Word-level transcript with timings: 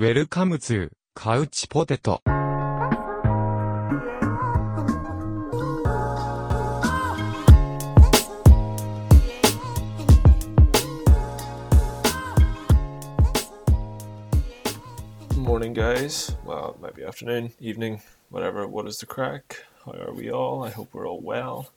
Welcome 0.00 0.56
to 0.56 0.90
Couch 1.16 1.68
Potato. 1.68 2.20
Morning, 15.34 15.72
guys. 15.72 16.36
Well, 16.44 16.76
it 16.76 16.80
might 16.80 16.94
be 16.94 17.02
afternoon, 17.02 17.50
evening, 17.58 18.00
whatever. 18.30 18.68
What 18.68 18.86
is 18.86 18.98
the 18.98 19.06
crack? 19.06 19.64
How 19.84 19.94
are 19.94 20.12
we 20.12 20.30
all? 20.30 20.62
I 20.62 20.70
hope 20.70 20.90
we're 20.94 21.08
all 21.08 21.20
well. 21.20 21.72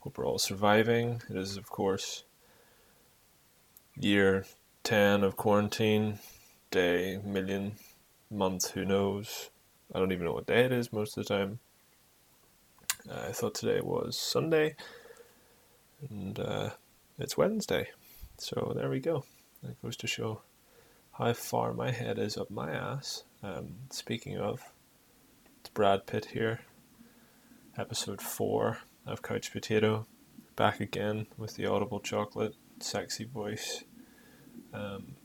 Hope 0.00 0.18
we're 0.18 0.26
all 0.26 0.40
surviving. 0.40 1.22
It 1.30 1.36
is, 1.36 1.56
of 1.56 1.70
course, 1.70 2.24
year 3.94 4.44
10 4.82 5.22
of 5.22 5.36
quarantine, 5.36 6.18
day, 6.70 7.20
million, 7.24 7.72
month, 8.30 8.70
who 8.70 8.84
knows. 8.84 9.50
I 9.94 9.98
don't 9.98 10.12
even 10.12 10.24
know 10.24 10.32
what 10.32 10.46
day 10.46 10.64
it 10.64 10.72
is 10.72 10.92
most 10.92 11.16
of 11.16 11.26
the 11.26 11.34
time. 11.34 11.58
Uh, 13.10 13.26
I 13.28 13.32
thought 13.32 13.54
today 13.54 13.80
was 13.80 14.16
Sunday, 14.16 14.76
and 16.08 16.38
uh, 16.38 16.70
it's 17.18 17.36
Wednesday. 17.36 17.88
So 18.38 18.72
there 18.76 18.90
we 18.90 19.00
go. 19.00 19.24
That 19.62 19.80
goes 19.82 19.96
to 19.98 20.06
show 20.06 20.42
how 21.12 21.32
far 21.32 21.72
my 21.72 21.90
head 21.90 22.18
is 22.18 22.36
up 22.36 22.50
my 22.50 22.70
ass. 22.70 23.24
Um, 23.42 23.74
speaking 23.90 24.38
of, 24.38 24.62
it's 25.60 25.70
Brad 25.70 26.06
Pitt 26.06 26.26
here, 26.26 26.60
episode 27.76 28.22
4 28.22 28.78
of 29.06 29.22
Couch 29.22 29.52
Potato, 29.52 30.06
back 30.56 30.80
again 30.80 31.26
with 31.36 31.56
the 31.56 31.66
audible 31.66 32.00
chocolate, 32.00 32.54
sexy 32.80 33.24
voice, 33.24 33.84
um, 34.72 35.16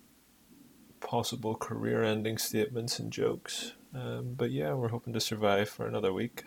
possible 1.06 1.56
career 1.56 2.04
ending 2.04 2.38
statements 2.38 3.00
and 3.00 3.12
jokes. 3.12 3.74
Um, 3.94 4.34
but 4.36 4.52
yeah, 4.52 4.74
we're 4.74 4.90
hoping 4.90 5.14
to 5.14 5.22
survive 5.22 5.70
for 5.70 5.88
another 5.88 6.12
week. 6.12 6.44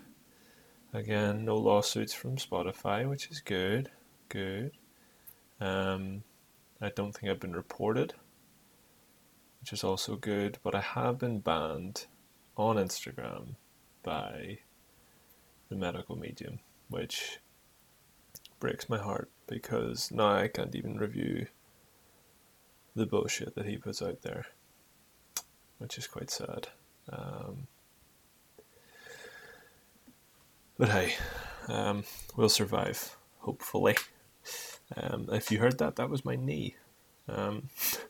Again, 0.93 1.45
no 1.45 1.57
lawsuits 1.57 2.13
from 2.13 2.37
Spotify, 2.37 3.09
which 3.09 3.31
is 3.31 3.41
good. 3.41 3.91
Good. 4.29 4.73
Um, 5.61 6.23
I 6.81 6.91
don't 6.91 7.13
think 7.13 7.31
I've 7.31 7.41
been 7.41 7.57
reported 7.57 8.15
which 9.61 9.73
is 9.73 9.85
also 9.85 10.17
good. 10.17 10.59
But 10.63 10.75
I 10.75 10.81
have 10.81 11.19
been 11.19 11.41
banned 11.41 12.07
on 12.57 12.77
Instagram 12.77 13.57
by 14.03 14.59
the 15.69 15.77
medical 15.77 16.17
medium, 16.17 16.61
which 16.89 17.41
breaks 18.61 18.89
my 18.89 18.99
heart 18.99 19.31
because 19.47 20.11
now 20.11 20.33
I 20.33 20.49
can't 20.49 20.75
even 20.75 20.99
review 20.99 21.47
the 22.99 23.07
bullshit 23.07 23.55
that 23.55 23.67
he 23.67 23.77
puts 23.77 24.03
out 24.03 24.23
there, 24.23 24.47
which 25.79 25.99
is 25.99 26.07
quite 26.07 26.31
sad. 26.31 26.69
Um, 27.11 27.67
but 30.77 30.91
hey, 30.91 31.15
um, 31.69 32.05
we'll 32.37 32.49
survive, 32.49 33.17
hopefully. 33.39 33.97
Um, 34.97 35.29
if 35.33 35.51
you 35.51 35.59
heard 35.59 35.79
that, 35.79 35.97
that 35.97 36.11
was 36.11 36.25
my 36.25 36.37
knee. 36.37 36.77
Um, 37.29 37.69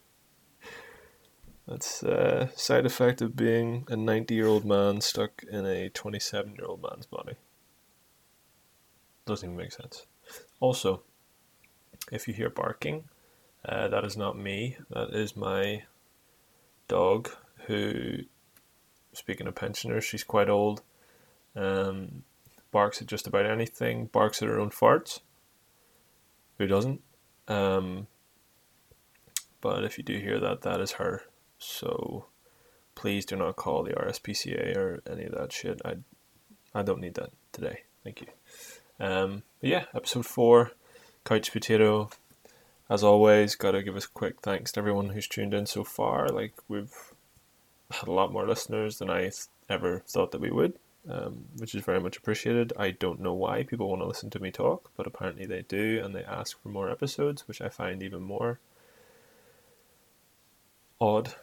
That's 1.68 2.02
a 2.02 2.50
side 2.56 2.86
effect 2.86 3.20
of 3.20 3.36
being 3.36 3.84
a 3.88 3.96
90 3.96 4.34
year 4.34 4.46
old 4.46 4.64
man 4.64 5.02
stuck 5.02 5.42
in 5.42 5.66
a 5.66 5.90
27 5.90 6.54
year 6.54 6.64
old 6.64 6.82
man's 6.82 7.04
body. 7.04 7.34
Doesn't 9.26 9.50
even 9.50 9.58
make 9.58 9.72
sense. 9.72 10.06
Also, 10.60 11.02
if 12.10 12.26
you 12.26 12.32
hear 12.32 12.48
barking, 12.48 13.04
uh, 13.64 13.88
that 13.88 14.04
is 14.04 14.16
not 14.16 14.38
me. 14.38 14.76
That 14.90 15.10
is 15.10 15.36
my 15.36 15.84
dog, 16.86 17.30
who, 17.66 18.20
speaking 19.12 19.46
of 19.46 19.54
pensioners, 19.54 20.04
she's 20.04 20.24
quite 20.24 20.48
old. 20.48 20.82
Um, 21.56 22.24
barks 22.70 23.00
at 23.00 23.08
just 23.08 23.26
about 23.26 23.46
anything, 23.46 24.06
barks 24.06 24.42
at 24.42 24.48
her 24.48 24.58
own 24.58 24.70
farts. 24.70 25.20
Who 26.58 26.66
doesn't? 26.66 27.02
Um, 27.46 28.06
but 29.60 29.84
if 29.84 29.98
you 29.98 30.04
do 30.04 30.18
hear 30.18 30.38
that, 30.38 30.62
that 30.62 30.80
is 30.80 30.92
her. 30.92 31.22
So 31.58 32.26
please 32.94 33.24
do 33.24 33.36
not 33.36 33.56
call 33.56 33.82
the 33.82 33.94
RSPCA 33.94 34.76
or 34.76 35.02
any 35.10 35.24
of 35.24 35.32
that 35.32 35.52
shit. 35.52 35.80
I 35.84 35.96
I 36.74 36.82
don't 36.82 37.00
need 37.00 37.14
that 37.14 37.30
today. 37.52 37.82
Thank 38.04 38.20
you. 38.20 38.26
Um, 39.00 39.42
yeah, 39.60 39.84
episode 39.94 40.26
four, 40.26 40.72
couch 41.24 41.52
potato. 41.52 42.10
As 42.90 43.04
always, 43.04 43.54
gotta 43.54 43.82
give 43.82 43.96
us 43.96 44.06
a 44.06 44.10
quick 44.10 44.40
thanks 44.40 44.72
to 44.72 44.80
everyone 44.80 45.10
who's 45.10 45.28
tuned 45.28 45.52
in 45.52 45.66
so 45.66 45.84
far. 45.84 46.28
Like 46.28 46.54
we've 46.68 46.94
had 47.90 48.08
a 48.08 48.12
lot 48.12 48.32
more 48.32 48.46
listeners 48.46 48.98
than 48.98 49.10
I 49.10 49.30
ever 49.68 50.02
thought 50.06 50.32
that 50.32 50.40
we 50.40 50.50
would, 50.50 50.74
um, 51.08 51.44
which 51.58 51.74
is 51.74 51.84
very 51.84 52.00
much 52.00 52.16
appreciated. 52.16 52.72
I 52.78 52.92
don't 52.92 53.20
know 53.20 53.34
why 53.34 53.62
people 53.62 53.88
want 53.88 54.00
to 54.02 54.08
listen 54.08 54.30
to 54.30 54.40
me 54.40 54.50
talk, 54.50 54.90
but 54.96 55.06
apparently 55.06 55.44
they 55.44 55.62
do, 55.62 56.00
and 56.02 56.14
they 56.14 56.24
ask 56.24 56.60
for 56.62 56.70
more 56.70 56.90
episodes, 56.90 57.46
which 57.46 57.60
I 57.60 57.68
find 57.68 58.02
even 58.02 58.22
more 58.22 58.58
odd 61.00 61.34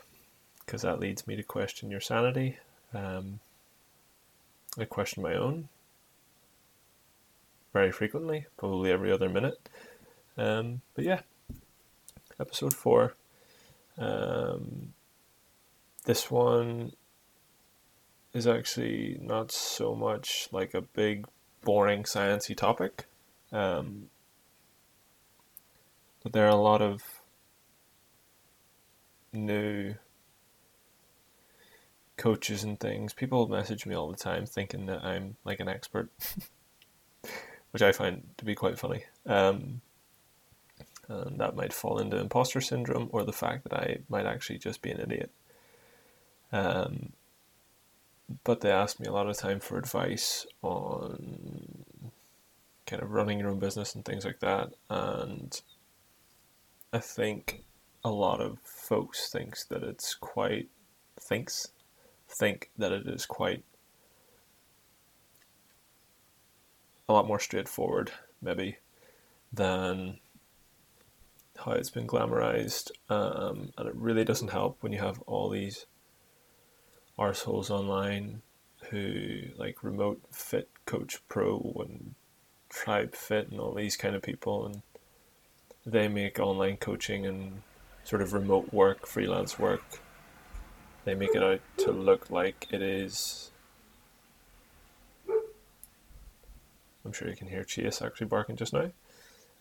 because 0.66 0.82
that 0.82 1.00
leads 1.00 1.28
me 1.28 1.36
to 1.36 1.44
question 1.44 1.92
your 1.92 2.02
sanity. 2.02 2.58
Um, 2.94 3.40
I 4.78 4.86
question 4.86 5.24
my 5.24 5.36
own 5.36 5.70
very 7.72 7.92
frequently, 7.92 8.46
probably 8.58 8.92
every 8.92 9.12
other 9.12 9.30
minute. 9.30 9.70
Um, 10.38 10.82
but 10.96 11.06
yeah, 11.06 11.22
episode 12.40 12.74
four. 12.74 13.16
Um, 13.98 14.94
this 16.06 16.30
one 16.30 16.94
is 18.34 18.46
actually 18.46 19.18
not 19.22 19.52
so 19.52 19.96
much 19.96 20.50
like 20.52 20.74
a 20.74 20.82
big, 20.82 21.26
boring, 21.64 22.04
sciencey 22.04 22.56
topic. 22.56 23.06
Um, 23.52 24.10
but 26.22 26.34
there 26.34 26.46
are 26.46 26.50
a 26.50 26.56
lot 26.56 26.82
of 26.82 27.04
new 29.32 29.96
coaches 32.18 32.64
and 32.64 32.80
things, 32.80 33.14
people 33.14 33.48
message 33.48 33.86
me 33.86 33.96
all 33.96 34.10
the 34.10 34.18
time 34.18 34.46
thinking 34.46 34.86
that 34.86 35.04
I'm 35.04 35.36
like 35.44 35.60
an 35.60 35.68
expert, 35.68 36.10
which 37.72 37.82
I 37.82 37.92
find 37.92 38.30
to 38.38 38.46
be 38.46 38.56
quite 38.56 38.80
funny. 38.80 39.04
Um, 39.26 39.82
and 41.08 41.40
that 41.40 41.56
might 41.56 41.74
fall 41.74 42.00
into 42.00 42.18
imposter 42.18 42.62
syndrome 42.62 43.10
or 43.12 43.24
the 43.24 43.34
fact 43.34 43.64
that 43.64 43.74
I 43.74 43.98
might 44.10 44.26
actually 44.26 44.60
just 44.60 44.82
be 44.82 44.92
an 44.92 45.02
idiot. 45.02 45.32
Um, 46.52 47.14
but 48.44 48.62
they 48.62 48.72
ask 48.72 49.00
me 49.00 49.08
a 49.08 49.12
lot 49.12 49.28
of 49.28 49.38
time 49.38 49.60
for 49.60 49.78
advice 49.78 50.48
on 50.62 51.86
kind 52.86 53.02
of 53.02 53.12
running 53.12 53.40
your 53.40 53.50
own 53.50 53.60
business 53.60 53.96
and 53.96 54.04
things 54.04 54.26
like 54.26 54.40
that. 54.40 54.70
And 54.90 55.60
I 56.92 57.00
think 57.00 57.64
a 58.04 58.10
lot 58.10 58.42
of 58.42 58.60
folks 58.64 59.30
thinks 59.32 59.66
that 59.66 59.84
it's 59.84 60.14
quite 60.16 60.70
thinks 61.20 61.68
think 62.28 62.70
that 62.78 62.92
it 62.92 63.08
is 63.08 63.26
quite 63.26 63.64
a 67.08 67.14
lot 67.14 67.28
more 67.28 67.40
straightforward, 67.40 68.12
maybe, 68.42 68.78
than 69.54 70.20
how 71.58 71.72
it's 71.72 71.90
been 71.90 72.08
glamorized. 72.08 72.92
Um, 73.10 73.72
and 73.78 73.88
it 73.88 73.96
really 73.96 74.24
doesn't 74.24 74.52
help 74.52 74.78
when 74.82 74.92
you 74.92 75.00
have 75.00 75.22
all 75.26 75.50
these 75.50 75.86
arseholes 77.18 77.70
online 77.70 78.42
who 78.90 79.42
like 79.58 79.84
remote 79.84 80.22
fit 80.32 80.70
coach 80.86 81.20
pro 81.28 81.76
and 81.80 82.14
tribe 82.70 83.16
fit 83.16 83.50
and 83.50 83.60
all 83.60 83.74
these 83.74 83.96
kind 83.96 84.16
of 84.16 84.22
people 84.22 84.66
and 84.66 84.82
they 85.86 86.08
make 86.08 86.40
online 86.40 86.76
coaching 86.76 87.26
and 87.26 87.62
sort 88.04 88.22
of 88.22 88.34
remote 88.34 88.72
work 88.74 89.08
freelance 89.08 89.58
work 89.58 90.02
they 91.06 91.14
make 91.14 91.36
it 91.36 91.44
out 91.44 91.62
to 91.78 91.92
look 91.92 92.32
like 92.32 92.68
it 92.72 92.82
is. 92.82 93.52
I'm 97.06 97.14
sure 97.14 97.30
you 97.30 97.36
can 97.36 97.48
hear 97.48 97.64
Chase 97.64 98.02
actually 98.02 98.26
barking 98.26 98.56
just 98.56 98.74
now. 98.74 98.92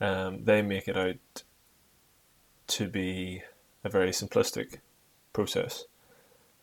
Um, 0.00 0.44
they 0.44 0.62
make 0.62 0.88
it 0.88 0.97
out 0.97 1.43
to 2.66 2.88
be 2.88 3.43
a 3.82 3.88
very 3.88 4.11
simplistic 4.11 4.78
process 5.32 5.84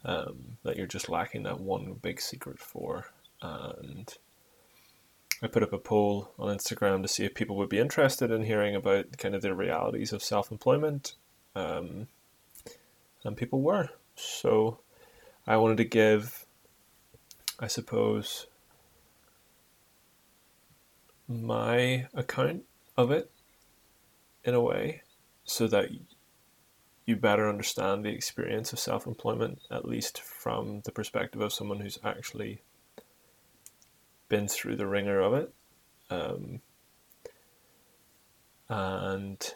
um, 0.03 0.57
that 0.63 0.77
you're 0.77 0.88
just 0.88 1.09
lacking 1.09 1.44
that 1.44 1.59
one 1.59 1.94
big 2.01 2.19
secret 2.19 2.59
for. 2.59 3.07
And 3.42 4.13
I 5.42 5.48
put 5.48 5.63
up 5.63 5.74
a 5.74 5.77
poll 5.77 6.31
on 6.38 6.56
Instagram 6.56 7.01
to 7.01 7.07
see 7.07 7.25
if 7.25 7.33
people 7.33 7.56
would 7.57 7.69
be 7.69 7.80
interested 7.80 8.31
in 8.31 8.44
hearing 8.44 8.75
about 8.75 9.18
kind 9.18 9.36
of 9.36 9.42
the 9.42 9.56
realities 9.56 10.13
of 10.13 10.24
self 10.24 10.51
employment. 10.51 11.15
Um, 11.56 12.07
and 13.24 13.38
people 13.38 13.62
were. 13.62 13.89
So 14.15 14.80
I 15.45 15.57
wanted 15.57 15.77
to 15.77 15.86
give, 15.86 16.45
I 17.59 17.68
suppose, 17.68 18.48
my 21.27 22.07
account 22.13 22.63
of 22.98 23.12
it 23.12 23.31
in 24.44 24.53
a 24.53 24.62
way 24.62 25.01
so 25.51 25.68
that 25.68 25.89
you 27.06 27.15
better 27.15 27.50
understand 27.50 28.06
the 28.06 28.09
experience 28.09 28.71
of 28.71 28.80
self 28.80 29.06
employment, 29.06 29.59
at 29.69 29.86
least 29.86 30.21
from 30.21 30.81
the 30.86 30.92
perspective 30.92 31.42
of 31.42 31.53
someone 31.53 31.80
who's 31.80 32.00
actually 32.03 32.62
been 34.30 34.48
through 34.48 34.77
the 34.77 34.88
ringer 34.88 35.19
of 35.19 35.33
it. 35.33 35.53
Um, 36.09 36.62
and 38.69 39.53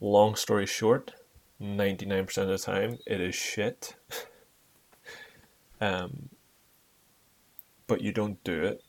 long 0.00 0.36
story 0.36 0.66
short, 0.66 1.12
99% 1.60 2.38
of 2.38 2.48
the 2.48 2.58
time, 2.58 2.98
it 3.06 3.20
is 3.20 3.34
shit. 3.34 3.96
um, 5.80 6.28
but 7.88 8.00
you 8.00 8.12
don't 8.12 8.42
do 8.44 8.62
it 8.62 8.82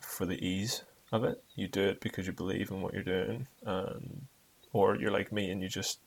for 0.00 0.26
the 0.26 0.44
ease 0.46 0.84
of 1.10 1.24
it. 1.24 1.42
You 1.54 1.68
do 1.68 1.82
it 1.82 2.00
because 2.00 2.26
you 2.26 2.32
believe 2.32 2.70
in 2.70 2.82
what 2.82 2.92
you're 2.92 3.02
doing, 3.02 3.46
and 3.64 4.26
or 4.72 4.96
you're 4.96 5.10
like 5.10 5.32
me 5.32 5.50
and 5.50 5.62
you 5.62 5.68
just 5.68 6.00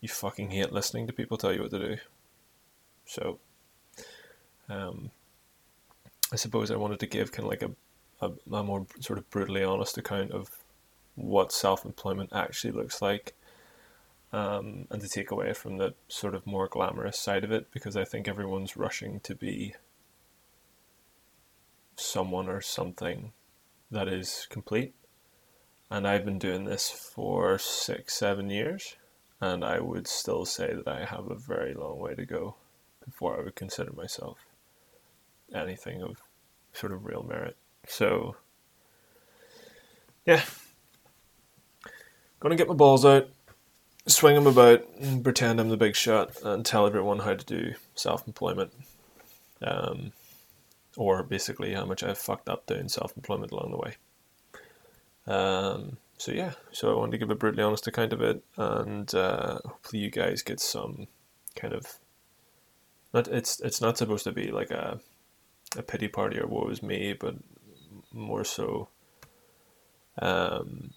you 0.00 0.08
fucking 0.08 0.50
hate 0.50 0.72
listening 0.72 1.06
to 1.06 1.12
people 1.12 1.38
tell 1.38 1.52
you 1.52 1.62
what 1.62 1.70
to 1.70 1.78
do. 1.78 1.96
So, 3.06 3.38
um, 4.68 5.10
I 6.32 6.36
suppose 6.36 6.70
I 6.70 6.76
wanted 6.76 7.00
to 7.00 7.06
give 7.06 7.30
kind 7.30 7.44
of 7.44 7.50
like 7.50 7.62
a, 7.62 7.70
a, 8.20 8.56
a 8.56 8.62
more 8.62 8.86
sort 9.00 9.18
of 9.18 9.28
brutally 9.30 9.62
honest 9.62 9.96
account 9.98 10.32
of 10.32 10.50
what 11.14 11.52
self 11.52 11.84
employment 11.84 12.30
actually 12.32 12.72
looks 12.72 13.00
like. 13.00 13.34
Um, 14.32 14.86
and 14.90 15.02
to 15.02 15.08
take 15.08 15.30
away 15.30 15.52
from 15.52 15.76
the 15.76 15.94
sort 16.08 16.34
of 16.34 16.46
more 16.46 16.66
glamorous 16.66 17.18
side 17.18 17.44
of 17.44 17.52
it, 17.52 17.70
because 17.70 17.96
I 17.98 18.04
think 18.04 18.26
everyone's 18.26 18.78
rushing 18.78 19.20
to 19.20 19.34
be 19.34 19.74
someone 21.96 22.48
or 22.48 22.62
something 22.62 23.32
that 23.90 24.08
is 24.08 24.46
complete. 24.48 24.94
And 25.92 26.08
I've 26.08 26.24
been 26.24 26.38
doing 26.38 26.64
this 26.64 26.88
for 26.88 27.58
six, 27.58 28.14
seven 28.14 28.48
years, 28.48 28.96
and 29.42 29.62
I 29.62 29.78
would 29.78 30.08
still 30.08 30.46
say 30.46 30.72
that 30.72 30.88
I 30.88 31.04
have 31.04 31.30
a 31.30 31.34
very 31.34 31.74
long 31.74 31.98
way 31.98 32.14
to 32.14 32.24
go 32.24 32.54
before 33.04 33.38
I 33.38 33.42
would 33.42 33.56
consider 33.56 33.92
myself 33.92 34.38
anything 35.54 36.00
of 36.00 36.16
sort 36.72 36.92
of 36.92 37.04
real 37.04 37.22
merit. 37.22 37.58
So, 37.86 38.36
yeah, 40.24 40.40
gonna 42.40 42.56
get 42.56 42.68
my 42.68 42.74
balls 42.74 43.04
out, 43.04 43.28
swing 44.06 44.34
them 44.34 44.46
about, 44.46 44.88
and 44.98 45.22
pretend 45.22 45.60
I'm 45.60 45.68
the 45.68 45.76
big 45.76 45.94
shot, 45.94 46.40
and 46.42 46.64
tell 46.64 46.86
everyone 46.86 47.18
how 47.18 47.34
to 47.34 47.44
do 47.44 47.74
self 47.96 48.26
employment. 48.26 48.72
Um, 49.60 50.12
or 50.96 51.22
basically 51.22 51.74
how 51.74 51.84
much 51.84 52.02
I've 52.02 52.16
fucked 52.16 52.48
up 52.48 52.64
doing 52.64 52.88
self 52.88 53.14
employment 53.14 53.52
along 53.52 53.72
the 53.72 53.76
way. 53.76 53.96
Um, 55.26 55.96
so 56.18 56.32
yeah, 56.32 56.52
so 56.72 56.92
I 56.92 56.98
wanted 56.98 57.12
to 57.12 57.18
give 57.18 57.30
a 57.30 57.34
brutally 57.34 57.62
honest 57.62 57.86
account 57.86 58.12
of 58.12 58.20
it, 58.22 58.42
and 58.56 59.12
uh, 59.14 59.58
hopefully 59.64 60.02
you 60.02 60.10
guys 60.10 60.42
get 60.42 60.60
some 60.60 61.06
kind 61.56 61.74
of 61.74 61.98
not 63.12 63.28
it's 63.28 63.60
it's 63.60 63.80
not 63.80 63.98
supposed 63.98 64.24
to 64.24 64.32
be 64.32 64.50
like 64.50 64.70
a 64.70 65.00
a 65.76 65.82
pity 65.82 66.08
party 66.08 66.38
or 66.38 66.46
woe 66.46 66.68
is 66.68 66.82
me, 66.82 67.12
but 67.12 67.34
more 68.12 68.44
so 68.44 68.88
um, 70.20 70.92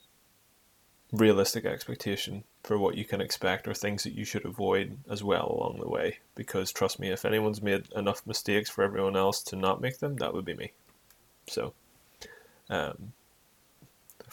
realistic 1.11 1.65
expectation 1.65 2.43
for 2.63 2.77
what 2.77 2.95
you 2.95 3.05
can 3.05 3.21
expect 3.21 3.67
or 3.67 3.73
things 3.73 4.03
that 4.03 4.13
you 4.13 4.25
should 4.25 4.45
avoid 4.45 4.97
as 5.09 5.23
well 5.23 5.55
along 5.57 5.79
the 5.79 5.89
way. 5.89 6.17
Because 6.35 6.71
trust 6.71 6.99
me, 6.99 7.09
if 7.09 7.25
anyone's 7.25 7.61
made 7.61 7.87
enough 7.95 8.25
mistakes 8.25 8.69
for 8.69 8.83
everyone 8.83 9.15
else 9.15 9.41
to 9.43 9.55
not 9.55 9.81
make 9.81 9.99
them, 9.99 10.17
that 10.17 10.33
would 10.33 10.45
be 10.45 10.55
me. 10.55 10.71
So, 11.47 11.73
um, 12.69 13.13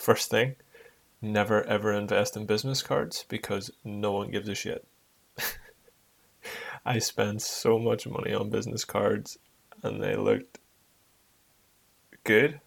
first 0.02 0.31
thing, 0.31 0.56
never 1.20 1.62
ever 1.64 1.93
invest 1.93 2.37
in 2.37 2.46
business 2.46 2.82
cards 2.82 3.25
because 3.28 3.70
no 3.84 4.12
one 4.12 4.31
gives 4.31 4.49
a 4.49 4.54
shit. 4.54 4.87
I 6.84 6.99
spent 6.99 7.43
so 7.43 7.78
much 7.78 8.06
money 8.06 8.34
on 8.34 8.50
business 8.50 8.84
cards 8.84 9.38
and 9.82 10.02
they 10.02 10.16
looked 10.16 10.58
good 12.25 12.60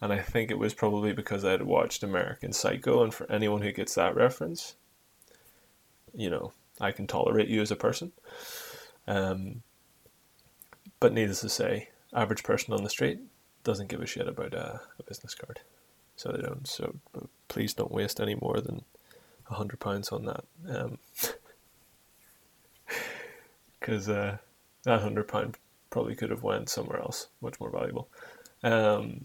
and 0.00 0.12
I 0.12 0.18
think 0.20 0.50
it 0.50 0.58
was 0.58 0.72
probably 0.72 1.12
because 1.12 1.44
I 1.44 1.50
had 1.50 1.62
watched 1.62 2.02
American 2.02 2.52
Psycho, 2.52 3.02
and 3.02 3.12
for 3.12 3.30
anyone 3.30 3.60
who 3.60 3.70
gets 3.70 3.94
that 3.96 4.16
reference, 4.16 4.76
you 6.14 6.30
know, 6.30 6.52
I 6.80 6.90
can 6.92 7.06
tolerate 7.06 7.48
you 7.48 7.60
as 7.60 7.70
a 7.70 7.76
person. 7.76 8.12
Um, 9.06 9.62
but 10.98 11.12
needless 11.12 11.40
to 11.40 11.50
say, 11.50 11.90
average 12.14 12.42
person 12.42 12.72
on 12.72 12.82
the 12.82 12.90
street 12.90 13.20
doesn't 13.62 13.88
give 13.88 14.00
a 14.00 14.06
shit 14.06 14.26
about 14.26 14.54
a, 14.54 14.80
a 14.98 15.02
business 15.02 15.34
card, 15.34 15.60
so 16.20 16.32
they 16.32 16.42
don't. 16.42 16.68
So 16.68 16.96
please 17.48 17.72
don't 17.72 17.90
waste 17.90 18.20
any 18.20 18.34
more 18.34 18.60
than 18.60 18.84
a 19.48 19.54
hundred 19.54 19.80
pounds 19.80 20.10
on 20.10 20.26
that, 20.26 20.44
because 23.80 24.08
um, 24.08 24.14
uh, 24.16 24.36
that 24.82 25.00
hundred 25.00 25.28
pound 25.28 25.56
probably 25.88 26.14
could 26.14 26.28
have 26.28 26.42
went 26.42 26.68
somewhere 26.68 27.00
else, 27.00 27.28
much 27.40 27.58
more 27.58 27.70
valuable. 27.70 28.06
Um, 28.62 29.24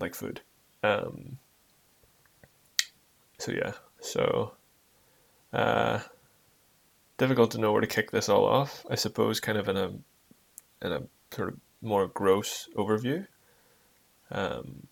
like 0.00 0.16
food. 0.16 0.40
Um, 0.82 1.38
so 3.38 3.52
yeah, 3.52 3.74
so 4.00 4.54
uh, 5.52 6.00
difficult 7.18 7.52
to 7.52 7.58
know 7.58 7.70
where 7.70 7.82
to 7.82 7.86
kick 7.86 8.10
this 8.10 8.28
all 8.28 8.46
off. 8.46 8.84
I 8.90 8.96
suppose, 8.96 9.38
kind 9.38 9.58
of 9.58 9.68
in 9.68 9.76
a 9.76 9.92
in 10.82 10.92
a 10.92 11.02
sort 11.30 11.50
of 11.50 11.60
more 11.82 12.08
gross 12.08 12.68
overview, 12.76 13.28
um, 14.32 14.88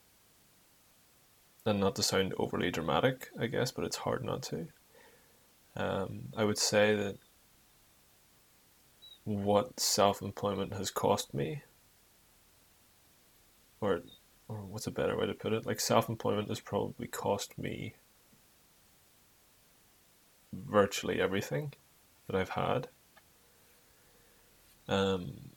and 1.68 1.80
not 1.80 1.96
to 1.96 2.02
sound 2.02 2.34
overly 2.38 2.70
dramatic, 2.70 3.28
I 3.38 3.46
guess, 3.46 3.70
but 3.70 3.84
it's 3.84 3.96
hard 3.96 4.24
not 4.24 4.42
to. 4.44 4.68
Um, 5.76 6.28
I 6.36 6.44
would 6.44 6.58
say 6.58 6.96
that 6.96 7.18
what 9.24 9.78
self 9.78 10.22
employment 10.22 10.72
has 10.72 10.90
cost 10.90 11.34
me, 11.34 11.62
or 13.80 14.00
or 14.48 14.56
what's 14.64 14.86
a 14.86 14.90
better 14.90 15.16
way 15.16 15.26
to 15.26 15.34
put 15.34 15.52
it? 15.52 15.66
Like 15.66 15.80
self 15.80 16.08
employment 16.08 16.48
has 16.48 16.60
probably 16.60 17.06
cost 17.06 17.58
me 17.58 17.94
virtually 20.52 21.20
everything 21.20 21.74
that 22.26 22.36
I've 22.36 22.50
had. 22.50 22.88
Um, 24.88 25.47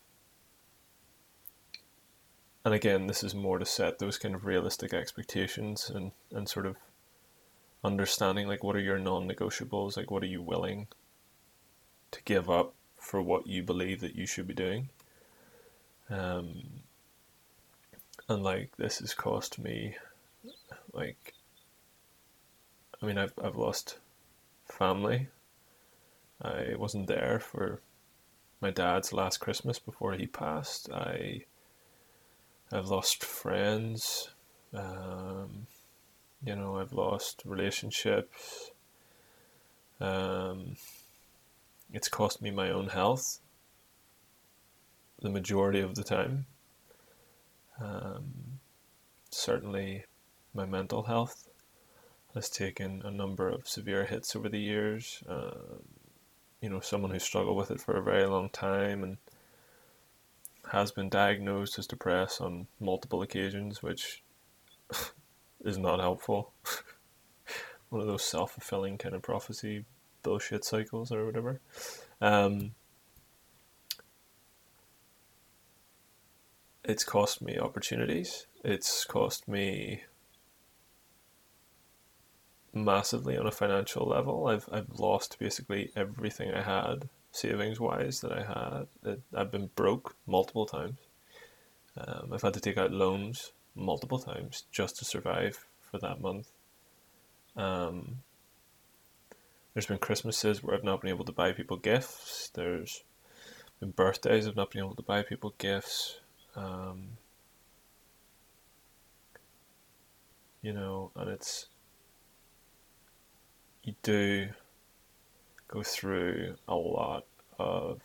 and 2.63 2.73
again, 2.73 3.07
this 3.07 3.23
is 3.23 3.33
more 3.33 3.57
to 3.57 3.65
set 3.65 3.99
those 3.99 4.17
kind 4.17 4.35
of 4.35 4.45
realistic 4.45 4.93
expectations 4.93 5.89
and, 5.89 6.11
and 6.31 6.47
sort 6.47 6.65
of 6.65 6.75
understanding 7.83 8.47
like 8.47 8.63
what 8.63 8.75
are 8.75 8.79
your 8.79 8.99
non 8.99 9.27
negotiables, 9.27 9.97
like 9.97 10.11
what 10.11 10.23
are 10.23 10.27
you 10.27 10.41
willing 10.41 10.87
to 12.11 12.21
give 12.23 12.49
up 12.49 12.73
for 12.97 13.21
what 13.21 13.47
you 13.47 13.63
believe 13.63 13.99
that 14.01 14.15
you 14.15 14.27
should 14.27 14.47
be 14.47 14.53
doing. 14.53 14.89
Um, 16.09 16.81
and 18.29 18.43
like 18.43 18.75
this 18.77 18.99
has 18.99 19.13
cost 19.13 19.57
me 19.57 19.95
like 20.93 21.33
I 23.01 23.05
mean 23.05 23.17
I've 23.17 23.33
I've 23.43 23.55
lost 23.55 23.97
family. 24.65 25.27
I 26.41 26.75
wasn't 26.77 27.07
there 27.07 27.39
for 27.39 27.81
my 28.61 28.71
dad's 28.71 29.13
last 29.13 29.37
Christmas 29.39 29.79
before 29.79 30.13
he 30.13 30.27
passed. 30.27 30.91
I 30.91 31.45
I've 32.71 32.87
lost 32.87 33.23
friends. 33.23 34.29
Um, 34.73 35.67
you 36.43 36.55
know, 36.55 36.77
I've 36.77 36.93
lost 36.93 37.43
relationships. 37.45 38.71
Um, 39.99 40.75
it's 41.93 42.09
cost 42.09 42.41
me 42.41 42.51
my 42.51 42.71
own 42.71 42.87
health 42.87 43.39
the 45.21 45.29
majority 45.29 45.79
of 45.79 45.95
the 45.95 46.03
time. 46.03 46.45
Um, 47.79 48.59
certainly, 49.29 50.05
my 50.53 50.65
mental 50.65 51.03
health 51.03 51.47
has 52.33 52.49
taken 52.49 53.01
a 53.05 53.11
number 53.11 53.47
of 53.47 53.67
severe 53.67 54.05
hits 54.05 54.35
over 54.35 54.49
the 54.49 54.59
years. 54.59 55.23
Uh, 55.27 55.51
you 56.59 56.69
know, 56.69 56.79
someone 56.79 57.11
who 57.11 57.19
struggled 57.19 57.57
with 57.57 57.71
it 57.71 57.81
for 57.81 57.97
a 57.97 58.03
very 58.03 58.25
long 58.25 58.49
time 58.49 59.03
and 59.03 59.17
has 60.71 60.91
been 60.91 61.09
diagnosed 61.09 61.77
as 61.77 61.85
depressed 61.85 62.39
on 62.39 62.67
multiple 62.79 63.21
occasions, 63.21 63.83
which 63.83 64.23
is 65.65 65.77
not 65.77 65.99
helpful. 65.99 66.53
One 67.89 68.01
of 68.01 68.07
those 68.07 68.23
self 68.23 68.53
fulfilling 68.53 68.97
kind 68.97 69.13
of 69.13 69.21
prophecy 69.21 69.83
bullshit 70.23 70.63
cycles 70.63 71.11
or 71.11 71.25
whatever. 71.25 71.59
Um, 72.21 72.71
it's 76.85 77.03
cost 77.03 77.41
me 77.41 77.57
opportunities. 77.59 78.47
It's 78.63 79.03
cost 79.03 79.49
me 79.49 80.03
massively 82.73 83.37
on 83.37 83.45
a 83.45 83.51
financial 83.51 84.07
level. 84.07 84.47
I've 84.47 84.69
I've 84.71 84.89
lost 84.97 85.37
basically 85.37 85.91
everything 85.97 86.53
I 86.53 86.61
had 86.61 87.09
savings 87.31 87.79
wise 87.79 88.21
that 88.21 88.31
I 88.31 88.43
had. 88.43 88.87
It, 89.03 89.21
I've 89.33 89.51
been 89.51 89.69
broke 89.75 90.15
multiple 90.27 90.65
times. 90.65 90.97
Um, 91.97 92.31
I've 92.33 92.41
had 92.41 92.53
to 92.53 92.59
take 92.59 92.77
out 92.77 92.91
loans 92.91 93.51
multiple 93.75 94.19
times 94.19 94.63
just 94.71 94.97
to 94.97 95.05
survive 95.05 95.65
for 95.79 95.97
that 95.99 96.21
month. 96.21 96.47
Um, 97.55 98.19
There's 99.73 99.85
been 99.85 99.99
Christmases 99.99 100.61
where 100.61 100.75
I've 100.75 100.83
not 100.83 101.01
been 101.01 101.09
able 101.09 101.25
to 101.25 101.31
buy 101.31 101.53
people 101.53 101.77
gifts. 101.77 102.49
There's 102.53 103.03
been 103.79 103.91
birthdays 103.91 104.47
I've 104.47 104.55
not 104.57 104.71
been 104.71 104.83
able 104.83 104.95
to 104.95 105.01
buy 105.01 105.23
people 105.23 105.53
gifts. 105.57 106.19
Um, 106.55 107.17
you 110.61 110.73
know, 110.73 111.11
and 111.15 111.29
it's 111.29 111.67
you 113.83 113.95
do 114.03 114.49
go 115.71 115.81
through 115.81 116.55
a 116.67 116.75
lot 116.75 117.25
of 117.57 118.01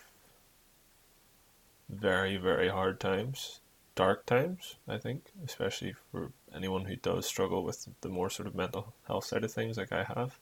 very, 1.89 2.37
very 2.37 2.69
hard 2.69 2.99
times, 2.99 3.61
dark 3.95 4.25
times, 4.25 4.77
I 4.89 4.99
think, 4.99 5.25
especially 5.45 5.95
for 6.11 6.33
anyone 6.55 6.87
who 6.87 6.97
does 6.97 7.27
struggle 7.27 7.65
with 7.65 7.87
the 8.01 8.09
more 8.09 8.31
sort 8.31 8.47
of 8.47 8.55
mental 8.55 8.95
health 9.07 9.25
side 9.27 9.45
of 9.45 9.53
things 9.53 9.77
like 9.77 9.93
I 9.93 10.05
have. 10.05 10.39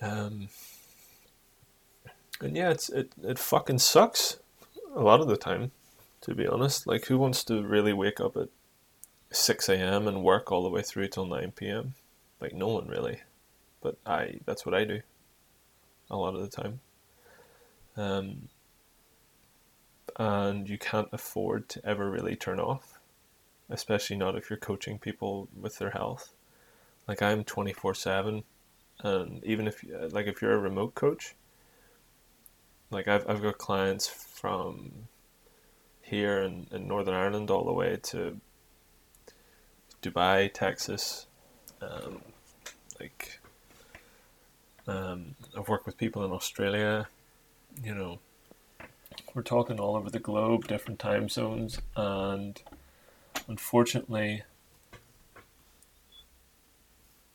Um, 0.00 0.48
and 2.40 2.56
yeah, 2.56 2.70
it's 2.70 2.88
it, 2.88 3.12
it 3.22 3.38
fucking 3.38 3.80
sucks 3.80 4.38
a 4.94 5.02
lot 5.02 5.20
of 5.20 5.26
the 5.26 5.36
time, 5.36 5.72
to 6.22 6.34
be 6.34 6.46
honest. 6.46 6.86
Like, 6.86 7.06
who 7.06 7.18
wants 7.18 7.42
to 7.44 7.62
really 7.62 7.92
wake 7.92 8.20
up 8.20 8.36
at 8.36 8.48
6 9.30 9.68
a.m. 9.68 10.06
and 10.06 10.22
work 10.22 10.52
all 10.52 10.62
the 10.62 10.68
way 10.68 10.82
through 10.82 11.08
till 11.08 11.26
9 11.26 11.52
p.m.? 11.56 11.94
Like, 12.40 12.52
no 12.52 12.68
one 12.68 12.86
really. 12.86 13.22
But 13.80 13.96
I, 14.04 14.40
that's 14.44 14.66
what 14.66 14.74
I 14.74 14.84
do 14.84 15.00
a 16.10 16.16
lot 16.16 16.34
of 16.34 16.40
the 16.40 16.48
time. 16.48 16.80
Um, 17.96 18.48
and 20.18 20.68
you 20.68 20.78
can't 20.78 21.08
afford 21.12 21.68
to 21.70 21.86
ever 21.86 22.10
really 22.10 22.36
turn 22.36 22.60
off, 22.60 22.98
especially 23.68 24.16
not 24.16 24.36
if 24.36 24.50
you're 24.50 24.58
coaching 24.58 24.98
people 24.98 25.48
with 25.58 25.78
their 25.78 25.90
health. 25.90 26.34
Like 27.08 27.22
I'm 27.22 27.44
24 27.44 27.94
7 27.94 28.44
and 29.02 29.44
even 29.44 29.68
if 29.68 29.84
like 30.10 30.26
if 30.26 30.40
you're 30.40 30.54
a 30.54 30.58
remote 30.58 30.94
coach 30.94 31.34
like 32.90 33.08
I've, 33.08 33.28
I've 33.28 33.42
got 33.42 33.58
clients 33.58 34.06
from 34.06 34.92
here 36.02 36.40
in, 36.42 36.66
in 36.70 36.86
Northern 36.86 37.14
Ireland 37.14 37.50
all 37.50 37.64
the 37.64 37.72
way 37.72 37.98
to 38.04 38.40
Dubai, 40.02 40.50
Texas. 40.52 41.26
Um, 41.82 42.22
like 43.00 43.40
um, 44.86 45.34
I've 45.56 45.68
worked 45.68 45.86
with 45.86 45.96
people 45.96 46.24
in 46.24 46.32
Australia. 46.32 47.08
You 47.82 47.94
know, 47.94 48.18
we're 49.34 49.42
talking 49.42 49.80
all 49.80 49.96
over 49.96 50.10
the 50.10 50.18
globe, 50.18 50.66
different 50.66 50.98
time 50.98 51.28
zones, 51.28 51.80
and 51.96 52.60
unfortunately, 53.48 54.42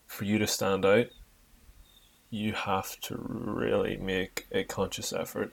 for 0.06 0.26
you 0.26 0.38
to 0.38 0.48
stand 0.48 0.86
out, 0.86 1.08
you 2.30 2.54
have 2.54 3.00
to 3.02 3.16
really 3.18 3.98
make 3.98 4.46
a 4.52 4.64
conscious 4.64 5.12
effort 5.12 5.52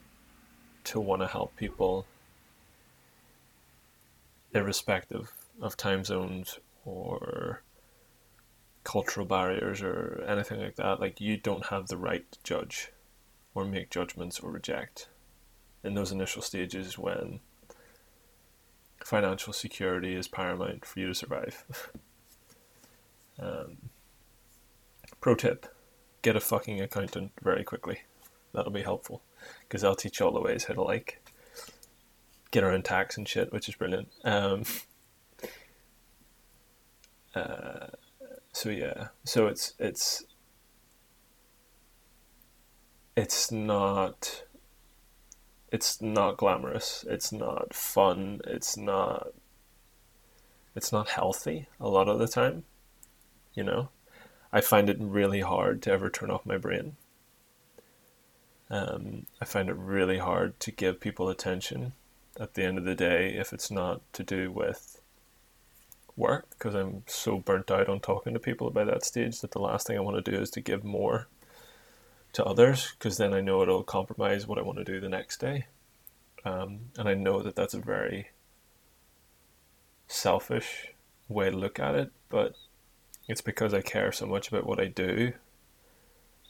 to 0.85 1.01
want 1.01 1.23
to 1.23 1.27
help 1.27 1.57
people, 1.57 2.07
irrespective 4.55 5.33
of 5.61 5.77
time 5.77 6.05
zones 6.05 6.59
or 6.85 7.63
cultural 8.89 9.27
barriers 9.27 9.83
or 9.83 10.25
anything 10.27 10.59
like 10.59 10.77
that. 10.77 10.99
Like, 10.99 11.21
you 11.21 11.37
don't 11.37 11.67
have 11.67 11.89
the 11.89 11.99
right 11.99 12.25
to 12.33 12.39
judge 12.43 12.91
or 13.55 13.67
make 13.67 13.91
judgments 13.91 14.41
or 14.41 14.51
reject 14.51 15.09
in 15.85 15.93
those 15.93 16.11
initial 16.11 16.41
stages 16.41 16.97
when 16.97 17.41
financial 19.05 19.53
security 19.53 20.15
is 20.15 20.27
paramount 20.27 20.87
for 20.87 21.01
you 21.01 21.09
to 21.09 21.15
survive. 21.15 21.91
um, 23.39 23.77
pro 25.21 25.35
tip 25.35 25.67
get 26.23 26.35
a 26.35 26.41
fucking 26.41 26.81
accountant 26.81 27.33
very 27.43 27.65
quickly. 27.65 28.01
That'll 28.55 28.73
be 28.73 28.83
helpful 28.83 29.21
because 29.69 29.83
they'll 29.83 29.97
teach 29.97 30.19
you 30.19 30.27
all 30.27 30.33
the 30.33 30.41
ways 30.41 30.65
how 30.65 30.73
to 30.73 30.83
like 30.83 31.23
get 32.51 32.65
around 32.65 32.87
tax 32.87 33.19
and 33.19 33.29
shit, 33.29 33.53
which 33.53 33.69
is 33.69 33.75
brilliant. 33.75 34.09
Um, 34.25 34.63
uh, 37.35 37.89
so 38.59 38.71
yeah, 38.71 39.09
so 39.23 39.47
it's 39.47 39.75
it's 39.79 40.25
it's 43.17 43.53
not 43.53 44.43
it's 45.71 46.03
not 46.03 46.39
glamorous. 46.39 47.05
It's 47.09 47.31
not 47.31 47.73
fun. 47.73 48.41
It's 48.45 48.77
not 48.77 49.29
it's 50.75 50.91
not 50.91 51.11
healthy 51.11 51.69
a 51.79 51.89
lot 51.89 52.09
of 52.09 52.19
the 52.19 52.27
time, 52.27 52.65
you 53.55 53.63
know. 53.63 53.91
I 54.53 54.61
find 54.61 54.91
it 54.91 54.97
really 54.99 55.43
hard 55.43 55.81
to 55.83 55.93
ever 55.93 56.11
turn 56.11 56.33
off 56.33 56.45
my 56.45 56.59
brain. 56.59 56.97
Um, 58.71 59.27
I 59.41 59.45
find 59.45 59.69
it 59.69 59.77
really 59.77 60.19
hard 60.19 60.59
to 60.59 60.73
give 60.73 60.99
people 60.99 61.29
attention 61.29 61.93
at 62.41 62.55
the 62.55 62.65
end 62.65 62.77
of 62.77 62.85
the 62.85 62.97
day 62.97 63.35
if 63.35 63.53
it's 63.53 63.71
not 63.71 64.01
to 64.15 64.25
do 64.25 64.51
with 64.51 64.98
work 66.19 66.51
because 66.51 66.75
I'm 66.75 67.05
so 67.07 67.39
burnt 67.39 67.71
out 67.71 67.89
on 67.89 68.01
talking 68.01 68.35
to 68.35 68.41
people 68.41 68.71
by 68.71 68.85
that 68.85 69.05
stage 69.05 69.41
that 69.41 69.53
the 69.53 69.61
last 69.61 69.87
thing 69.87 69.97
I 69.97 70.03
want 70.03 70.23
to 70.23 70.31
do 70.31 70.37
is 70.37 70.51
to 70.51 70.61
give 70.61 70.85
more 70.85 71.29
to 72.33 72.45
others 72.45 72.93
because 72.99 73.17
then 73.17 73.33
I 73.33 73.41
know 73.41 73.63
it'll 73.63 73.83
compromise 73.83 74.47
what 74.47 74.59
I 74.59 74.63
want 74.63 74.79
to 74.79 74.85
do 74.85 75.01
the 75.01 75.09
next 75.09 75.41
day. 75.41 75.67
Um, 76.45 76.91
and 76.99 77.09
I 77.09 77.15
know 77.15 77.43
that 77.43 77.57
that's 77.57 77.75
a 77.75 77.81
very 77.81 78.29
selfish 80.07 80.89
way 81.29 81.51
to 81.51 81.57
look 81.57 81.79
at 81.79 81.95
it, 81.95 82.11
but 82.29 82.55
it's 83.29 83.41
because 83.41 83.75
I 83.75 83.81
care 83.81 84.13
so 84.13 84.27
much 84.27 84.49
about 84.49 84.67
what 84.67 84.81
I 84.81 84.87
do 84.87 85.33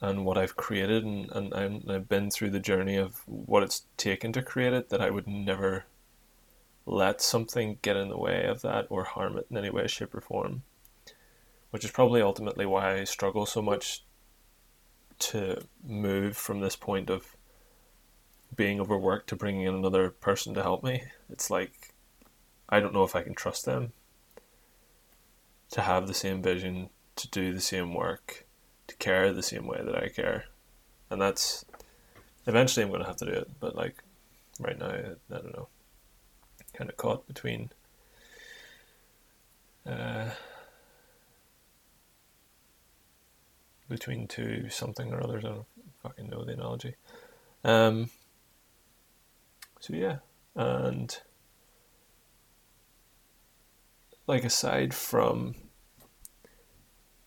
and 0.00 0.24
what 0.24 0.38
I've 0.38 0.56
created, 0.56 1.04
and, 1.04 1.30
and, 1.32 1.52
and 1.52 1.90
I've 1.90 2.08
been 2.08 2.30
through 2.30 2.50
the 2.50 2.60
journey 2.60 2.96
of 2.96 3.22
what 3.26 3.64
it's 3.64 3.82
taken 3.96 4.32
to 4.34 4.42
create 4.42 4.72
it, 4.72 4.90
that 4.90 5.00
I 5.00 5.10
would 5.10 5.26
never 5.26 5.86
let 6.88 7.20
something 7.20 7.78
get 7.82 7.96
in 7.96 8.08
the 8.08 8.18
way 8.18 8.44
of 8.44 8.62
that 8.62 8.86
or 8.88 9.04
harm 9.04 9.36
it 9.36 9.46
in 9.50 9.56
any 9.56 9.70
way, 9.70 9.86
shape, 9.86 10.14
or 10.14 10.20
form. 10.20 10.62
Which 11.70 11.84
is 11.84 11.90
probably 11.90 12.22
ultimately 12.22 12.64
why 12.64 12.98
I 12.98 13.04
struggle 13.04 13.44
so 13.44 13.60
much 13.60 14.02
to 15.18 15.62
move 15.84 16.36
from 16.36 16.60
this 16.60 16.76
point 16.76 17.10
of 17.10 17.36
being 18.56 18.80
overworked 18.80 19.28
to 19.28 19.36
bringing 19.36 19.62
in 19.62 19.74
another 19.74 20.08
person 20.10 20.54
to 20.54 20.62
help 20.62 20.82
me. 20.82 21.02
It's 21.28 21.50
like 21.50 21.92
I 22.68 22.80
don't 22.80 22.94
know 22.94 23.04
if 23.04 23.14
I 23.14 23.22
can 23.22 23.34
trust 23.34 23.66
them 23.66 23.92
to 25.70 25.82
have 25.82 26.06
the 26.06 26.14
same 26.14 26.42
vision, 26.42 26.88
to 27.16 27.28
do 27.28 27.52
the 27.52 27.60
same 27.60 27.94
work, 27.94 28.46
to 28.86 28.96
care 28.96 29.32
the 29.32 29.42
same 29.42 29.66
way 29.66 29.80
that 29.84 29.94
I 29.94 30.08
care. 30.08 30.46
And 31.10 31.20
that's 31.20 31.64
eventually 32.46 32.84
I'm 32.84 32.90
going 32.90 33.02
to 33.02 33.06
have 33.06 33.16
to 33.16 33.26
do 33.26 33.32
it, 33.32 33.50
but 33.60 33.76
like 33.76 34.02
right 34.60 34.78
now, 34.78 34.88
I, 34.88 35.34
don't 35.34 35.56
know. 35.56 35.68
Kind 36.78 36.90
of 36.90 36.96
caught 36.96 37.26
between 37.26 37.70
uh, 39.84 40.30
between 43.88 44.28
two 44.28 44.68
something 44.70 45.12
or 45.12 45.20
others. 45.20 45.44
I 45.44 45.48
don't 45.48 45.66
fucking 46.04 46.30
know 46.30 46.44
the 46.44 46.52
analogy. 46.52 46.94
Um, 47.64 48.10
so 49.80 49.92
yeah, 49.92 50.18
and 50.54 51.18
like 54.28 54.44
aside 54.44 54.94
from 54.94 55.56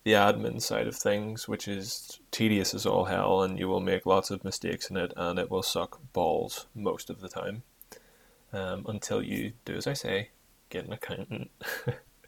the 0.06 0.14
admin 0.14 0.62
side 0.62 0.88
of 0.88 0.96
things, 0.96 1.50
which 1.50 1.68
is 1.68 2.22
tedious 2.32 2.74
as 2.74 2.86
all 2.86 3.04
hell, 3.04 3.44
and 3.44 3.60
you 3.60 3.68
will 3.68 3.82
make 3.82 4.06
lots 4.06 4.32
of 4.32 4.46
mistakes 4.46 4.90
in 4.90 4.96
it, 4.96 5.12
and 5.18 5.38
it 5.38 5.52
will 5.52 5.62
suck 5.62 6.00
balls 6.14 6.68
most 6.74 7.10
of 7.10 7.20
the 7.20 7.28
time. 7.28 7.64
Um, 8.54 8.86
until 8.88 9.24
you 9.24 9.54
do 9.64 9.76
as 9.76 9.88
I 9.88 9.94
say, 9.94 10.30
get 10.70 10.86
an 10.86 10.94
accountant, 10.94 11.52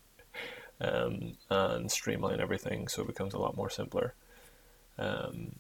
um, 0.82 1.34
and 1.50 1.92
streamline 1.92 2.40
everything 2.40 2.88
so 2.88 3.02
it 3.02 3.08
becomes 3.08 3.34
a 3.34 3.40
lot 3.40 3.58
more 3.58 3.70
simpler. 3.70 4.14
Um, 4.98 5.56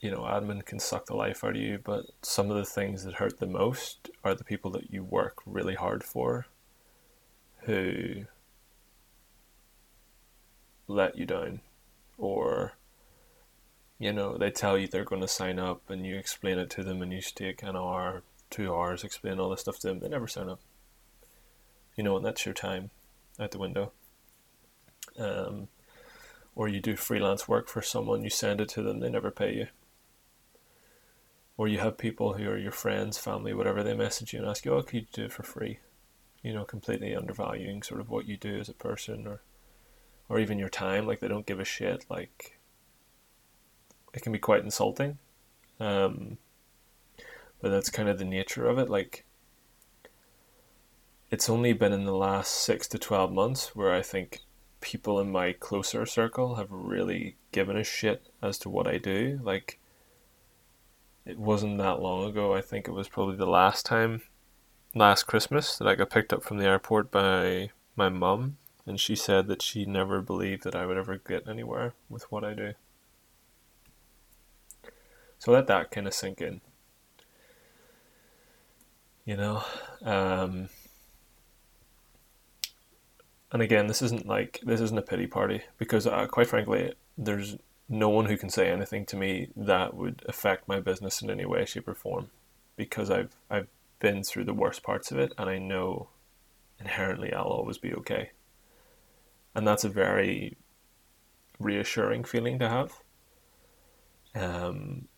you 0.00 0.10
know, 0.12 0.20
admin 0.20 0.64
can 0.64 0.78
suck 0.78 1.06
the 1.06 1.16
life 1.16 1.42
out 1.42 1.56
of 1.56 1.62
you, 1.62 1.80
but 1.82 2.06
some 2.22 2.50
of 2.50 2.56
the 2.56 2.64
things 2.64 3.02
that 3.02 3.14
hurt 3.14 3.40
the 3.40 3.46
most 3.46 4.10
are 4.22 4.34
the 4.34 4.44
people 4.44 4.70
that 4.72 4.92
you 4.92 5.02
work 5.02 5.38
really 5.44 5.74
hard 5.74 6.04
for 6.04 6.46
who 7.62 8.24
let 10.86 11.18
you 11.18 11.26
down 11.26 11.60
or 12.16 12.72
you 13.98 14.12
know 14.12 14.38
they 14.38 14.50
tell 14.50 14.78
you 14.78 14.86
they're 14.86 15.04
going 15.04 15.20
to 15.20 15.28
sign 15.28 15.58
up 15.58 15.90
and 15.90 16.06
you 16.06 16.16
explain 16.16 16.58
it 16.58 16.70
to 16.70 16.82
them 16.82 17.02
and 17.02 17.12
you 17.12 17.20
take 17.20 17.62
an 17.62 17.76
hour 17.76 18.22
two 18.50 18.74
hours 18.74 19.04
explain 19.04 19.38
all 19.38 19.50
this 19.50 19.60
stuff 19.60 19.78
to 19.78 19.86
them 19.88 20.00
they 20.00 20.08
never 20.08 20.26
sign 20.26 20.48
up 20.48 20.60
you 21.96 22.04
know 22.04 22.16
and 22.16 22.24
that's 22.24 22.44
your 22.44 22.54
time 22.54 22.90
out 23.40 23.50
the 23.50 23.58
window 23.58 23.92
um, 25.18 25.68
or 26.54 26.68
you 26.68 26.80
do 26.80 26.96
freelance 26.96 27.48
work 27.48 27.68
for 27.68 27.82
someone 27.82 28.22
you 28.22 28.30
send 28.30 28.60
it 28.60 28.68
to 28.68 28.82
them 28.82 29.00
they 29.00 29.10
never 29.10 29.30
pay 29.30 29.54
you 29.54 29.66
or 31.56 31.66
you 31.66 31.78
have 31.78 31.98
people 31.98 32.34
who 32.34 32.48
are 32.48 32.58
your 32.58 32.72
friends 32.72 33.18
family 33.18 33.52
whatever 33.52 33.82
they 33.82 33.94
message 33.94 34.32
you 34.32 34.38
and 34.38 34.48
ask 34.48 34.64
you 34.64 34.72
oh 34.72 34.82
can 34.82 35.00
you 35.00 35.06
do 35.12 35.24
it 35.24 35.32
for 35.32 35.42
free 35.42 35.78
you 36.42 36.52
know, 36.52 36.64
completely 36.64 37.14
undervaluing 37.14 37.82
sort 37.82 38.00
of 38.00 38.08
what 38.08 38.26
you 38.26 38.36
do 38.36 38.58
as 38.58 38.68
a 38.68 38.74
person 38.74 39.26
or 39.26 39.42
or 40.28 40.38
even 40.38 40.58
your 40.58 40.68
time. 40.68 41.06
Like 41.06 41.20
they 41.20 41.28
don't 41.28 41.46
give 41.46 41.60
a 41.60 41.64
shit. 41.64 42.06
Like 42.08 42.58
it 44.14 44.22
can 44.22 44.32
be 44.32 44.38
quite 44.38 44.64
insulting. 44.64 45.18
Um, 45.80 46.38
but 47.60 47.70
that's 47.70 47.90
kind 47.90 48.08
of 48.08 48.18
the 48.18 48.24
nature 48.24 48.68
of 48.68 48.78
it. 48.78 48.88
Like, 48.88 49.24
it's 51.30 51.50
only 51.50 51.72
been 51.72 51.92
in 51.92 52.04
the 52.04 52.16
last 52.16 52.52
six 52.52 52.88
to 52.88 52.98
12 52.98 53.32
months 53.32 53.76
where 53.76 53.92
I 53.92 54.02
think 54.02 54.40
people 54.80 55.20
in 55.20 55.30
my 55.30 55.52
closer 55.52 56.06
circle 56.06 56.54
have 56.54 56.70
really 56.70 57.36
given 57.52 57.76
a 57.76 57.84
shit 57.84 58.28
as 58.40 58.58
to 58.58 58.70
what 58.70 58.86
I 58.86 58.98
do. 58.98 59.40
Like, 59.42 59.78
it 61.26 61.38
wasn't 61.38 61.78
that 61.78 62.00
long 62.00 62.24
ago. 62.24 62.54
I 62.54 62.60
think 62.60 62.88
it 62.88 62.92
was 62.92 63.08
probably 63.08 63.36
the 63.36 63.46
last 63.46 63.84
time, 63.84 64.22
last 64.94 65.24
Christmas, 65.24 65.76
that 65.76 65.86
I 65.86 65.94
got 65.94 66.10
picked 66.10 66.32
up 66.32 66.42
from 66.42 66.58
the 66.58 66.66
airport 66.66 67.10
by 67.10 67.70
my 67.96 68.08
mum. 68.08 68.56
And 68.86 68.98
she 68.98 69.14
said 69.14 69.48
that 69.48 69.60
she 69.60 69.84
never 69.84 70.22
believed 70.22 70.62
that 70.62 70.74
I 70.74 70.86
would 70.86 70.96
ever 70.96 71.18
get 71.18 71.46
anywhere 71.46 71.92
with 72.08 72.30
what 72.32 72.42
I 72.42 72.54
do. 72.54 72.72
So 75.38 75.52
let 75.52 75.66
that 75.66 75.90
kind 75.90 76.06
of 76.06 76.14
sink 76.14 76.40
in. 76.40 76.62
You 79.28 79.36
know? 79.36 79.62
Um, 80.02 80.70
and 83.52 83.60
again, 83.60 83.86
this 83.86 84.00
isn't 84.00 84.26
like 84.26 84.58
this 84.62 84.80
isn't 84.80 84.96
a 84.96 85.02
pity 85.02 85.26
party 85.26 85.60
because, 85.76 86.06
uh, 86.06 86.26
quite 86.28 86.46
frankly, 86.46 86.94
there's 87.18 87.58
no 87.90 88.08
one 88.08 88.24
who 88.24 88.38
can 88.38 88.48
say 88.48 88.70
anything 88.70 89.04
to 89.04 89.16
me 89.16 89.48
that 89.54 89.92
would 89.92 90.22
affect 90.26 90.66
my 90.66 90.80
business 90.80 91.20
in 91.20 91.28
any 91.28 91.44
way, 91.44 91.66
shape, 91.66 91.88
or 91.88 91.94
form, 91.94 92.30
because 92.74 93.10
I've 93.10 93.36
I've 93.50 93.66
been 93.98 94.22
through 94.24 94.44
the 94.44 94.54
worst 94.54 94.82
parts 94.82 95.12
of 95.12 95.18
it, 95.18 95.34
and 95.36 95.50
I 95.50 95.58
know 95.58 96.08
inherently 96.80 97.30
I'll 97.30 97.44
always 97.44 97.76
be 97.76 97.92
okay. 97.96 98.30
And 99.54 99.66
that's 99.66 99.84
a 99.84 99.90
very 99.90 100.56
reassuring 101.60 102.24
feeling 102.24 102.58
to 102.60 102.68
have. 102.70 103.02
Um, 104.34 105.08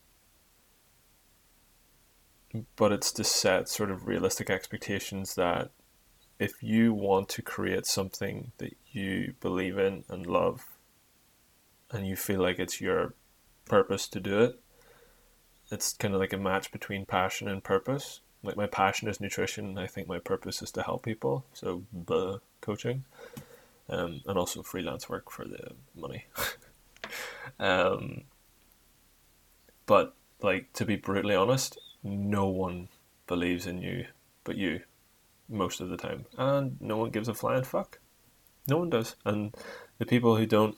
but 2.77 2.93
it's 2.93 3.13
to 3.13 3.25
set 3.25 3.69
sort 3.69 3.91
of 3.91 4.07
realistic 4.07 4.51
expectations 4.51 5.35
that 5.35 5.71
if 6.39 6.63
you 6.63 6.93
want 6.93 7.29
to 7.29 7.43
create 7.43 7.87
something 7.87 8.53
that 8.59 8.77
you 8.91 9.35
believe 9.41 9.79
in 9.79 10.05
and 10.09 10.27
love 10.27 10.67
and 11.91 12.07
you 12.07 12.17
feel 12.17 12.41
like 12.41 12.59
it's 12.59 12.81
your 12.81 13.15
purpose 13.67 14.09
to 14.09 14.21
do 14.21 14.41
it 14.41 14.61
it's 15.71 15.93
kind 15.93 16.15
of 16.15 16.21
like 16.21 16.33
a 16.33 16.39
match 16.39 16.73
between 16.73 17.07
passion 17.07 17.47
and 17.47 17.63
purpose. 17.63 18.21
Like 18.43 18.57
my 18.57 18.67
passion 18.67 19.07
is 19.09 19.21
nutrition 19.21 19.79
i 19.79 19.87
think 19.87 20.09
my 20.09 20.19
purpose 20.19 20.63
is 20.63 20.71
to 20.73 20.83
help 20.83 21.05
people 21.05 21.45
so 21.53 21.85
the 21.93 22.41
coaching. 22.61 23.05
Um, 23.89 24.21
and 24.27 24.39
also 24.39 24.63
freelance 24.63 25.09
work 25.09 25.31
for 25.31 25.45
the 25.45 25.73
money. 25.95 26.27
Um, 27.59 28.23
but 29.87 30.15
like 30.41 30.73
to 30.75 30.85
be 30.85 30.97
brutally 30.97 31.35
honest 31.35 31.79
no 32.03 32.47
one 32.47 32.89
believes 33.27 33.67
in 33.67 33.81
you 33.83 34.07
but 34.45 34.57
you 34.57 34.81
most 35.49 35.81
of 35.81 35.89
the 35.89 35.97
time, 35.97 36.27
and 36.39 36.81
no 36.81 36.97
one 36.97 37.11
gives 37.11 37.29
a 37.29 37.35
flying 37.35 37.65
fuck. 37.65 37.99
No 38.69 38.79
one 38.79 38.91
does, 38.91 39.17
and 39.25 39.55
the 39.99 40.07
people 40.07 40.37
who 40.37 40.47
don't 40.47 40.77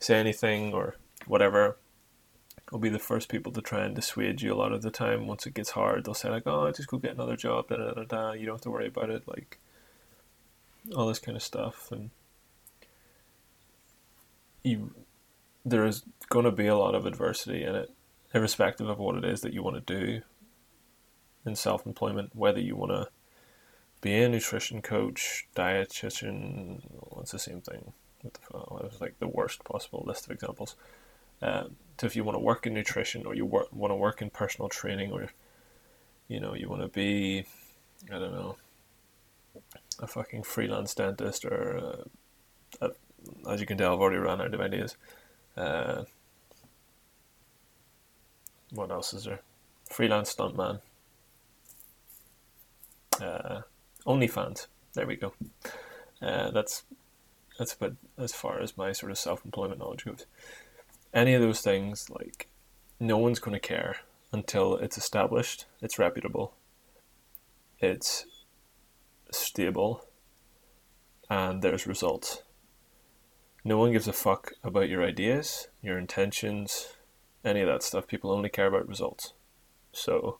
say 0.00 0.18
anything 0.18 0.74
or 0.74 0.96
whatever 1.26 1.76
will 2.70 2.78
be 2.78 2.88
the 2.88 2.98
first 2.98 3.28
people 3.28 3.52
to 3.52 3.60
try 3.60 3.84
and 3.84 3.94
dissuade 3.94 4.42
you 4.42 4.52
a 4.52 4.56
lot 4.56 4.72
of 4.72 4.82
the 4.82 4.90
time. 4.90 5.26
Once 5.26 5.46
it 5.46 5.54
gets 5.54 5.70
hard, 5.70 6.04
they'll 6.04 6.14
say 6.14 6.30
like, 6.30 6.46
"Oh, 6.46 6.70
just 6.72 6.88
go 6.88 6.98
get 6.98 7.14
another 7.14 7.36
job." 7.36 7.68
Da 7.68 7.76
da 7.76 7.92
da 7.92 8.04
da. 8.04 8.32
You 8.32 8.46
don't 8.46 8.56
have 8.56 8.62
to 8.62 8.70
worry 8.70 8.88
about 8.88 9.10
it. 9.10 9.26
Like 9.26 9.58
all 10.96 11.06
this 11.06 11.18
kind 11.18 11.36
of 11.36 11.42
stuff, 11.42 11.90
and 11.92 12.10
you 14.62 14.94
there 15.64 15.84
is 15.86 16.02
going 16.28 16.44
to 16.44 16.50
be 16.50 16.66
a 16.66 16.76
lot 16.76 16.94
of 16.94 17.06
adversity 17.06 17.62
in 17.62 17.74
it, 17.74 17.90
irrespective 18.32 18.88
of 18.88 18.98
what 18.98 19.16
it 19.16 19.24
is 19.24 19.40
that 19.40 19.52
you 19.52 19.62
want 19.62 19.86
to 19.86 19.94
do 19.94 20.22
in 21.44 21.56
self 21.56 21.86
employment. 21.86 22.30
Whether 22.34 22.60
you 22.60 22.76
want 22.76 22.92
to 22.92 23.08
be 24.00 24.14
a 24.14 24.28
nutrition 24.28 24.82
coach, 24.82 25.46
dietitian, 25.54 26.80
it's 27.20 27.32
the 27.32 27.38
same 27.38 27.60
thing. 27.60 27.92
It 28.24 28.38
was 28.50 28.98
like 29.00 29.18
the 29.18 29.28
worst 29.28 29.64
possible 29.64 30.04
list 30.06 30.26
of 30.26 30.32
examples. 30.32 30.76
Um, 31.42 31.76
so 31.98 32.06
if 32.06 32.16
you 32.16 32.24
want 32.24 32.36
to 32.36 32.40
work 32.40 32.66
in 32.66 32.74
nutrition 32.74 33.26
or 33.26 33.34
you 33.34 33.46
work, 33.46 33.72
want 33.72 33.90
to 33.90 33.96
work 33.96 34.20
in 34.20 34.30
personal 34.30 34.68
training 34.68 35.12
or, 35.12 35.30
you 36.28 36.40
know, 36.40 36.54
you 36.54 36.68
want 36.68 36.82
to 36.82 36.88
be, 36.88 37.44
I 38.12 38.18
don't 38.18 38.32
know, 38.32 38.56
a 39.98 40.06
fucking 40.06 40.42
freelance 40.42 40.94
dentist 40.94 41.44
or, 41.44 41.78
uh, 41.78 42.86
a, 42.86 43.50
as 43.50 43.60
you 43.60 43.66
can 43.66 43.78
tell, 43.78 43.94
I've 43.94 44.00
already 44.00 44.18
run 44.18 44.40
out 44.40 44.54
of 44.54 44.60
ideas. 44.60 44.96
Uh, 45.56 46.04
what 48.72 48.90
else 48.90 49.12
is 49.12 49.24
there? 49.24 49.40
Freelance 49.90 50.34
stuntman. 50.34 50.80
Uh, 53.20 53.62
OnlyFans. 54.06 54.66
There 54.94 55.06
we 55.06 55.16
go. 55.16 55.32
Uh, 56.22 56.50
that's 56.50 56.84
that's 57.58 57.74
about 57.74 57.94
as 58.16 58.32
far 58.32 58.60
as 58.60 58.76
my 58.76 58.92
sort 58.92 59.12
of 59.12 59.18
self-employment 59.18 59.80
knowledge 59.80 60.04
goes. 60.04 60.26
Any 61.12 61.34
of 61.34 61.42
those 61.42 61.60
things, 61.60 62.08
like 62.08 62.48
no 62.98 63.18
one's 63.18 63.38
going 63.38 63.54
to 63.54 63.60
care 63.60 63.96
until 64.32 64.76
it's 64.76 64.96
established, 64.96 65.66
it's 65.82 65.98
reputable, 65.98 66.54
it's 67.80 68.26
stable, 69.30 70.06
and 71.28 71.62
there's 71.62 71.86
results. 71.86 72.42
No 73.64 73.76
one 73.76 73.92
gives 73.92 74.08
a 74.08 74.12
fuck 74.12 74.52
about 74.64 74.88
your 74.88 75.04
ideas, 75.04 75.68
your 75.82 75.98
intentions, 75.98 76.94
any 77.44 77.60
of 77.60 77.68
that 77.68 77.82
stuff. 77.82 78.06
People 78.06 78.30
only 78.30 78.48
care 78.48 78.66
about 78.66 78.88
results. 78.88 79.32
So 79.92 80.38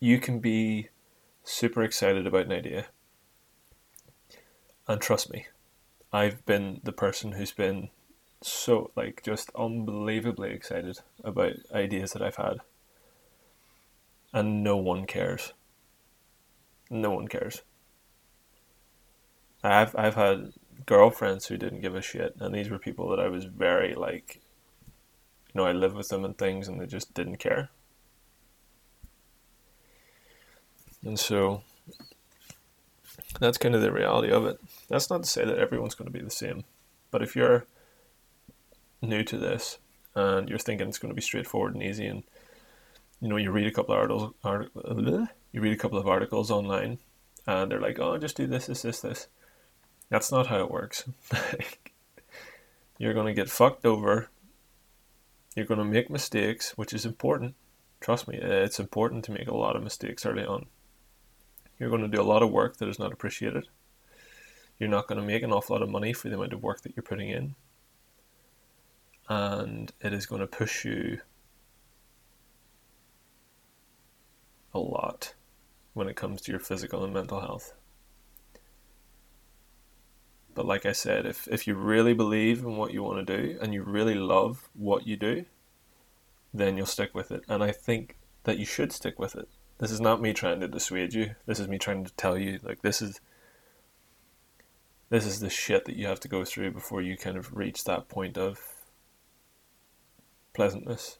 you 0.00 0.18
can 0.18 0.38
be 0.38 0.88
super 1.44 1.82
excited 1.82 2.26
about 2.26 2.46
an 2.46 2.52
idea. 2.52 2.86
And 4.86 5.00
trust 5.00 5.30
me, 5.30 5.46
I've 6.12 6.44
been 6.46 6.80
the 6.82 6.92
person 6.92 7.32
who's 7.32 7.52
been 7.52 7.90
so, 8.40 8.90
like, 8.94 9.22
just 9.24 9.50
unbelievably 9.56 10.50
excited 10.50 11.00
about 11.24 11.54
ideas 11.72 12.12
that 12.12 12.22
I've 12.22 12.36
had. 12.36 12.58
And 14.32 14.62
no 14.62 14.76
one 14.76 15.06
cares. 15.06 15.52
No 16.88 17.10
one 17.10 17.28
cares. 17.28 17.62
I've, 19.62 19.94
I've 19.96 20.14
had 20.14 20.52
girlfriends 20.86 21.46
who 21.46 21.56
didn't 21.56 21.80
give 21.80 21.96
a 21.96 22.00
shit, 22.00 22.36
and 22.38 22.54
these 22.54 22.70
were 22.70 22.78
people 22.78 23.10
that 23.10 23.20
I 23.20 23.28
was 23.28 23.44
very, 23.44 23.94
like, 23.94 24.40
you 25.52 25.60
know, 25.60 25.66
I 25.66 25.72
live 25.72 25.94
with 25.94 26.08
them 26.08 26.24
and 26.24 26.36
things, 26.36 26.68
and 26.68 26.80
they 26.80 26.86
just 26.86 27.14
didn't 27.14 27.38
care. 27.38 27.70
And 31.04 31.18
so 31.18 31.62
that's 33.40 33.58
kind 33.58 33.74
of 33.74 33.82
the 33.82 33.92
reality 33.92 34.30
of 34.30 34.44
it. 34.46 34.58
That's 34.88 35.10
not 35.10 35.22
to 35.22 35.28
say 35.28 35.44
that 35.44 35.58
everyone's 35.58 35.94
going 35.94 36.10
to 36.10 36.18
be 36.18 36.24
the 36.24 36.30
same, 36.30 36.64
but 37.10 37.22
if 37.22 37.36
you're 37.36 37.66
new 39.00 39.22
to 39.22 39.38
this 39.38 39.78
and 40.14 40.48
you're 40.48 40.58
thinking 40.58 40.88
it's 40.88 40.98
going 40.98 41.10
to 41.10 41.16
be 41.16 41.22
straightforward 41.22 41.74
and 41.74 41.82
easy, 41.82 42.06
and 42.06 42.24
you 43.20 43.28
know 43.28 43.36
you 43.36 43.50
read 43.50 43.66
a 43.66 43.72
couple 43.72 43.94
of 43.94 44.00
articles, 44.00 44.34
art, 44.44 44.70
you 45.52 45.60
read 45.60 45.72
a 45.72 45.76
couple 45.76 45.98
of 45.98 46.08
articles 46.08 46.50
online, 46.50 46.98
and 47.46 47.70
they're 47.70 47.80
like, 47.80 47.98
"Oh, 47.98 48.18
just 48.18 48.36
do 48.36 48.46
this, 48.46 48.66
this, 48.66 48.82
this, 48.82 49.00
this." 49.00 49.28
That's 50.10 50.32
not 50.32 50.46
how 50.46 50.60
it 50.60 50.70
works. 50.70 51.04
you're 52.98 53.14
going 53.14 53.26
to 53.26 53.34
get 53.34 53.50
fucked 53.50 53.84
over. 53.86 54.30
You're 55.58 55.66
going 55.66 55.78
to 55.78 55.84
make 55.84 56.08
mistakes, 56.08 56.78
which 56.78 56.92
is 56.92 57.04
important. 57.04 57.56
Trust 58.00 58.28
me, 58.28 58.38
uh, 58.40 58.46
it's 58.46 58.78
important 58.78 59.24
to 59.24 59.32
make 59.32 59.48
a 59.48 59.56
lot 59.56 59.74
of 59.74 59.82
mistakes 59.82 60.24
early 60.24 60.44
on. 60.44 60.66
You're 61.80 61.90
going 61.90 62.02
to 62.02 62.06
do 62.16 62.20
a 62.20 62.22
lot 62.22 62.44
of 62.44 62.52
work 62.52 62.76
that 62.76 62.88
is 62.88 63.00
not 63.00 63.12
appreciated. 63.12 63.66
You're 64.78 64.88
not 64.88 65.08
going 65.08 65.20
to 65.20 65.26
make 65.26 65.42
an 65.42 65.50
awful 65.50 65.74
lot 65.74 65.82
of 65.82 65.88
money 65.88 66.12
for 66.12 66.28
the 66.28 66.36
amount 66.36 66.52
of 66.52 66.62
work 66.62 66.82
that 66.82 66.94
you're 66.94 67.02
putting 67.02 67.30
in. 67.30 67.56
And 69.28 69.92
it 70.00 70.12
is 70.12 70.26
going 70.26 70.42
to 70.42 70.46
push 70.46 70.84
you 70.84 71.22
a 74.72 74.78
lot 74.78 75.34
when 75.92 76.08
it 76.08 76.14
comes 76.14 76.40
to 76.42 76.52
your 76.52 76.60
physical 76.60 77.02
and 77.02 77.12
mental 77.12 77.40
health. 77.40 77.74
But 80.58 80.66
like 80.66 80.86
I 80.86 80.90
said, 80.90 81.24
if, 81.24 81.46
if 81.46 81.68
you 81.68 81.76
really 81.76 82.14
believe 82.14 82.64
in 82.64 82.76
what 82.76 82.92
you 82.92 83.04
want 83.04 83.24
to 83.24 83.36
do 83.36 83.56
and 83.62 83.72
you 83.72 83.84
really 83.84 84.16
love 84.16 84.68
what 84.74 85.06
you 85.06 85.16
do, 85.16 85.44
then 86.52 86.76
you'll 86.76 86.84
stick 86.84 87.14
with 87.14 87.30
it. 87.30 87.44
And 87.48 87.62
I 87.62 87.70
think 87.70 88.16
that 88.42 88.58
you 88.58 88.64
should 88.64 88.90
stick 88.90 89.20
with 89.20 89.36
it. 89.36 89.48
This 89.78 89.92
is 89.92 90.00
not 90.00 90.20
me 90.20 90.32
trying 90.32 90.58
to 90.58 90.66
dissuade 90.66 91.14
you. 91.14 91.36
This 91.46 91.60
is 91.60 91.68
me 91.68 91.78
trying 91.78 92.04
to 92.04 92.12
tell 92.14 92.36
you 92.36 92.58
like 92.64 92.82
this 92.82 93.00
is 93.00 93.20
this 95.10 95.24
is 95.24 95.38
the 95.38 95.48
shit 95.48 95.84
that 95.84 95.94
you 95.94 96.08
have 96.08 96.18
to 96.18 96.28
go 96.28 96.44
through 96.44 96.72
before 96.72 97.02
you 97.02 97.16
kind 97.16 97.36
of 97.36 97.56
reach 97.56 97.84
that 97.84 98.08
point 98.08 98.36
of 98.36 98.58
pleasantness. 100.54 101.18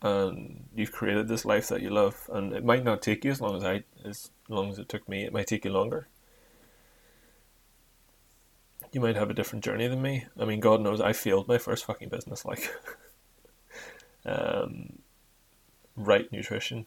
And 0.00 0.66
you've 0.72 0.92
created 0.92 1.26
this 1.26 1.44
life 1.44 1.66
that 1.70 1.82
you 1.82 1.90
love, 1.90 2.30
and 2.32 2.52
it 2.52 2.64
might 2.64 2.84
not 2.84 3.02
take 3.02 3.24
you 3.24 3.32
as 3.32 3.40
long 3.40 3.56
as 3.56 3.64
I 3.64 3.82
as 4.04 4.30
long 4.48 4.70
as 4.70 4.78
it 4.78 4.88
took 4.88 5.08
me. 5.08 5.24
It 5.24 5.32
might 5.32 5.48
take 5.48 5.64
you 5.64 5.72
longer. 5.72 6.06
You 8.94 9.00
might 9.00 9.16
have 9.16 9.30
a 9.30 9.34
different 9.34 9.64
journey 9.64 9.86
than 9.88 10.02
me. 10.02 10.26
I 10.38 10.44
mean, 10.44 10.60
God 10.60 10.80
knows 10.80 11.00
I 11.00 11.12
failed 11.12 11.48
my 11.48 11.58
first 11.58 11.84
fucking 11.84 12.08
business. 12.08 12.44
Like, 12.44 12.72
um, 14.26 14.98
right 15.96 16.30
nutrition, 16.30 16.86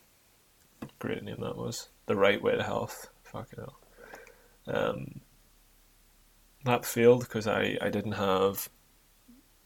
great 0.99 1.23
name 1.23 1.37
that 1.41 1.57
was. 1.57 1.89
The 2.05 2.15
right 2.15 2.41
way 2.41 2.55
to 2.55 2.63
health. 2.63 3.09
Fucking 3.23 3.59
hell. 3.59 3.79
Um, 4.67 5.21
that 6.65 6.85
failed 6.85 7.21
because 7.21 7.47
I, 7.47 7.77
I 7.81 7.89
didn't 7.89 8.13
have 8.13 8.69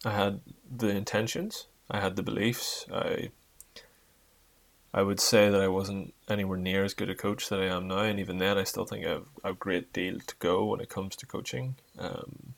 I 0.03 0.11
had 0.11 0.41
the 0.69 0.89
intentions, 0.89 1.67
I 1.89 1.99
had 1.99 2.15
the 2.15 2.23
beliefs. 2.23 2.85
I 2.91 3.31
I 4.93 5.03
would 5.03 5.19
say 5.19 5.49
that 5.49 5.61
I 5.61 5.69
wasn't 5.69 6.13
anywhere 6.27 6.57
near 6.57 6.83
as 6.83 6.93
good 6.93 7.09
a 7.09 7.15
coach 7.15 7.47
that 7.49 7.61
I 7.61 7.67
am 7.67 7.87
now, 7.87 7.99
and 7.99 8.19
even 8.19 8.39
then, 8.39 8.57
I 8.57 8.63
still 8.63 8.85
think 8.85 9.05
I've, 9.05 9.27
I've 9.43 9.53
a 9.53 9.57
great 9.57 9.93
deal 9.93 10.19
to 10.19 10.35
go 10.39 10.65
when 10.65 10.81
it 10.81 10.89
comes 10.89 11.15
to 11.17 11.25
coaching. 11.25 11.75
Um, 11.97 12.55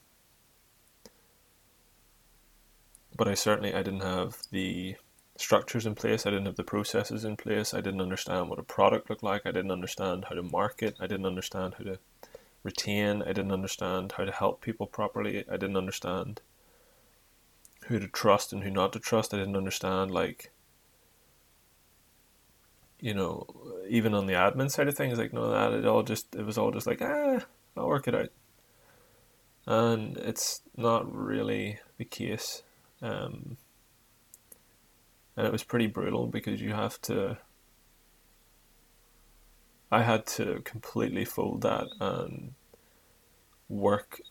but 3.16 3.28
I 3.28 3.34
certainly 3.34 3.72
I 3.72 3.82
didn't 3.82 4.00
have 4.00 4.38
the 4.50 4.96
structures 5.36 5.86
in 5.86 5.94
place. 5.94 6.26
I 6.26 6.30
didn't 6.30 6.46
have 6.46 6.56
the 6.56 6.64
processes 6.64 7.24
in 7.24 7.36
place. 7.36 7.72
I 7.72 7.80
didn't 7.80 8.00
understand 8.00 8.48
what 8.48 8.58
a 8.58 8.64
product 8.64 9.08
looked 9.08 9.22
like. 9.22 9.42
I 9.44 9.52
didn't 9.52 9.70
understand 9.70 10.26
how 10.28 10.34
to 10.34 10.42
market. 10.42 10.96
I 11.00 11.06
didn't 11.06 11.26
understand 11.26 11.74
how 11.78 11.84
to 11.84 11.98
retain. 12.62 13.22
I 13.22 13.28
didn't 13.32 13.52
understand 13.52 14.12
how 14.12 14.24
to 14.24 14.32
help 14.32 14.60
people 14.60 14.86
properly. 14.86 15.44
I 15.48 15.56
didn't 15.56 15.76
understand 15.76 16.40
who 17.86 17.98
to 17.98 18.08
trust 18.08 18.52
and 18.52 18.64
who 18.64 18.70
not 18.70 18.92
to 18.94 18.98
trust. 18.98 19.34
I 19.34 19.38
didn't 19.38 19.56
understand 19.56 20.10
like 20.10 20.50
you 23.04 23.12
know, 23.12 23.46
even 23.86 24.14
on 24.14 24.24
the 24.24 24.32
admin 24.32 24.70
side 24.70 24.88
of 24.88 24.96
things, 24.96 25.18
like 25.18 25.34
no 25.34 25.50
that 25.50 25.74
it 25.74 25.84
all 25.84 26.02
just 26.02 26.34
it 26.34 26.46
was 26.46 26.56
all 26.56 26.70
just 26.70 26.86
like 26.86 27.02
ah, 27.02 27.44
I'll 27.76 27.86
work 27.86 28.08
it 28.08 28.14
out. 28.14 28.30
And 29.66 30.16
it's 30.16 30.62
not 30.74 31.14
really 31.14 31.80
the 31.98 32.06
case. 32.06 32.62
Um, 33.02 33.58
and 35.36 35.46
it 35.46 35.52
was 35.52 35.62
pretty 35.62 35.86
brutal 35.86 36.26
because 36.28 36.62
you 36.62 36.72
have 36.72 36.98
to 37.02 37.36
I 39.92 40.00
had 40.00 40.24
to 40.38 40.62
completely 40.64 41.26
fold 41.26 41.60
that 41.60 41.88
and 42.00 42.54
work 43.68 44.22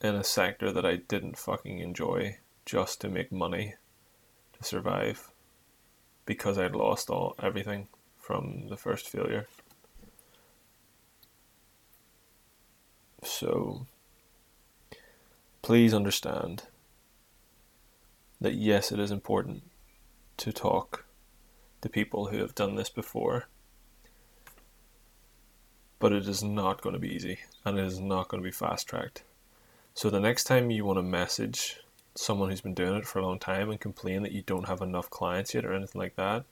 in 0.00 0.14
a 0.14 0.22
sector 0.22 0.70
that 0.70 0.86
I 0.86 0.94
didn't 0.94 1.38
fucking 1.38 1.80
enjoy 1.80 2.38
just 2.64 3.00
to 3.00 3.08
make 3.08 3.32
money 3.32 3.74
to 4.52 4.62
survive 4.62 5.27
because 6.28 6.58
I'd 6.58 6.76
lost 6.76 7.08
all 7.08 7.34
everything 7.42 7.88
from 8.18 8.68
the 8.68 8.76
first 8.76 9.08
failure. 9.08 9.46
So 13.22 13.86
please 15.62 15.94
understand 15.94 16.64
that 18.42 18.52
yes, 18.52 18.92
it 18.92 19.00
is 19.00 19.10
important 19.10 19.62
to 20.36 20.52
talk 20.52 21.06
to 21.80 21.88
people 21.88 22.26
who 22.26 22.36
have 22.36 22.54
done 22.54 22.74
this 22.74 22.90
before 22.90 23.46
but 25.98 26.12
it 26.12 26.28
is 26.28 26.42
not 26.44 26.82
going 26.82 26.92
to 26.92 27.00
be 27.00 27.08
easy 27.08 27.38
and 27.64 27.78
it 27.78 27.84
is 27.86 27.98
not 27.98 28.28
going 28.28 28.42
to 28.42 28.46
be 28.46 28.52
fast 28.52 28.86
tracked. 28.86 29.22
So 29.94 30.10
the 30.10 30.20
next 30.20 30.44
time 30.44 30.70
you 30.70 30.84
want 30.84 30.98
to 30.98 31.02
message 31.02 31.80
someone 32.18 32.50
who's 32.50 32.60
been 32.60 32.74
doing 32.74 32.96
it 32.96 33.06
for 33.06 33.20
a 33.20 33.24
long 33.24 33.38
time 33.38 33.70
and 33.70 33.80
complain 33.80 34.22
that 34.22 34.32
you 34.32 34.42
don't 34.42 34.66
have 34.66 34.80
enough 34.80 35.08
clients 35.08 35.54
yet 35.54 35.64
or 35.64 35.72
anything 35.72 36.00
like 36.00 36.16
that, 36.16 36.44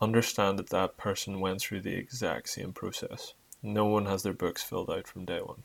understand 0.00 0.58
that 0.58 0.70
that 0.70 0.96
person 0.96 1.40
went 1.40 1.60
through 1.60 1.80
the 1.80 1.94
exact 1.94 2.48
same 2.48 2.72
process. 2.72 3.34
No 3.62 3.86
one 3.86 4.06
has 4.06 4.22
their 4.22 4.32
books 4.32 4.62
filled 4.62 4.90
out 4.90 5.06
from 5.06 5.24
day 5.24 5.40
one. 5.40 5.62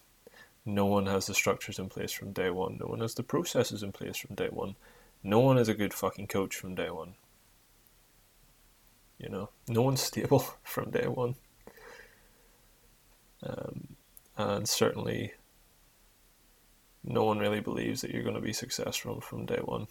No 0.65 0.85
one 0.85 1.07
has 1.07 1.25
the 1.25 1.33
structures 1.33 1.79
in 1.79 1.89
place 1.89 2.11
from 2.11 2.31
day 2.31 2.51
one. 2.51 2.77
No 2.79 2.87
one 2.87 2.99
has 2.99 3.15
the 3.15 3.23
processes 3.23 3.81
in 3.81 3.91
place 3.91 4.17
from 4.17 4.35
day 4.35 4.49
one. 4.49 4.75
No 5.23 5.39
one 5.39 5.57
is 5.57 5.67
a 5.67 5.73
good 5.73 5.93
fucking 5.93 6.27
coach 6.27 6.55
from 6.55 6.75
day 6.75 6.89
one. 6.91 7.15
You 9.17 9.29
know, 9.29 9.49
no 9.67 9.81
one's 9.81 10.01
stable 10.11 10.45
from 10.63 10.91
day 10.91 11.07
one. 11.07 11.35
Um, 13.43 13.95
and 14.37 14.69
certainly, 14.69 15.33
no 17.03 17.23
one 17.23 17.39
really 17.39 17.59
believes 17.59 18.01
that 18.01 18.11
you're 18.11 18.23
going 18.23 18.35
to 18.35 18.41
be 18.41 18.53
successful 18.53 19.21
from 19.21 19.45
day 19.45 19.59
one, 19.63 19.87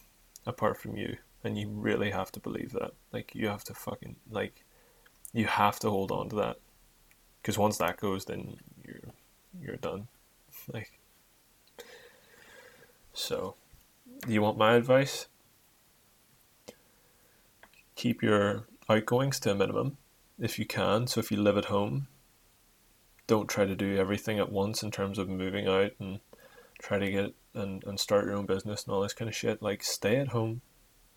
apart 0.46 0.79
from 0.79 0.96
you. 0.96 1.16
And 1.42 1.59
you 1.59 1.68
really 1.68 2.11
have 2.11 2.31
to 2.33 2.40
believe 2.40 2.73
that. 2.73 2.92
Like, 3.12 3.35
you 3.35 3.49
have 3.49 3.64
to 3.64 3.75
fucking, 3.75 4.16
like, 4.31 4.64
you 5.33 5.46
have 5.46 5.79
to 5.81 5.90
hold 5.90 6.12
on 6.12 6.29
to 6.29 6.37
that. 6.37 6.57
Because 7.40 7.57
once 7.57 7.79
that 7.79 7.96
goes, 7.96 8.27
then 8.27 8.59
you're, 8.85 9.01
you're 9.61 9.77
done. 9.77 10.09
Like, 10.73 11.01
so, 13.12 13.55
you 14.27 14.42
want 14.42 14.59
my 14.59 14.75
advice? 14.75 15.27
Keep 17.94 18.23
your 18.23 18.64
outgoings 18.88 19.40
to 19.40 19.53
a 19.53 19.55
minimum 19.55 19.96
if 20.38 20.59
you 20.59 20.66
can. 20.66 21.07
So, 21.07 21.20
if 21.20 21.31
you 21.31 21.38
live 21.38 21.57
at 21.57 21.66
home, 21.66 22.09
don't 23.27 23.49
try 23.49 23.64
to 23.64 23.75
do 23.75 23.96
everything 23.96 24.38
at 24.38 24.53
once 24.53 24.83
in 24.83 24.90
terms 24.90 25.18
of 25.18 25.29
moving 25.29 25.66
out 25.66 25.92
and 25.99 26.20
try 26.81 26.99
to 26.99 27.11
get 27.11 27.35
and, 27.55 27.85
and 27.85 27.99
start 27.99 28.25
your 28.25 28.35
own 28.35 28.47
business 28.47 28.85
and 28.85 28.95
all 28.95 29.03
this 29.03 29.12
kind 29.12 29.29
of 29.29 29.35
shit. 29.35 29.62
Like 29.62 29.83
stay 29.83 30.16
at 30.16 30.29
home. 30.29 30.62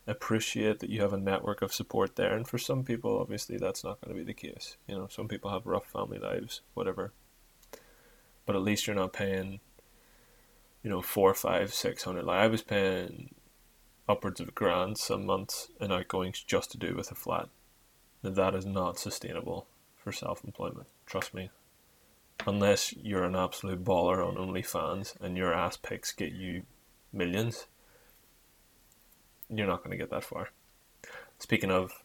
Appreciate 0.06 0.80
that 0.80 0.90
you 0.90 1.02
have 1.02 1.14
a 1.14 1.18
network 1.18 1.62
of 1.62 1.74
support 1.74 2.16
there. 2.16 2.36
And 2.36 2.48
for 2.48 2.58
some 2.58 2.84
people 2.84 3.20
obviously 3.20 3.58
that's 3.58 3.84
not 3.84 4.02
going 4.02 4.16
to 4.16 4.24
be 4.24 4.26
the 4.26 4.34
case. 4.34 4.78
You 4.88 4.96
know, 4.96 5.08
some 5.08 5.28
people 5.28 5.52
have 5.52 5.66
rough 5.66 5.86
family 5.86 6.20
lives, 6.20 6.62
whatever. 6.74 7.14
But 8.46 8.56
at 8.56 8.62
least 8.62 8.86
you're 8.86 8.96
not 8.96 9.14
paying, 9.14 9.62
you 10.84 10.90
know, 10.90 11.02
four, 11.02 11.34
five, 11.34 11.74
six 11.74 12.04
hundred. 12.04 12.26
Like 12.26 12.40
I 12.40 12.48
was 12.48 12.62
paying 12.62 13.34
upwards 14.08 14.42
of 14.42 14.50
a 14.50 14.52
grand 14.52 14.98
some 14.98 15.26
months 15.26 15.70
in 15.80 15.92
outgoings 15.92 16.44
just 16.44 16.72
to 16.72 16.78
do 16.78 16.96
with 16.96 17.10
a 17.12 17.16
flat. 17.16 17.48
And 18.22 18.36
that 18.36 18.56
is 18.56 18.66
not 18.66 19.00
sustainable 19.00 19.68
for 19.96 20.12
self 20.12 20.44
employment. 20.44 20.88
Trust 21.06 21.34
me, 21.34 21.50
unless 22.46 22.94
you're 22.94 23.24
an 23.24 23.36
absolute 23.36 23.84
baller 23.84 24.26
on 24.26 24.36
OnlyFans 24.36 25.20
and 25.22 25.38
your 25.38 25.54
ass 25.54 25.78
pics 25.78 26.12
get 26.12 26.34
you 26.34 26.64
millions, 27.12 27.68
you're 29.50 29.68
not 29.68 29.80
going 29.84 29.92
to 29.92 29.98
get 29.98 30.10
that 30.10 30.24
far. 30.24 30.50
Speaking 31.40 31.72
of, 31.72 32.04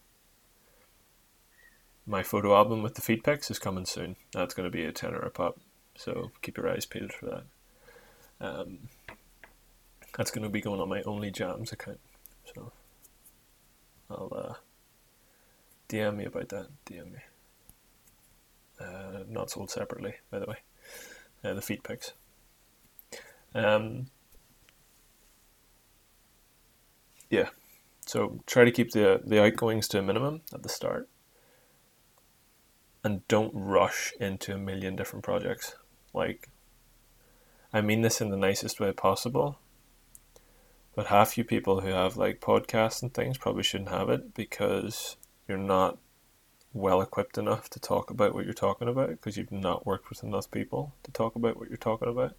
my 2.05 2.23
photo 2.23 2.55
album 2.55 2.81
with 2.81 2.95
the 2.95 3.01
feed 3.01 3.23
pics 3.23 3.51
is 3.51 3.59
coming 3.59 3.85
soon. 3.85 4.15
That's 4.33 4.53
going 4.53 4.69
to 4.69 4.75
be 4.75 4.83
a 4.83 4.91
tenner 4.91 5.19
a 5.19 5.29
pop, 5.29 5.59
so 5.95 6.31
keep 6.41 6.57
your 6.57 6.69
eyes 6.69 6.85
peeled 6.85 7.13
for 7.13 7.25
that. 7.27 7.43
Um, 8.41 8.89
that's 10.17 10.31
going 10.31 10.43
to 10.43 10.49
be 10.49 10.61
going 10.61 10.81
on 10.81 10.89
my 10.89 11.01
Only 11.03 11.29
Jams 11.29 11.71
account, 11.71 11.99
so 12.53 12.71
I'll 14.09 14.31
uh, 14.35 14.53
DM 15.87 16.17
me 16.17 16.25
about 16.25 16.49
that. 16.49 16.67
DM 16.85 17.11
me. 17.11 17.19
Uh, 18.79 19.23
not 19.27 19.51
sold 19.51 19.69
separately, 19.69 20.15
by 20.31 20.39
the 20.39 20.45
way. 20.45 20.57
Uh, 21.43 21.53
the 21.53 21.61
feed 21.61 21.83
picks. 21.83 22.13
Um, 23.53 24.07
yeah, 27.29 27.49
so 28.05 28.41
try 28.45 28.63
to 28.63 28.71
keep 28.71 28.91
the 28.91 29.21
the 29.25 29.41
outgoings 29.41 29.87
to 29.89 29.99
a 29.99 30.01
minimum 30.01 30.41
at 30.53 30.63
the 30.63 30.69
start, 30.69 31.09
and 33.03 33.27
don't 33.27 33.53
rush 33.53 34.13
into 34.19 34.53
a 34.53 34.57
million 34.57 34.95
different 34.95 35.25
projects. 35.25 35.75
Like, 36.13 36.49
I 37.73 37.81
mean 37.81 38.01
this 38.01 38.21
in 38.21 38.29
the 38.29 38.37
nicest 38.37 38.79
way 38.79 38.91
possible. 38.91 39.59
But 40.95 41.07
half 41.07 41.37
you 41.37 41.43
people 41.43 41.81
who 41.81 41.89
have 41.89 42.17
like 42.17 42.41
podcasts 42.41 43.01
and 43.01 43.13
things 43.13 43.37
probably 43.37 43.63
shouldn't 43.63 43.89
have 43.89 44.09
it 44.09 44.33
because 44.33 45.15
you're 45.47 45.57
not 45.57 45.97
well 46.73 47.01
equipped 47.01 47.37
enough 47.37 47.69
to 47.69 47.79
talk 47.79 48.09
about 48.09 48.33
what 48.33 48.45
you're 48.45 48.53
talking 48.53 48.87
about 48.87 49.09
because 49.09 49.37
you've 49.37 49.51
not 49.51 49.85
worked 49.85 50.09
with 50.09 50.23
enough 50.23 50.49
people 50.51 50.93
to 51.03 51.11
talk 51.11 51.35
about 51.35 51.57
what 51.57 51.69
you're 51.69 51.77
talking 51.77 52.07
about. 52.07 52.35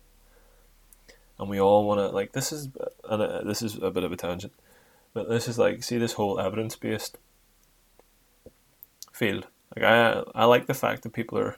And 1.38 1.48
we 1.48 1.60
all 1.60 1.86
want 1.86 1.98
to 1.98 2.08
like 2.08 2.32
this 2.32 2.52
is 2.52 2.68
and 3.08 3.22
uh, 3.22 3.42
this 3.42 3.62
is 3.62 3.76
a 3.76 3.90
bit 3.90 4.04
of 4.04 4.12
a 4.12 4.16
tangent, 4.16 4.52
but 5.14 5.28
this 5.28 5.48
is 5.48 5.58
like 5.58 5.82
see 5.82 5.98
this 5.98 6.12
whole 6.12 6.38
evidence 6.38 6.76
based 6.76 7.18
field. 9.12 9.46
Like 9.74 9.84
I 9.84 10.22
I 10.34 10.44
like 10.44 10.66
the 10.66 10.74
fact 10.74 11.02
that 11.02 11.12
people 11.12 11.38
are 11.38 11.56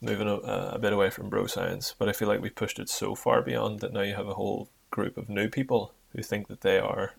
moving 0.00 0.28
a, 0.28 0.36
a 0.36 0.78
bit 0.78 0.92
away 0.92 1.10
from 1.10 1.28
bro 1.28 1.46
science, 1.46 1.94
but 1.98 2.08
I 2.08 2.12
feel 2.12 2.28
like 2.28 2.40
we've 2.40 2.54
pushed 2.54 2.78
it 2.78 2.88
so 2.88 3.14
far 3.14 3.42
beyond 3.42 3.80
that 3.80 3.92
now 3.92 4.00
you 4.00 4.14
have 4.14 4.28
a 4.28 4.34
whole 4.34 4.68
group 4.90 5.18
of 5.18 5.28
new 5.28 5.48
people 5.48 5.92
who 6.14 6.22
think 6.22 6.48
that 6.48 6.62
they 6.62 6.78
are 6.78 7.12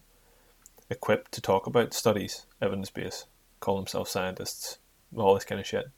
equipped 0.89 1.31
to 1.33 1.41
talk 1.41 1.67
about 1.67 1.93
studies, 1.93 2.45
evidence 2.61 2.89
based 2.89 3.27
call 3.61 3.77
themselves 3.77 4.11
scientists, 4.11 4.77
all 5.15 5.33
this 5.33 5.45
kind 5.45 5.61
of 5.61 5.65
shit. 5.65 5.89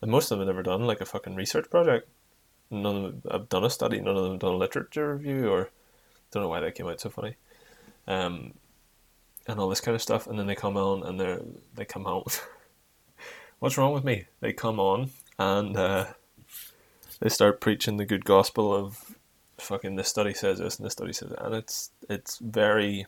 And 0.00 0.10
most 0.10 0.30
of 0.30 0.38
them 0.38 0.48
have 0.48 0.54
never 0.56 0.64
done 0.64 0.84
like 0.84 1.00
a 1.00 1.06
fucking 1.06 1.36
research 1.36 1.70
project. 1.70 2.08
None 2.70 2.96
of 2.96 3.02
them 3.22 3.22
have 3.30 3.48
done 3.48 3.64
a 3.64 3.70
study. 3.70 4.00
None 4.00 4.16
of 4.16 4.24
them 4.24 4.32
have 4.32 4.40
done 4.40 4.54
a 4.54 4.56
literature 4.56 5.14
review, 5.14 5.48
or 5.48 5.70
don't 6.32 6.42
know 6.42 6.48
why 6.48 6.60
that 6.60 6.74
came 6.74 6.88
out 6.88 7.00
so 7.00 7.10
funny. 7.10 7.36
Um, 8.08 8.54
and 9.46 9.60
all 9.60 9.68
this 9.68 9.80
kind 9.80 9.94
of 9.94 10.02
stuff. 10.02 10.26
And 10.26 10.38
then 10.38 10.46
they 10.46 10.54
come 10.54 10.76
on 10.76 11.04
and 11.04 11.20
they're 11.20 11.40
they 11.74 11.84
come 11.84 12.06
out. 12.06 12.42
What's 13.60 13.78
wrong 13.78 13.92
with 13.92 14.04
me? 14.04 14.24
They 14.40 14.52
come 14.52 14.80
on 14.80 15.10
and 15.38 15.76
uh, 15.76 16.06
they 17.20 17.28
start 17.28 17.60
preaching 17.60 17.96
the 17.96 18.06
good 18.06 18.24
gospel 18.24 18.74
of 18.74 19.16
fucking 19.58 19.94
this 19.94 20.08
study 20.08 20.34
says 20.34 20.58
this 20.58 20.76
and 20.76 20.86
this 20.86 20.92
study 20.92 21.12
says 21.12 21.30
that, 21.30 21.44
and 21.44 21.54
it's 21.54 21.90
it's 22.08 22.38
very 22.38 23.06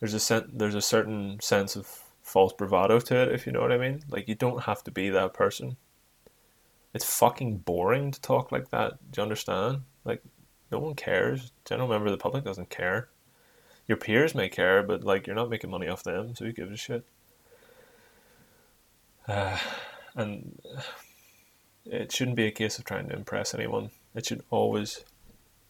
there's 0.00 0.14
a 0.14 0.20
sen- 0.20 0.50
there's 0.52 0.74
a 0.74 0.80
certain 0.80 1.40
sense 1.40 1.76
of 1.76 2.03
false 2.34 2.52
bravado 2.52 2.98
to 2.98 3.22
it, 3.22 3.32
if 3.32 3.46
you 3.46 3.52
know 3.52 3.60
what 3.60 3.70
I 3.70 3.78
mean. 3.78 4.02
Like 4.10 4.26
you 4.26 4.34
don't 4.34 4.64
have 4.64 4.82
to 4.84 4.90
be 4.90 5.08
that 5.10 5.34
person. 5.34 5.76
It's 6.92 7.04
fucking 7.04 7.58
boring 7.58 8.10
to 8.10 8.20
talk 8.20 8.50
like 8.50 8.70
that. 8.70 8.98
Do 9.12 9.20
you 9.20 9.22
understand? 9.22 9.82
Like 10.04 10.20
no 10.72 10.80
one 10.80 10.96
cares. 10.96 11.52
General 11.64 11.88
member 11.88 12.06
of 12.06 12.10
the 12.10 12.18
public 12.18 12.42
doesn't 12.42 12.70
care. 12.70 13.08
Your 13.86 13.98
peers 13.98 14.34
may 14.34 14.48
care, 14.48 14.82
but 14.82 15.04
like 15.04 15.28
you're 15.28 15.36
not 15.36 15.48
making 15.48 15.70
money 15.70 15.86
off 15.86 16.02
them, 16.02 16.34
so 16.34 16.44
who 16.44 16.52
gives 16.52 16.72
a 16.72 16.76
shit? 16.76 17.04
Uh, 19.28 19.56
and 20.16 20.60
it 21.86 22.10
shouldn't 22.10 22.36
be 22.36 22.48
a 22.48 22.50
case 22.50 22.80
of 22.80 22.84
trying 22.84 23.08
to 23.10 23.14
impress 23.14 23.54
anyone. 23.54 23.90
It 24.12 24.26
should 24.26 24.42
always. 24.50 25.04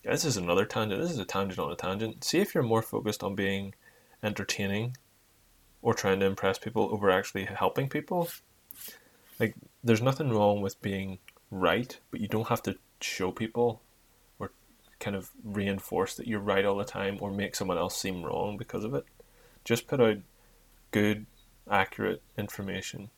This 0.03 0.25
is 0.25 0.39
another 0.39 0.65
tangent. 0.65 1.03
This 1.03 1.11
is 1.11 1.19
a 1.19 1.27
tangent 1.27 1.59
on 1.59 1.71
a 1.71 1.77
tangent. 1.77 2.25
See 2.25 2.39
if 2.39 2.55
you're 2.55 2.65
more 2.65 2.83
focused 2.83 3.23
on 3.23 3.35
being 3.35 3.75
entertaining 4.23 4.97
or 5.85 5.95
trying 5.95 6.19
to 6.19 6.27
impress 6.27 6.59
people 6.59 6.89
over 6.91 7.09
actually 7.11 7.45
helping 7.45 7.89
people. 7.89 8.29
Like, 9.39 9.55
there's 9.85 10.03
nothing 10.03 10.31
wrong 10.31 10.61
with 10.61 10.83
being 10.83 11.19
right, 11.51 11.97
but 12.11 12.21
you 12.21 12.27
don't 12.27 12.49
have 12.49 12.63
to 12.65 12.77
show 13.01 13.31
people 13.31 13.81
or 14.41 14.51
kind 14.99 15.15
of 15.15 15.31
reinforce 15.45 16.17
that 16.17 16.27
you're 16.27 16.41
right 16.41 16.65
all 16.65 16.77
the 16.77 16.85
time 16.85 17.19
or 17.21 17.31
make 17.31 17.55
someone 17.55 17.79
else 17.79 17.97
seem 17.97 18.25
wrong 18.25 18.57
because 18.57 18.83
of 18.83 18.95
it. 18.95 19.05
Just 19.65 19.87
put 19.87 20.01
out 20.01 20.17
good, 20.91 21.27
accurate 21.71 22.23
information 22.37 23.11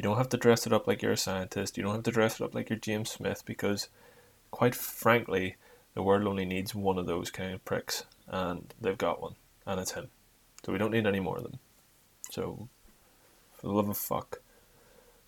you 0.00 0.02
don't 0.02 0.16
have 0.16 0.30
to 0.30 0.38
dress 0.38 0.66
it 0.66 0.72
up 0.72 0.86
like 0.86 1.02
you're 1.02 1.12
a 1.12 1.16
scientist. 1.16 1.76
You 1.76 1.82
don't 1.82 1.94
have 1.94 2.04
to 2.04 2.10
dress 2.10 2.40
it 2.40 2.44
up 2.44 2.54
like 2.54 2.70
you're 2.70 2.78
James 2.78 3.10
Smith 3.10 3.42
because, 3.44 3.90
quite 4.50 4.74
frankly, 4.74 5.56
the 5.92 6.02
world 6.02 6.26
only 6.26 6.46
needs 6.46 6.74
one 6.74 6.96
of 6.96 7.04
those 7.06 7.30
kind 7.30 7.52
of 7.52 7.62
pricks, 7.66 8.04
and 8.26 8.72
they've 8.80 8.96
got 8.96 9.20
one, 9.20 9.34
and 9.66 9.78
it's 9.78 9.92
him. 9.92 10.08
So 10.64 10.72
we 10.72 10.78
don't 10.78 10.92
need 10.92 11.06
any 11.06 11.20
more 11.20 11.38
of 11.38 11.42
them. 11.44 11.58
So, 12.30 12.68
for 13.52 13.66
the 13.66 13.72
love 13.72 13.88
of 13.88 13.96
fuck, 13.96 14.40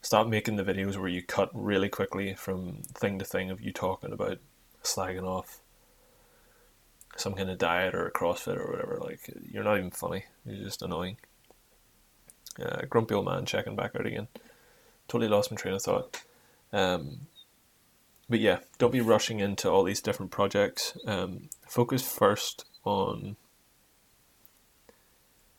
stop 0.01 0.27
making 0.27 0.57
the 0.57 0.65
videos 0.65 0.97
where 0.97 1.09
you 1.09 1.23
cut 1.23 1.51
really 1.53 1.89
quickly 1.89 2.35
from 2.35 2.83
thing 2.95 3.19
to 3.19 3.25
thing 3.25 3.51
of 3.51 3.61
you 3.61 3.73
talking 3.73 4.13
about 4.13 4.39
slagging 4.83 5.25
off 5.25 5.61
some 7.17 7.35
kind 7.35 7.51
of 7.51 7.59
diet 7.59 7.95
or 7.95 8.07
a 8.07 8.13
CrossFit 8.13 8.57
or 8.57 8.71
whatever. 8.71 8.99
Like, 9.03 9.31
you're 9.51 9.65
not 9.65 9.79
even 9.79 9.91
funny. 9.91 10.25
You're 10.45 10.65
just 10.65 10.83
annoying. 10.83 11.17
Uh, 12.63 12.83
grumpy 12.89 13.15
old 13.15 13.25
man 13.25 13.47
checking 13.47 13.77
back 13.77 13.97
out 13.97 14.07
again 14.07 14.29
totally 15.13 15.29
lost 15.29 15.51
my 15.51 15.57
train 15.57 15.75
of 15.75 15.83
thought. 15.83 16.23
Um, 16.73 17.27
but 18.31 18.41
yeah, 18.41 18.61
don't 18.79 18.93
be 18.93 19.03
rushing 19.03 19.41
into 19.41 19.71
all 19.71 19.85
these 19.85 20.01
different 20.01 20.33
projects. 20.33 20.97
Um, 21.07 21.51
focus 21.69 22.03
first 22.03 22.65
on, 22.85 23.37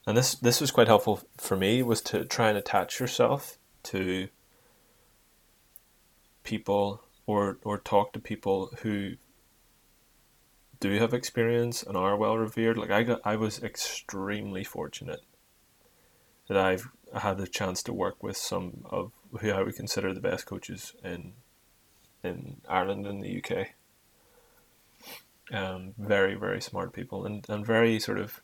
and 0.06 0.18
this 0.18 0.36
this 0.36 0.60
was 0.60 0.72
quite 0.72 0.88
helpful 0.88 1.22
for 1.38 1.56
me 1.56 1.82
was 1.82 2.02
to 2.02 2.26
try 2.26 2.50
and 2.50 2.58
attach 2.58 3.00
yourself 3.00 3.58
to 3.84 4.28
people 6.44 7.04
or 7.26 7.58
or 7.64 7.78
talk 7.78 8.14
to 8.14 8.20
people 8.20 8.72
who 8.82 9.14
do 10.80 11.00
have 11.00 11.14
experience 11.14 11.82
and 11.82 11.96
are 11.96 12.18
well 12.18 12.38
revered. 12.38 12.78
Like 12.78 12.92
I 12.92 13.04
got, 13.04 13.22
I 13.24 13.38
was 13.38 13.64
extremely 13.64 14.66
fortunate 14.66 15.22
that 16.50 16.58
I've 16.58 16.90
had 17.14 17.38
the 17.38 17.48
chance 17.48 17.82
to 17.84 17.94
work 17.94 18.22
with 18.22 18.36
some 18.36 18.86
of 18.90 19.14
who 19.40 19.50
I 19.52 19.64
would 19.64 19.78
consider 19.78 20.14
the 20.14 20.20
best 20.20 20.46
coaches 20.46 20.94
in 21.02 21.34
in 22.22 22.58
Ireland 22.68 23.08
and 23.08 23.24
the 23.24 23.42
UK. 23.42 23.68
Um, 25.54 25.94
very 25.98 26.36
very 26.36 26.62
smart 26.62 26.92
people 26.92 27.26
and 27.26 27.46
and 27.48 27.66
very 27.66 27.98
sort 28.00 28.20
of 28.20 28.42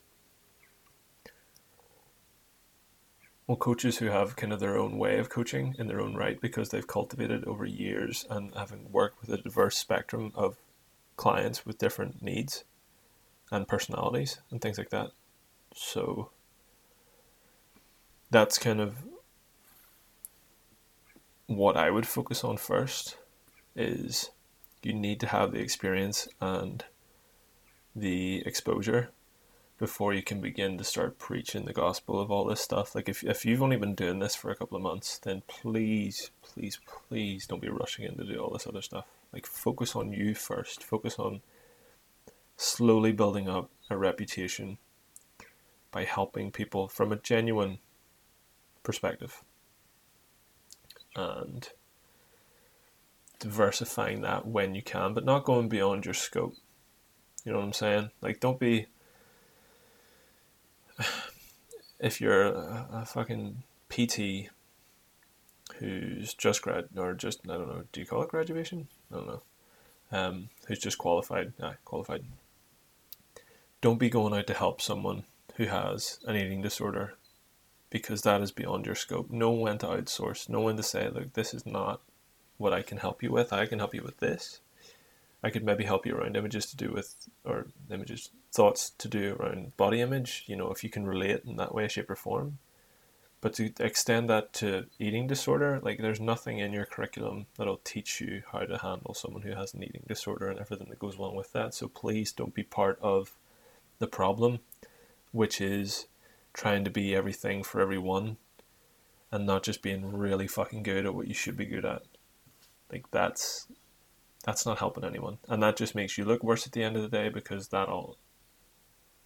well 3.50 3.58
coaches 3.58 3.98
who 3.98 4.06
have 4.06 4.36
kind 4.36 4.54
of 4.54 4.60
their 4.60 4.78
own 4.78 4.96
way 4.96 5.18
of 5.18 5.32
coaching 5.32 5.76
in 5.80 5.88
their 5.88 6.00
own 6.00 6.14
right 6.14 6.40
because 6.40 6.70
they've 6.70 6.86
cultivated 6.86 7.44
over 7.46 7.66
years 7.66 8.24
and 8.30 8.54
having 8.54 8.92
worked 8.92 9.20
with 9.20 9.32
a 9.32 9.42
diverse 9.42 9.76
spectrum 9.76 10.32
of 10.36 10.58
clients 11.18 11.66
with 11.66 11.80
different 11.80 12.22
needs 12.22 12.64
and 13.52 13.68
personalities 13.68 14.40
and 14.52 14.62
things 14.62 14.78
like 14.78 14.92
that. 14.92 15.10
So 15.74 16.30
that's 18.30 18.60
kind 18.60 18.80
of 18.80 18.98
what 21.48 21.76
I 21.76 21.90
would 21.90 22.06
focus 22.06 22.44
on 22.44 22.58
first 22.58 23.18
is 23.76 24.30
you 24.84 24.94
need 24.94 25.20
to 25.22 25.28
have 25.28 25.54
the 25.54 25.60
experience 25.60 26.28
and 26.40 26.86
the 27.96 28.44
exposure 28.46 29.10
before 29.80 30.14
you 30.14 30.22
can 30.22 30.42
begin 30.42 30.78
to 30.78 30.84
start 30.84 31.18
preaching 31.18 31.66
the 31.66 31.74
gospel 31.74 32.20
of 32.20 32.30
all 32.30 32.46
this 32.46 32.62
stuff. 32.62 32.94
Like 32.94 33.10
if 33.10 33.24
if 33.24 33.46
you've 33.46 33.64
only 33.64 33.78
been 33.78 33.96
doing 33.96 34.20
this 34.20 34.36
for 34.36 34.52
a 34.52 34.56
couple 34.56 34.76
of 34.76 34.84
months, 34.84 35.18
then 35.18 35.42
please, 35.48 36.32
please, 36.44 36.80
please 36.86 37.48
don't 37.48 37.62
be 37.62 37.70
rushing 37.70 38.06
in 38.06 38.18
to 38.18 38.26
do 38.26 38.38
all 38.40 38.52
this 38.52 38.68
other 38.68 38.82
stuff. 38.82 39.06
Like 39.34 39.46
focus 39.46 39.96
on 39.96 40.12
you 40.12 40.36
first. 40.36 40.84
Focus 40.84 41.18
on 41.18 41.42
slowly 42.58 43.14
building 43.14 43.48
up 43.48 43.72
a 43.90 43.98
reputation 43.98 44.78
by 45.92 46.04
helping 46.04 46.52
people 46.52 46.88
from 46.88 47.12
a 47.12 47.16
genuine 47.16 47.80
perspective 48.84 49.44
and 51.16 51.70
diversifying 53.40 54.22
that 54.22 54.46
when 54.46 54.76
you 54.76 54.82
can, 54.82 55.14
but 55.14 55.26
not 55.26 55.46
going 55.46 55.70
beyond 55.70 56.06
your 56.06 56.14
scope. 56.14 56.56
You 57.46 57.54
know 57.54 57.60
what 57.60 57.66
I'm 57.66 57.74
saying? 57.74 58.12
Like, 58.22 58.40
don't 58.40 58.60
be. 58.60 58.88
If 62.02 62.22
you're 62.22 62.44
a, 62.44 62.88
a 62.94 63.06
fucking 63.06 63.64
PT 63.90 64.50
who's 65.80 66.34
just 66.34 66.62
grad 66.62 66.88
or 66.96 67.14
just 67.14 67.42
I 67.44 67.56
don't 67.56 67.68
know, 67.68 67.84
do 67.92 68.00
you 68.00 68.06
call 68.06 68.24
it 68.24 68.30
graduation? 68.30 68.88
I 69.12 69.16
don't 69.16 69.28
know. 69.28 69.42
Um, 70.10 70.50
who's 70.68 70.80
just 70.80 70.98
qualified? 70.98 71.52
Yeah, 71.60 71.74
qualified. 71.84 72.24
Don't 73.82 74.00
be 74.00 74.10
going 74.10 74.34
out 74.34 74.48
to 74.48 74.54
help 74.54 74.82
someone 74.82 75.24
who 75.56 75.66
has 75.66 76.20
an 76.26 76.38
eating 76.38 76.62
disorder 76.62 77.16
because 77.90 78.22
that 78.22 78.42
is 78.42 78.52
beyond 78.52 78.86
your 78.86 78.96
scope. 78.96 79.30
Know 79.30 79.52
when 79.52 79.78
to 79.80 79.88
outsource. 79.88 80.50
Know 80.50 80.62
when 80.62 80.78
to 80.78 80.84
say, 80.84 81.10
look, 81.10 81.34
this 81.34 81.54
is 81.54 81.66
not 81.66 82.02
what 82.58 82.74
I 82.74 82.82
can 82.82 82.98
help 82.98 83.24
you 83.24 83.32
with. 83.32 83.52
I 83.52 83.66
can 83.66 83.80
help 83.80 83.94
you 83.94 84.04
with 84.04 84.18
this. 84.18 84.62
I 85.44 85.50
could 85.50 85.64
maybe 85.64 85.86
help 85.86 86.06
you 86.06 86.16
around 86.16 86.36
images 86.36 86.66
to 86.68 86.78
do 86.78 86.92
with, 86.92 87.16
or 87.46 87.68
images, 87.90 88.30
thoughts 88.52 88.90
to 88.98 89.08
do 89.08 89.36
around 89.40 89.78
body 89.78 90.02
image, 90.02 90.44
you 90.48 90.56
know, 90.56 90.72
if 90.72 90.84
you 90.84 90.90
can 90.90 91.06
relate 91.06 91.44
in 91.46 91.56
that 91.58 91.74
way, 91.74 91.88
shape, 91.88 92.10
or 92.10 92.16
form. 92.16 92.58
But 93.42 93.54
to 93.54 93.72
extend 93.80 94.30
that 94.30 94.52
to 94.54 94.88
eating 95.00 95.28
disorder, 95.28 95.80
like 95.82 96.00
there's 96.00 96.20
nothing 96.20 96.60
in 96.60 96.74
your 96.74 96.86
curriculum 96.86 97.46
that'll 97.58 97.80
teach 97.86 98.20
you 98.20 98.44
how 98.52 98.60
to 98.60 98.78
handle 98.78 99.14
someone 99.14 99.44
who 99.44 99.54
has 99.54 99.74
an 99.74 99.84
eating 99.84 100.04
disorder 100.08 100.50
and 100.50 100.60
everything 100.60 100.90
that 100.90 101.00
goes 101.00 101.16
along 101.16 101.36
with 101.36 101.54
that. 101.54 101.74
So 101.74 101.88
please 101.88 102.34
don't 102.34 102.54
be 102.54 102.64
part 102.64 103.00
of 103.02 103.32
the 104.00 104.08
problem, 104.08 104.60
which 105.32 105.62
is 105.62 106.08
trying 106.52 106.84
to 106.84 106.90
be 106.90 107.16
everything 107.16 107.64
for 107.64 107.80
everyone 107.80 108.36
and 109.32 109.46
not 109.46 109.64
just 109.64 109.82
being 109.82 110.12
really 110.12 110.48
fucking 110.48 110.84
good 110.84 111.06
at 111.06 111.16
what 111.16 111.28
you 111.28 111.34
should 111.34 111.56
be 111.56 111.66
good 111.66 111.86
at. 111.86 112.04
Like 112.92 113.10
that's 113.12 113.68
that's 114.44 114.66
not 114.66 114.80
helping 114.80 115.04
anyone. 115.04 115.38
And 115.48 115.62
that 115.64 115.78
just 115.78 115.96
makes 115.96 116.18
you 116.18 116.26
look 116.26 116.44
worse 116.44 116.66
at 116.66 116.74
the 116.74 116.84
end 116.84 116.96
of 116.96 117.02
the 117.02 117.10
day 117.10 117.30
because 117.30 117.68
that'll 117.68 118.18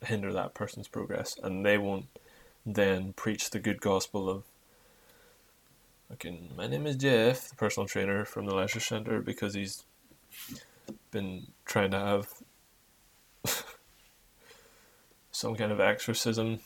hinder 0.06 0.34
that 0.34 0.54
person's 0.54 0.88
progress 0.88 1.38
and 1.42 1.66
they 1.66 1.78
won't 1.78 2.08
then 2.66 3.14
preach 3.14 3.50
the 3.50 3.60
good 3.60 3.82
gospel 3.82 4.30
of 4.30 4.44
okay, 6.12 6.38
my 6.56 6.68
name 6.68 6.86
is 6.86 6.98
Jeff, 6.98 7.50
the 7.50 7.56
personal 7.56 7.88
trainer 7.88 8.26
from 8.26 8.46
the 8.46 8.56
leisure 8.56 8.80
center 8.80 9.22
because 9.22 9.54
he's 9.54 9.86
been 11.12 11.48
trying 11.66 11.92
to 11.92 12.00
have 12.00 12.28
some 15.32 15.56
kind 15.56 15.72
of 15.72 15.80
exorcism 15.80 16.60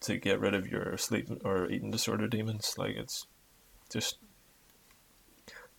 to 0.00 0.16
get 0.16 0.40
rid 0.40 0.54
of 0.54 0.66
your 0.66 0.96
sleep 0.96 1.28
or 1.44 1.70
eating 1.70 1.90
disorder 1.90 2.26
demons. 2.26 2.74
Like 2.76 2.96
it's 2.96 3.26
just 3.90 4.18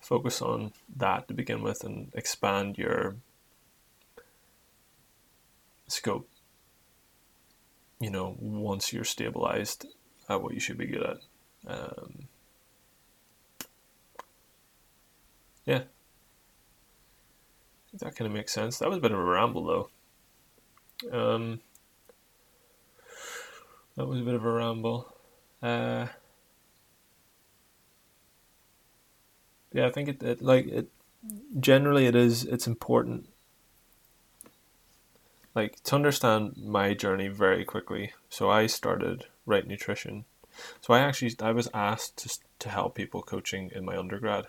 focus 0.01 0.41
on 0.41 0.73
that 0.97 1.27
to 1.27 1.33
begin 1.33 1.61
with 1.61 1.83
and 1.83 2.11
expand 2.13 2.77
your 2.77 3.15
scope. 5.87 6.27
You 7.99 8.09
know, 8.09 8.35
once 8.39 8.91
you're 8.91 9.03
stabilized 9.03 9.85
at 10.27 10.41
what 10.41 10.53
you 10.53 10.59
should 10.59 10.77
be 10.77 10.87
good 10.87 11.03
at. 11.03 11.17
Um, 11.67 12.27
yeah. 15.65 15.83
That 17.93 18.15
kind 18.15 18.27
of 18.27 18.33
makes 18.33 18.53
sense. 18.53 18.79
That 18.79 18.89
was 18.89 18.97
a 18.97 19.01
bit 19.01 19.11
of 19.11 19.19
a 19.19 19.23
ramble, 19.23 19.65
though. 19.65 19.89
Um, 21.11 21.59
that 23.95 24.07
was 24.07 24.21
a 24.21 24.23
bit 24.23 24.35
of 24.35 24.45
a 24.45 24.51
ramble. 24.51 25.13
Uh, 25.61 26.07
yeah, 29.73 29.87
I 29.87 29.91
think 29.91 30.09
it, 30.09 30.23
it 30.23 30.41
like 30.41 30.67
it. 30.67 30.89
generally 31.59 32.05
it 32.05 32.15
is 32.15 32.43
it's 32.45 32.67
important 32.67 33.27
like 35.55 35.81
to 35.83 35.95
understand 35.95 36.55
my 36.57 36.93
journey 36.93 37.27
very 37.27 37.65
quickly. 37.65 38.13
So 38.29 38.49
I 38.49 38.67
started 38.67 39.25
right 39.45 39.67
nutrition. 39.67 40.25
So 40.81 40.93
I 40.93 40.99
actually 40.99 41.35
I 41.41 41.51
was 41.51 41.69
asked 41.73 42.17
to 42.17 42.39
to 42.59 42.69
help 42.69 42.95
people 42.95 43.21
coaching 43.21 43.71
in 43.73 43.85
my 43.85 43.97
undergrad. 43.97 44.47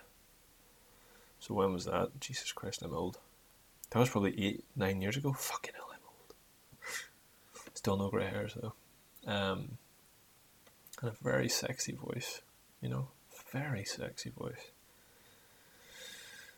So 1.39 1.53
when 1.53 1.73
was 1.73 1.85
that? 1.85 2.19
Jesus 2.21 2.51
Christ, 2.53 2.81
I'm 2.81 2.93
old. 2.93 3.17
That 3.89 3.99
was 3.99 4.09
probably 4.09 4.33
eight, 4.43 4.63
nine 4.75 5.01
years 5.01 5.17
ago. 5.17 5.33
Fucking 5.33 5.73
hell, 5.75 5.89
I'm 5.91 5.99
old. 6.07 6.33
Still 7.73 7.97
no 7.97 8.09
grey 8.09 8.27
hairs 8.27 8.55
though. 8.55 8.73
Um, 9.25 9.77
and 11.01 11.11
a 11.11 11.23
very 11.23 11.49
sexy 11.49 11.93
voice, 11.93 12.41
you 12.81 12.89
know, 12.89 13.09
very 13.51 13.83
sexy 13.83 14.29
voice. 14.29 14.71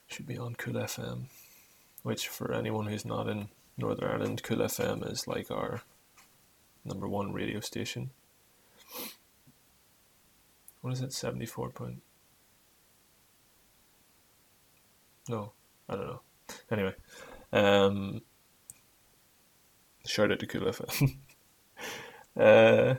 Should 0.07 0.27
be 0.27 0.37
on 0.37 0.55
Cool 0.55 0.75
FM, 0.75 1.25
which 2.03 2.27
for 2.27 2.53
anyone 2.53 2.85
who's 2.85 3.05
not 3.05 3.27
in 3.27 3.49
Northern 3.77 4.09
Ireland, 4.09 4.43
Cool 4.43 4.57
FM 4.57 5.09
is 5.11 5.27
like 5.27 5.51
our 5.51 5.81
number 6.83 7.07
one 7.07 7.33
radio 7.33 7.59
station. 7.59 8.11
What 10.81 10.93
is 10.93 11.01
it? 11.01 11.13
Seventy 11.13 11.47
four 11.47 11.71
point. 11.71 12.01
No, 15.27 15.53
I 15.89 15.95
don't 15.95 16.07
know. 16.07 16.21
Anyway, 16.71 16.93
um, 17.51 18.21
shout 20.05 20.31
out 20.31 20.39
to 20.39 20.45
Cool 20.45 20.61
FM. 20.61 21.17
uh, 22.39 22.95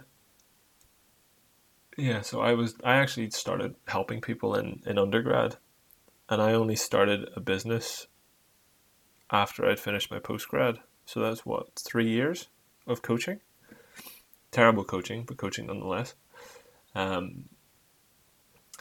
yeah, 1.96 2.20
so 2.22 2.40
I 2.40 2.54
was 2.54 2.74
I 2.82 2.96
actually 2.96 3.30
started 3.30 3.76
helping 3.86 4.20
people 4.20 4.56
in 4.56 4.82
in 4.84 4.98
undergrad, 4.98 5.56
and 6.28 6.42
I 6.42 6.52
only 6.52 6.76
started 6.76 7.28
a 7.36 7.40
business 7.40 8.06
after 9.30 9.66
I'd 9.66 9.80
finished 9.80 10.10
my 10.10 10.18
postgrad. 10.18 10.78
So 11.04 11.20
that's 11.20 11.46
what, 11.46 11.68
three 11.78 12.08
years 12.08 12.48
of 12.86 13.02
coaching? 13.02 13.40
Terrible 14.50 14.84
coaching, 14.84 15.24
but 15.24 15.36
coaching 15.36 15.66
nonetheless. 15.66 16.14
Um, 16.94 17.44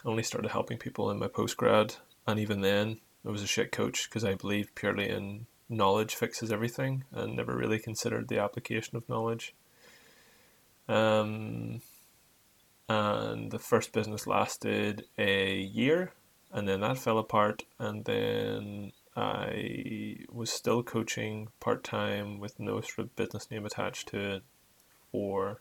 I 0.04 0.08
only 0.08 0.22
started 0.22 0.50
helping 0.50 0.78
people 0.78 1.10
in 1.10 1.18
my 1.18 1.28
postgrad, 1.28 1.96
and 2.26 2.38
even 2.38 2.60
then, 2.60 3.00
I 3.26 3.30
was 3.30 3.42
a 3.42 3.46
shit 3.46 3.72
coach 3.72 4.08
because 4.08 4.24
I 4.24 4.34
believed 4.34 4.74
purely 4.74 5.08
in 5.08 5.46
knowledge 5.68 6.14
fixes 6.14 6.52
everything 6.52 7.04
and 7.12 7.36
never 7.36 7.56
really 7.56 7.78
considered 7.78 8.28
the 8.28 8.38
application 8.38 8.96
of 8.96 9.08
knowledge. 9.08 9.54
Um, 10.88 11.80
and 12.88 13.50
the 13.50 13.58
first 13.58 13.92
business 13.92 14.26
lasted 14.26 15.06
a 15.18 15.56
year, 15.58 16.12
and 16.56 16.66
then 16.66 16.80
that 16.80 16.96
fell 16.96 17.18
apart, 17.18 17.64
and 17.78 18.06
then 18.06 18.92
I 19.14 20.16
was 20.32 20.50
still 20.50 20.82
coaching 20.82 21.48
part 21.60 21.84
time 21.84 22.40
with 22.40 22.58
no 22.58 22.80
sort 22.80 23.00
of 23.00 23.14
business 23.14 23.50
name 23.50 23.66
attached 23.66 24.08
to 24.08 24.36
it 24.36 24.42
for 25.12 25.60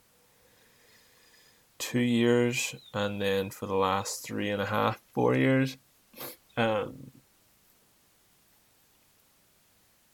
two 1.78 2.00
years, 2.00 2.76
and 2.94 3.22
then 3.22 3.50
for 3.50 3.66
the 3.66 3.76
last 3.76 4.24
three 4.24 4.50
and 4.50 4.62
a 4.62 4.68
half, 4.68 5.02
four 5.14 5.36
years, 5.36 5.76
um, 6.56 7.12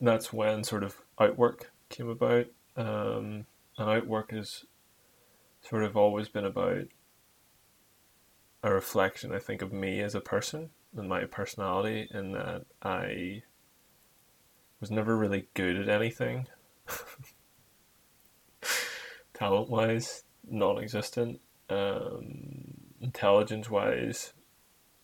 that's 0.00 0.32
when 0.32 0.64
sort 0.64 0.82
of 0.82 0.96
outwork 1.20 1.70
came 1.90 2.08
about. 2.08 2.46
Um, 2.76 3.46
and 3.78 3.88
outwork 3.88 4.32
has 4.32 4.64
sort 5.62 5.84
of 5.84 5.96
always 5.96 6.28
been 6.28 6.44
about 6.44 6.88
a 8.62 8.72
reflection, 8.72 9.32
I 9.32 9.38
think, 9.38 9.62
of 9.62 9.72
me 9.72 10.00
as 10.00 10.14
a 10.14 10.20
person 10.20 10.70
and 10.96 11.08
my 11.08 11.24
personality 11.24 12.08
in 12.12 12.32
that 12.32 12.64
I 12.82 13.42
was 14.80 14.90
never 14.90 15.16
really 15.16 15.48
good 15.54 15.76
at 15.76 15.88
anything. 15.88 16.48
Talent 19.34 19.70
wise, 19.70 20.24
non 20.48 20.78
existent. 20.78 21.40
Um, 21.68 22.74
intelligence 23.00 23.70
wise, 23.70 24.34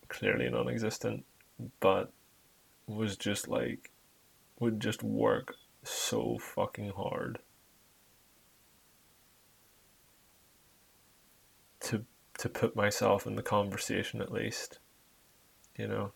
clearly 0.09 0.49
non 0.51 0.69
existent. 0.69 1.25
But 1.81 2.13
was 2.87 3.17
just 3.17 3.49
like, 3.49 3.91
would 4.61 4.81
just 4.81 5.03
work 5.03 5.55
so 5.83 6.39
fucking 6.39 6.91
hard 6.91 7.39
to 11.81 12.05
to 12.39 12.49
put 12.49 12.75
myself 12.75 13.27
in 13.27 13.37
the 13.37 13.43
conversation 13.43 14.23
at 14.23 14.33
least 14.33 14.79
you 15.79 15.87
know. 15.87 16.13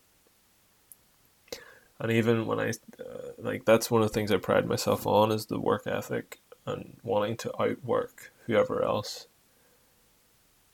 And 1.99 2.11
even 2.11 2.45
when 2.45 2.59
I, 2.59 2.69
uh, 2.69 3.31
like, 3.37 3.65
that's 3.65 3.89
one 3.89 4.01
of 4.01 4.09
the 4.09 4.13
things 4.13 4.31
I 4.31 4.37
pride 4.37 4.67
myself 4.67 5.07
on 5.07 5.31
is 5.31 5.45
the 5.45 5.59
work 5.59 5.87
ethic 5.87 6.39
and 6.65 6.97
wanting 7.01 7.37
to 7.37 7.61
outwork 7.61 8.31
whoever 8.45 8.83
else 8.83 9.27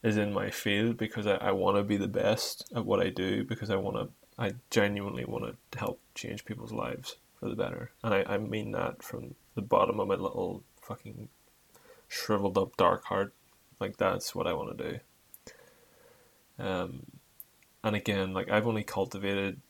is 0.01 0.17
in 0.17 0.33
my 0.33 0.49
field 0.49 0.97
because 0.97 1.27
I, 1.27 1.35
I 1.35 1.51
want 1.51 1.77
to 1.77 1.83
be 1.83 1.97
the 1.97 2.07
best 2.07 2.71
at 2.75 2.85
what 2.85 2.99
I 2.99 3.09
do 3.09 3.43
because 3.43 3.69
I 3.69 3.75
want 3.75 3.97
to, 3.97 4.09
I 4.41 4.53
genuinely 4.71 5.25
want 5.25 5.55
to 5.71 5.79
help 5.79 5.99
change 6.15 6.45
people's 6.45 6.71
lives 6.71 7.17
for 7.39 7.47
the 7.47 7.55
better. 7.55 7.91
And 8.03 8.13
I, 8.13 8.23
I 8.27 8.37
mean 8.37 8.71
that 8.71 9.03
from 9.03 9.35
the 9.55 9.61
bottom 9.61 9.99
of 9.99 10.07
my 10.07 10.15
little 10.15 10.63
fucking 10.81 11.27
shriveled 12.07 12.57
up 12.57 12.75
dark 12.77 13.05
heart. 13.05 13.33
Like, 13.79 13.97
that's 13.97 14.33
what 14.33 14.47
I 14.47 14.53
want 14.53 14.77
to 14.77 14.91
do. 14.91 14.99
Um, 16.59 17.05
and 17.83 17.95
again, 17.95 18.33
like 18.33 18.49
I've 18.49 18.67
only 18.67 18.83
cultivated 18.83 19.61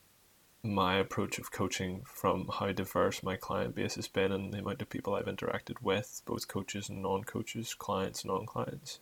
my 0.63 0.97
approach 0.97 1.39
of 1.39 1.51
coaching 1.51 2.01
from 2.05 2.49
how 2.59 2.71
diverse 2.71 3.23
my 3.23 3.37
client 3.37 3.75
base 3.75 3.95
has 3.95 4.07
been 4.07 4.31
and 4.31 4.53
the 4.53 4.59
amount 4.59 4.81
of 4.81 4.89
people 4.89 5.13
I've 5.13 5.25
interacted 5.25 5.81
with, 5.81 6.21
both 6.25 6.47
coaches 6.47 6.89
and 6.89 7.01
non 7.01 7.23
coaches, 7.23 7.73
clients 7.73 8.23
and 8.23 8.31
non 8.31 8.45
clients. 8.45 8.99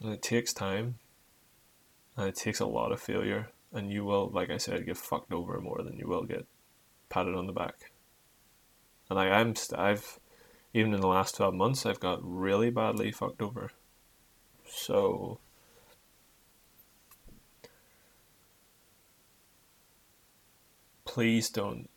And 0.00 0.12
it 0.12 0.22
takes 0.22 0.52
time 0.52 0.96
and 2.16 2.28
it 2.28 2.34
takes 2.34 2.60
a 2.60 2.66
lot 2.66 2.92
of 2.92 3.00
failure, 3.00 3.50
and 3.72 3.90
you 3.90 4.04
will, 4.04 4.30
like 4.30 4.50
I 4.50 4.56
said, 4.56 4.86
get 4.86 4.96
fucked 4.96 5.32
over 5.32 5.60
more 5.60 5.82
than 5.82 5.98
you 5.98 6.08
will 6.08 6.24
get 6.24 6.46
patted 7.08 7.34
on 7.34 7.46
the 7.46 7.52
back. 7.52 7.90
And 9.10 9.18
I 9.18 9.26
am, 9.38 9.54
I've, 9.76 10.18
even 10.72 10.94
in 10.94 11.00
the 11.00 11.06
last 11.06 11.36
12 11.36 11.54
months, 11.54 11.84
I've 11.84 12.00
got 12.00 12.20
really 12.22 12.70
badly 12.70 13.12
fucked 13.12 13.42
over. 13.42 13.70
So, 14.68 15.38
please 21.16 21.48
don't 21.48 21.88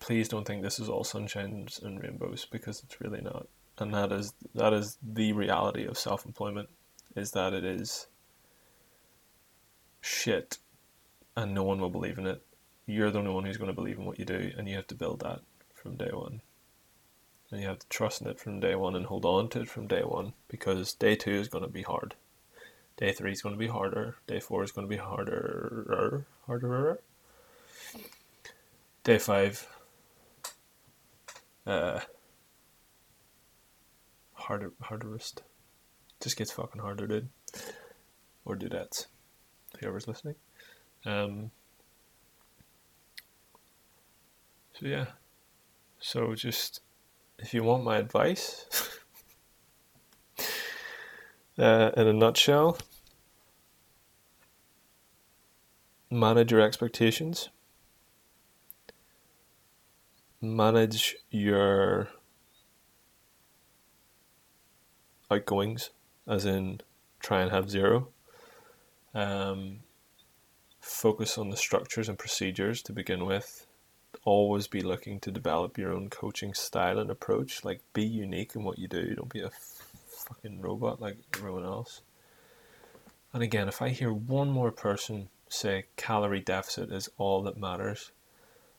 please 0.00 0.26
don't 0.26 0.46
think 0.46 0.62
this 0.62 0.78
is 0.78 0.88
all 0.88 1.04
sunshines 1.04 1.82
and 1.84 2.02
rainbows 2.02 2.46
because 2.50 2.82
it's 2.82 2.98
really 2.98 3.20
not. 3.20 3.46
And 3.76 3.92
that 3.92 4.10
is 4.10 4.32
that 4.54 4.72
is 4.72 4.96
the 5.02 5.34
reality 5.34 5.84
of 5.84 5.98
self-employment 5.98 6.70
is 7.14 7.32
that 7.32 7.52
it 7.52 7.66
is 7.66 8.06
shit 10.00 10.56
and 11.36 11.52
no 11.52 11.62
one 11.62 11.78
will 11.78 11.90
believe 11.90 12.16
in 12.16 12.26
it. 12.26 12.42
You're 12.86 13.10
the 13.10 13.18
only 13.18 13.32
one 13.32 13.44
who's 13.44 13.58
going 13.58 13.70
to 13.70 13.74
believe 13.74 13.98
in 13.98 14.06
what 14.06 14.18
you 14.18 14.24
do 14.24 14.50
and 14.56 14.66
you 14.66 14.76
have 14.76 14.86
to 14.86 14.94
build 14.94 15.20
that 15.20 15.40
from 15.74 15.96
day 15.96 16.10
one. 16.10 16.40
And 17.50 17.60
you 17.60 17.68
have 17.68 17.80
to 17.80 17.88
trust 17.88 18.22
in 18.22 18.28
it 18.28 18.40
from 18.40 18.60
day 18.60 18.76
one 18.76 18.96
and 18.96 19.04
hold 19.04 19.26
on 19.26 19.50
to 19.50 19.60
it 19.60 19.68
from 19.68 19.88
day 19.88 20.04
one 20.04 20.32
because 20.48 20.94
day 20.94 21.16
two 21.16 21.32
is 21.32 21.48
going 21.48 21.64
to 21.64 21.70
be 21.70 21.82
hard. 21.82 22.14
Day 22.96 23.12
three 23.12 23.32
is 23.32 23.42
going 23.42 23.54
to 23.54 23.58
be 23.58 23.68
harder. 23.68 24.16
Day 24.26 24.40
four 24.40 24.64
is 24.64 24.72
going 24.72 24.86
to 24.86 24.90
be 24.90 24.96
harder 24.96 26.24
harder 26.46 27.00
Day 29.08 29.16
five. 29.16 29.66
Uh, 31.66 32.00
harder, 34.34 34.74
harderest. 34.82 35.40
Just 36.20 36.36
gets 36.36 36.52
fucking 36.52 36.82
harder, 36.82 37.06
dude. 37.06 37.30
Or 38.44 38.54
dudettes. 38.54 39.06
Whoever's 39.80 40.08
listening. 40.08 40.34
Um. 41.06 41.50
So 44.74 44.84
yeah. 44.84 45.06
So 46.00 46.34
just 46.34 46.82
if 47.38 47.54
you 47.54 47.62
want 47.62 47.84
my 47.84 47.96
advice, 47.96 48.66
uh, 51.58 51.92
in 51.96 52.08
a 52.08 52.12
nutshell, 52.12 52.76
manage 56.10 56.52
your 56.52 56.60
expectations 56.60 57.48
manage 60.40 61.16
your 61.30 62.08
outgoings, 65.30 65.90
as 66.26 66.44
in 66.44 66.80
try 67.20 67.42
and 67.42 67.50
have 67.50 67.70
zero. 67.70 68.08
Um, 69.14 69.80
focus 70.80 71.38
on 71.38 71.50
the 71.50 71.56
structures 71.56 72.08
and 72.08 72.18
procedures 72.18 72.82
to 72.82 72.92
begin 72.92 73.26
with. 73.26 73.66
Always 74.24 74.66
be 74.66 74.80
looking 74.80 75.20
to 75.20 75.30
develop 75.30 75.76
your 75.78 75.92
own 75.92 76.08
coaching 76.10 76.54
style 76.54 76.98
and 76.98 77.10
approach. 77.10 77.64
Like, 77.64 77.82
be 77.92 78.04
unique 78.04 78.54
in 78.54 78.64
what 78.64 78.78
you 78.78 78.88
do. 78.88 79.14
Don't 79.14 79.32
be 79.32 79.40
a 79.40 79.46
f- 79.46 79.82
fucking 80.06 80.60
robot 80.60 81.00
like 81.00 81.18
everyone 81.34 81.64
else. 81.64 82.02
And 83.32 83.42
again, 83.42 83.68
if 83.68 83.82
I 83.82 83.90
hear 83.90 84.12
one 84.12 84.50
more 84.50 84.70
person 84.70 85.28
say 85.48 85.84
calorie 85.96 86.40
deficit 86.40 86.90
is 86.92 87.08
all 87.18 87.42
that 87.42 87.58
matters, 87.58 88.12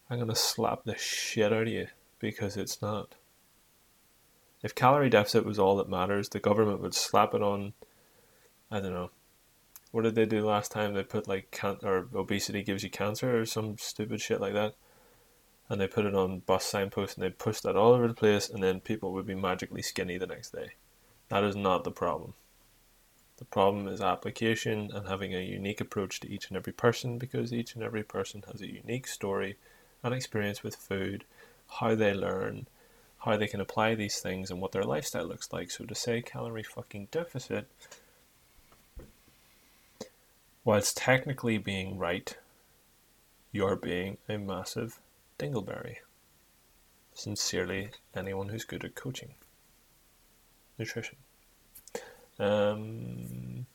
I'm 0.09 0.27
to 0.27 0.35
slap 0.35 0.85
the 0.85 0.97
shit 0.97 1.53
out 1.53 1.63
of 1.63 1.67
you 1.67 1.87
because 2.17 2.57
it's 2.57 2.81
not. 2.81 3.13
If 4.63 4.73
calorie 4.73 5.09
deficit 5.09 5.45
was 5.45 5.59
all 5.59 5.77
that 5.77 5.87
matters, 5.87 6.29
the 6.29 6.39
government 6.39 6.81
would 6.81 6.95
slap 6.95 7.33
it 7.33 7.43
on. 7.43 7.73
I 8.71 8.79
don't 8.79 8.93
know. 8.93 9.11
What 9.91 10.03
did 10.03 10.15
they 10.15 10.25
do 10.25 10.45
last 10.45 10.71
time? 10.71 10.93
They 10.93 11.03
put 11.03 11.27
like 11.27 11.51
can 11.51 11.77
or 11.83 12.07
obesity 12.15 12.63
gives 12.63 12.83
you 12.83 12.89
cancer 12.89 13.39
or 13.39 13.45
some 13.45 13.77
stupid 13.77 14.19
shit 14.19 14.41
like 14.41 14.53
that, 14.53 14.75
and 15.69 15.79
they 15.79 15.87
put 15.87 16.05
it 16.05 16.15
on 16.15 16.39
bus 16.39 16.65
signposts 16.65 17.15
and 17.15 17.23
they 17.23 17.29
push 17.29 17.61
that 17.61 17.75
all 17.75 17.93
over 17.93 18.07
the 18.07 18.13
place, 18.13 18.49
and 18.49 18.61
then 18.61 18.79
people 18.79 19.13
would 19.13 19.25
be 19.25 19.35
magically 19.35 19.81
skinny 19.81 20.17
the 20.17 20.27
next 20.27 20.51
day. 20.51 20.71
That 21.29 21.43
is 21.43 21.55
not 21.55 21.83
the 21.83 21.91
problem. 21.91 22.33
The 23.37 23.45
problem 23.45 23.87
is 23.87 24.01
application 24.01 24.91
and 24.93 25.07
having 25.07 25.33
a 25.33 25.39
unique 25.39 25.79
approach 25.79 26.19
to 26.19 26.29
each 26.29 26.49
and 26.49 26.57
every 26.57 26.73
person 26.73 27.17
because 27.17 27.53
each 27.53 27.73
and 27.73 27.83
every 27.83 28.03
person 28.03 28.43
has 28.51 28.61
a 28.61 28.71
unique 28.71 29.07
story 29.07 29.57
and 30.03 30.13
experience 30.13 30.63
with 30.63 30.75
food, 30.75 31.23
how 31.79 31.95
they 31.95 32.13
learn, 32.13 32.67
how 33.19 33.37
they 33.37 33.47
can 33.47 33.61
apply 33.61 33.95
these 33.95 34.19
things, 34.19 34.49
and 34.49 34.61
what 34.61 34.71
their 34.71 34.83
lifestyle 34.83 35.25
looks 35.25 35.51
like. 35.51 35.71
So 35.71 35.85
to 35.85 35.95
say 35.95 36.21
calorie 36.21 36.63
fucking 36.63 37.09
deficit, 37.11 37.67
whilst 40.63 40.97
technically 40.97 41.57
being 41.57 41.97
right, 41.97 42.35
you're 43.51 43.75
being 43.75 44.17
a 44.27 44.37
massive 44.37 44.99
dingleberry. 45.37 45.97
Sincerely, 47.13 47.89
anyone 48.15 48.49
who's 48.49 48.63
good 48.63 48.85
at 48.85 48.95
coaching 48.95 49.33
nutrition. 50.77 51.17
Um, 52.39 53.65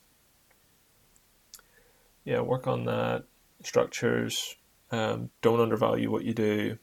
yeah, 2.23 2.41
work 2.41 2.65
on 2.67 2.85
that. 2.85 3.25
Structures. 3.63 4.55
Um, 4.91 5.29
don't 5.41 5.59
undervalue 5.59 6.11
what 6.11 6.23
you 6.23 6.33
do. 6.33 6.77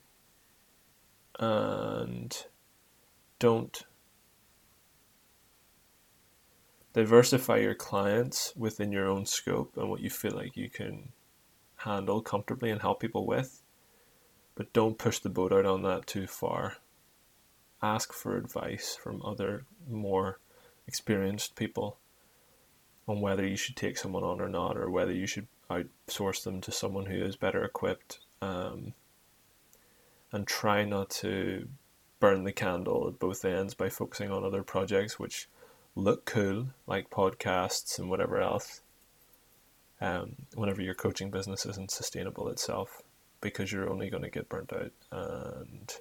And 1.39 2.47
don't 3.39 3.85
diversify 6.93 7.57
your 7.57 7.75
clients 7.75 8.53
within 8.57 8.93
your 8.93 9.09
own 9.09 9.25
scope 9.25 9.77
and 9.77 9.89
what 9.89 10.01
you 10.01 10.11
feel 10.11 10.33
like 10.33 10.57
you 10.57 10.69
can 10.69 11.13
handle 11.77 12.21
comfortably 12.21 12.71
and 12.71 12.83
help 12.83 13.01
people 13.01 13.27
with. 13.27 13.63
But 14.55 14.73
don't 14.73 14.99
push 14.99 15.19
the 15.19 15.31
boat 15.31 15.53
out 15.53 15.65
on 15.65 15.83
that 15.83 16.07
too 16.07 16.27
far. 16.27 16.77
Ask 17.83 18.13
for 18.13 18.37
advice 18.37 18.97
from 19.03 19.23
other 19.23 19.65
more 19.89 20.39
experienced 20.87 21.57
people 21.57 21.99
on 23.09 23.21
whether 23.21 23.47
you 23.47 23.57
should 23.57 23.77
take 23.77 23.97
someone 23.97 24.23
on 24.23 24.41
or 24.41 24.49
not, 24.49 24.77
or 24.77 24.89
whether 24.91 25.13
you 25.13 25.27
should 25.27 25.49
outsource 25.71 26.45
them 26.45 26.61
to 26.61 26.73
someone 26.73 27.07
who 27.07 27.23
is 27.23 27.37
better 27.37 27.65
equipped. 27.65 28.21
Um, 28.41 28.95
and 30.33 30.47
try 30.47 30.85
not 30.85 31.11
to 31.11 31.69
burn 32.19 32.45
the 32.45 32.53
candle 32.53 33.07
at 33.09 33.19
both 33.19 33.45
ends 33.45 33.75
by 33.75 33.89
focusing 33.89 34.31
on 34.31 34.45
other 34.45 34.63
projects 34.63 35.19
which 35.19 35.49
look 35.95 36.25
cool, 36.25 36.69
like 36.87 37.11
podcasts 37.11 37.99
and 37.99 38.09
whatever 38.09 38.41
else. 38.41 38.81
Um, 40.01 40.37
whenever 40.55 40.83
your 40.83 40.95
coaching 40.95 41.31
business 41.31 41.67
isn't 41.67 41.91
sustainable 41.91 42.49
itself, 42.49 43.03
because 43.41 43.71
you're 43.71 43.91
only 43.91 44.11
going 44.11 44.23
to 44.23 44.31
get 44.31 44.49
burnt 44.49 44.73
out 44.73 44.93
and 45.11 45.95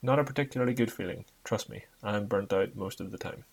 not 0.00 0.18
a 0.18 0.24
particularly 0.24 0.74
good 0.74 0.92
feeling. 0.92 1.24
Trust 1.44 1.68
me, 1.68 1.84
I'm 2.02 2.26
burnt 2.26 2.52
out 2.52 2.76
most 2.76 3.00
of 3.00 3.10
the 3.10 3.18
time. 3.18 3.44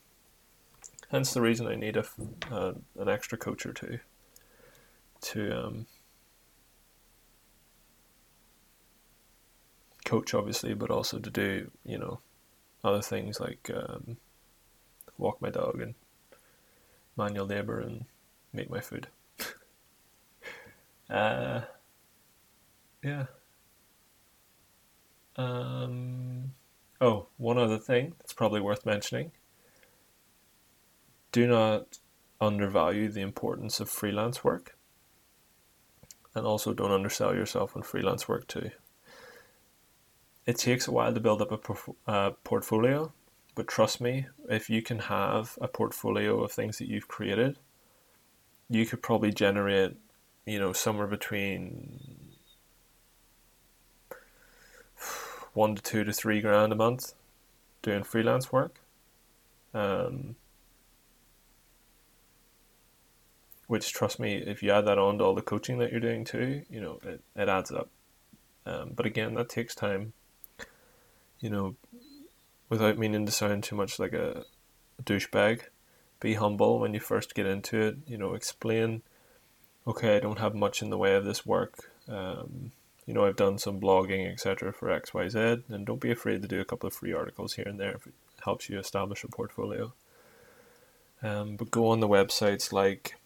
Hence 1.10 1.34
the 1.34 1.42
reason 1.42 1.68
I 1.68 1.76
need 1.76 1.98
a, 1.98 2.06
uh, 2.52 2.74
an 2.98 3.10
extra 3.10 3.38
coach 3.38 3.66
or 3.66 3.74
two 3.74 4.00
to 5.22 5.66
um, 5.66 5.86
coach, 10.06 10.34
obviously, 10.34 10.74
but 10.74 10.92
also 10.92 11.20
to 11.20 11.30
do 11.30 11.72
you 11.86 11.98
know 11.98 12.20
other 12.84 13.02
things 13.02 13.40
like 13.40 13.70
um, 13.74 14.18
walk 15.18 15.42
my 15.42 15.50
dog 15.50 15.82
and 15.82 15.96
manual 17.18 17.46
labor 17.46 17.80
and 17.80 18.06
make 18.54 18.70
my 18.70 18.80
food. 18.80 19.08
uh, 21.10 21.62
yeah. 23.04 23.26
Um, 25.36 26.52
oh, 27.00 27.28
one 27.38 27.58
other 27.58 27.78
thing 27.78 28.14
that's 28.20 28.34
probably 28.34 28.62
worth 28.62 28.86
mentioning. 28.86 29.32
Do 31.32 31.46
not 31.48 32.00
undervalue 32.42 33.10
the 33.10 33.22
importance 33.22 33.80
of 33.80 33.90
freelance 33.90 34.44
work. 34.44 34.76
And 36.40 36.48
also 36.48 36.74
don't 36.74 36.94
undersell 36.94 37.36
yourself 37.36 37.76
on 37.76 37.82
freelance 37.82 38.30
work 38.30 38.48
too. 38.48 38.72
It 40.46 40.58
takes 40.58 40.88
a 40.88 40.92
while 40.92 41.14
to 41.14 41.20
build 41.20 41.42
up 41.42 41.52
a 41.52 42.10
uh, 42.10 42.30
portfolio, 42.46 43.12
but 43.56 43.68
trust 43.68 44.00
me, 44.00 44.28
if 44.50 44.70
you 44.70 44.82
can 44.82 45.00
have 45.00 45.58
a 45.60 45.68
portfolio 45.68 46.42
of 46.42 46.54
things 46.54 46.78
that 46.78 46.88
you've 46.88 47.10
created, 47.10 47.60
you 48.70 48.86
could 48.86 49.02
probably 49.02 49.34
generate, 49.34 49.98
you 50.46 50.60
know, 50.60 50.72
somewhere 50.72 51.08
between 51.08 52.00
one 55.52 55.76
to 55.76 55.82
two 55.82 56.06
to 56.06 56.14
three 56.14 56.40
grand 56.40 56.72
a 56.72 56.76
month 56.78 57.16
doing 57.82 58.04
freelance 58.04 58.50
work. 58.50 58.80
Um, 59.74 60.38
which, 63.70 63.94
trust 63.94 64.20
me, 64.20 64.34
if 64.34 64.64
you 64.64 64.72
add 64.72 64.88
that 64.88 64.98
on 64.98 65.20
to 65.20 65.24
all 65.24 65.36
the 65.36 65.44
coaching 65.44 65.78
that 65.78 65.92
you're 65.92 66.00
doing 66.00 66.26
too, 66.26 66.64
you 66.72 66.82
know, 66.82 67.00
it, 67.04 67.22
it 67.36 67.48
adds 67.48 67.72
up. 67.72 67.88
Um, 68.66 68.94
but 68.96 69.06
again, 69.06 69.36
that 69.36 69.48
takes 69.48 69.76
time. 69.76 70.14
You 71.40 71.52
know, 71.52 71.76
without 72.68 72.98
meaning 72.98 73.28
to 73.28 73.32
sound 73.32 73.64
too 73.64 73.76
much 73.76 74.00
like 74.00 74.14
a, 74.14 74.46
douchebag, 75.06 75.62
be 76.20 76.34
humble 76.34 76.80
when 76.80 76.96
you 76.96 77.00
first 77.00 77.36
get 77.36 77.46
into 77.46 77.80
it. 77.80 77.98
You 78.08 78.18
know, 78.18 78.34
explain, 78.34 79.04
okay, 79.86 80.18
I 80.18 80.20
don't 80.20 80.40
have 80.40 80.56
much 80.56 80.82
in 80.82 80.90
the 80.90 80.98
way 80.98 81.14
of 81.14 81.24
this 81.24 81.46
work. 81.46 81.92
Um, 82.08 82.72
you 83.06 83.14
know, 83.14 83.24
I've 83.24 83.36
done 83.36 83.60
some 83.60 83.80
blogging, 83.80 84.32
etc. 84.32 84.74
for 84.74 84.88
XYZ, 84.88 85.70
and 85.70 85.86
don't 85.86 86.02
be 86.02 86.10
afraid 86.10 86.42
to 86.42 86.48
do 86.48 86.60
a 86.60 86.66
couple 86.66 86.88
of 86.88 86.96
free 86.96 87.14
articles 87.14 87.54
here 87.54 87.68
and 87.68 87.80
there 87.80 87.92
if 87.92 88.08
it 88.08 88.14
helps 88.44 88.68
you 88.68 88.80
establish 88.80 89.24
a 89.24 89.28
portfolio. 89.28 89.94
Um, 91.22 91.56
but 91.56 91.70
go 91.70 91.90
on 91.90 92.00
the 92.00 92.08
websites 92.08 92.74
like 92.74 93.19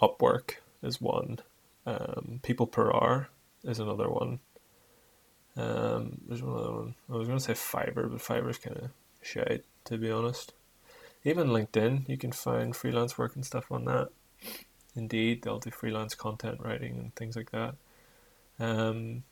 Upwork 0.00 0.56
is 0.82 1.00
one, 1.00 1.40
um, 1.86 2.40
People 2.42 2.66
Per 2.66 2.92
Hour 2.92 3.28
is 3.64 3.78
another 3.78 4.08
one. 4.08 4.40
Um, 5.56 6.20
there's 6.26 6.42
one 6.42 6.56
other 6.56 6.72
one. 6.72 6.94
I 7.10 7.16
was 7.16 7.26
going 7.26 7.38
to 7.38 7.44
say 7.44 7.54
Fiverr, 7.54 8.10
but 8.10 8.20
Fiverr's 8.20 8.58
kind 8.58 8.76
of 8.76 8.90
shite, 9.22 9.64
to 9.84 9.98
be 9.98 10.10
honest. 10.10 10.52
Even 11.24 11.48
LinkedIn, 11.48 12.08
you 12.08 12.16
can 12.16 12.30
find 12.30 12.76
freelance 12.76 13.18
work 13.18 13.34
and 13.34 13.44
stuff 13.44 13.72
on 13.72 13.84
that. 13.86 14.10
Indeed, 14.94 15.42
they'll 15.42 15.58
do 15.58 15.70
freelance 15.70 16.14
content 16.14 16.60
writing 16.60 16.96
and 16.96 17.14
things 17.16 17.34
like 17.34 17.50
that 17.50 17.74
um, 18.58 19.22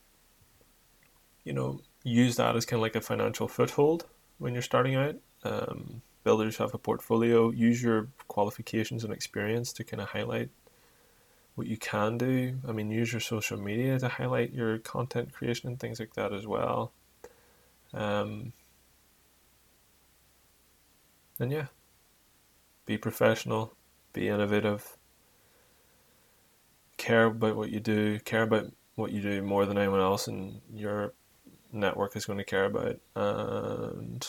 you 1.45 1.53
know, 1.53 1.81
use 2.03 2.37
that 2.37 2.57
as 2.57 2.65
kind 2.65 2.79
of 2.79 2.83
like 2.83 2.97
a 2.97 3.01
financial 3.01 3.49
foothold 3.49 4.07
when 4.39 4.53
you're 4.53 4.63
starting 4.63 4.95
out. 4.95 5.17
Um, 5.43 6.03
build 6.27 6.55
have 6.57 6.75
a 6.75 6.79
portfolio. 6.79 7.51
Use 7.51 7.81
your 7.81 8.09
qualifications 8.27 9.05
and 9.05 9.13
experience 9.13 9.73
to 9.73 9.85
kind 9.85 10.03
of 10.03 10.09
highlight 10.09 10.51
what 11.55 11.69
you 11.69 11.77
can 11.77 12.19
do. 12.19 12.59
I 12.67 12.73
mean, 12.73 12.91
use 12.91 13.13
your 13.13 13.21
social 13.21 13.57
media 13.57 13.97
to 14.01 14.09
highlight 14.09 14.53
your 14.53 14.79
content 14.79 15.33
creation 15.33 15.69
and 15.69 15.79
things 15.79 16.01
like 16.01 16.15
that 16.15 16.33
as 16.33 16.45
well. 16.45 16.91
Um, 17.95 18.53
and 21.39 21.53
yeah, 21.53 21.67
be 22.87 22.99
professional, 22.99 23.75
be 24.13 24.27
innovative, 24.27 24.97
care 26.97 27.27
about 27.27 27.55
what 27.55 27.71
you 27.71 27.79
do, 27.79 28.19
care 28.19 28.43
about 28.43 28.73
what 28.97 29.13
you 29.13 29.23
do 29.23 29.43
more 29.43 29.65
than 29.65 29.79
anyone 29.79 30.01
else, 30.01 30.27
and 30.27 30.61
your 30.75 31.13
network 31.73 32.17
is 32.17 32.27
going 32.27 32.39
to 32.39 32.45
care 32.45 32.65
about. 32.65 32.99
And 33.15 34.27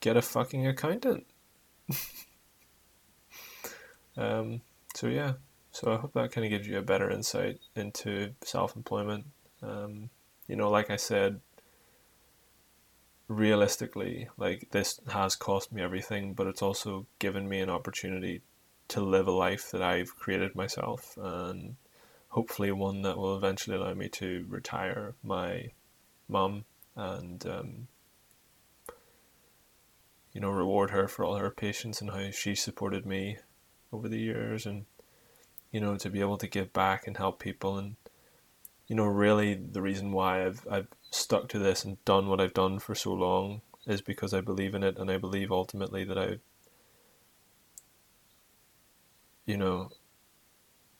get 0.00 0.16
a 0.16 0.22
fucking 0.22 0.66
accountant. 0.66 1.26
um, 4.16 4.60
so 4.94 5.06
yeah, 5.06 5.34
so 5.72 5.92
I 5.92 5.96
hope 5.96 6.12
that 6.14 6.32
kind 6.32 6.44
of 6.44 6.50
gives 6.50 6.66
you 6.66 6.78
a 6.78 6.82
better 6.82 7.10
insight 7.10 7.60
into 7.76 8.34
self-employment. 8.42 9.26
Um, 9.62 10.10
you 10.48 10.56
know, 10.56 10.70
like 10.70 10.90
I 10.90 10.96
said, 10.96 11.40
realistically, 13.28 14.28
like 14.36 14.68
this 14.72 15.00
has 15.08 15.36
cost 15.36 15.72
me 15.72 15.82
everything, 15.82 16.34
but 16.34 16.46
it's 16.46 16.62
also 16.62 17.06
given 17.18 17.48
me 17.48 17.60
an 17.60 17.70
opportunity 17.70 18.42
to 18.88 19.00
live 19.00 19.28
a 19.28 19.32
life 19.32 19.70
that 19.70 19.82
I've 19.82 20.16
created 20.16 20.56
myself 20.56 21.16
and 21.16 21.76
hopefully 22.30 22.72
one 22.72 23.02
that 23.02 23.16
will 23.16 23.36
eventually 23.36 23.76
allow 23.76 23.94
me 23.94 24.08
to 24.08 24.44
retire 24.48 25.14
my 25.22 25.70
mum 26.28 26.64
and 26.96 27.46
um, 27.46 27.88
you 30.32 30.40
know 30.40 30.50
reward 30.50 30.90
her 30.90 31.08
for 31.08 31.24
all 31.24 31.36
her 31.36 31.50
patience 31.50 32.00
and 32.00 32.10
how 32.10 32.30
she 32.30 32.54
supported 32.54 33.04
me 33.06 33.38
over 33.92 34.08
the 34.08 34.18
years 34.18 34.66
and 34.66 34.84
you 35.70 35.80
know, 35.80 35.96
to 35.96 36.10
be 36.10 36.20
able 36.20 36.38
to 36.38 36.48
give 36.48 36.72
back 36.72 37.06
and 37.06 37.16
help 37.16 37.38
people. 37.38 37.78
And, 37.78 37.96
you 38.86 38.96
know, 38.96 39.04
really 39.04 39.54
the 39.54 39.82
reason 39.82 40.12
why 40.12 40.44
I've, 40.44 40.66
I've 40.70 40.88
stuck 41.10 41.48
to 41.50 41.58
this 41.58 41.84
and 41.84 42.04
done 42.04 42.28
what 42.28 42.40
I've 42.40 42.54
done 42.54 42.78
for 42.78 42.94
so 42.94 43.12
long 43.12 43.62
is 43.86 44.00
because 44.00 44.34
I 44.34 44.40
believe 44.40 44.74
in 44.74 44.82
it. 44.82 44.98
And 44.98 45.10
I 45.10 45.16
believe 45.16 45.52
ultimately 45.52 46.04
that 46.04 46.18
I, 46.18 46.38
you 49.46 49.56
know, 49.56 49.90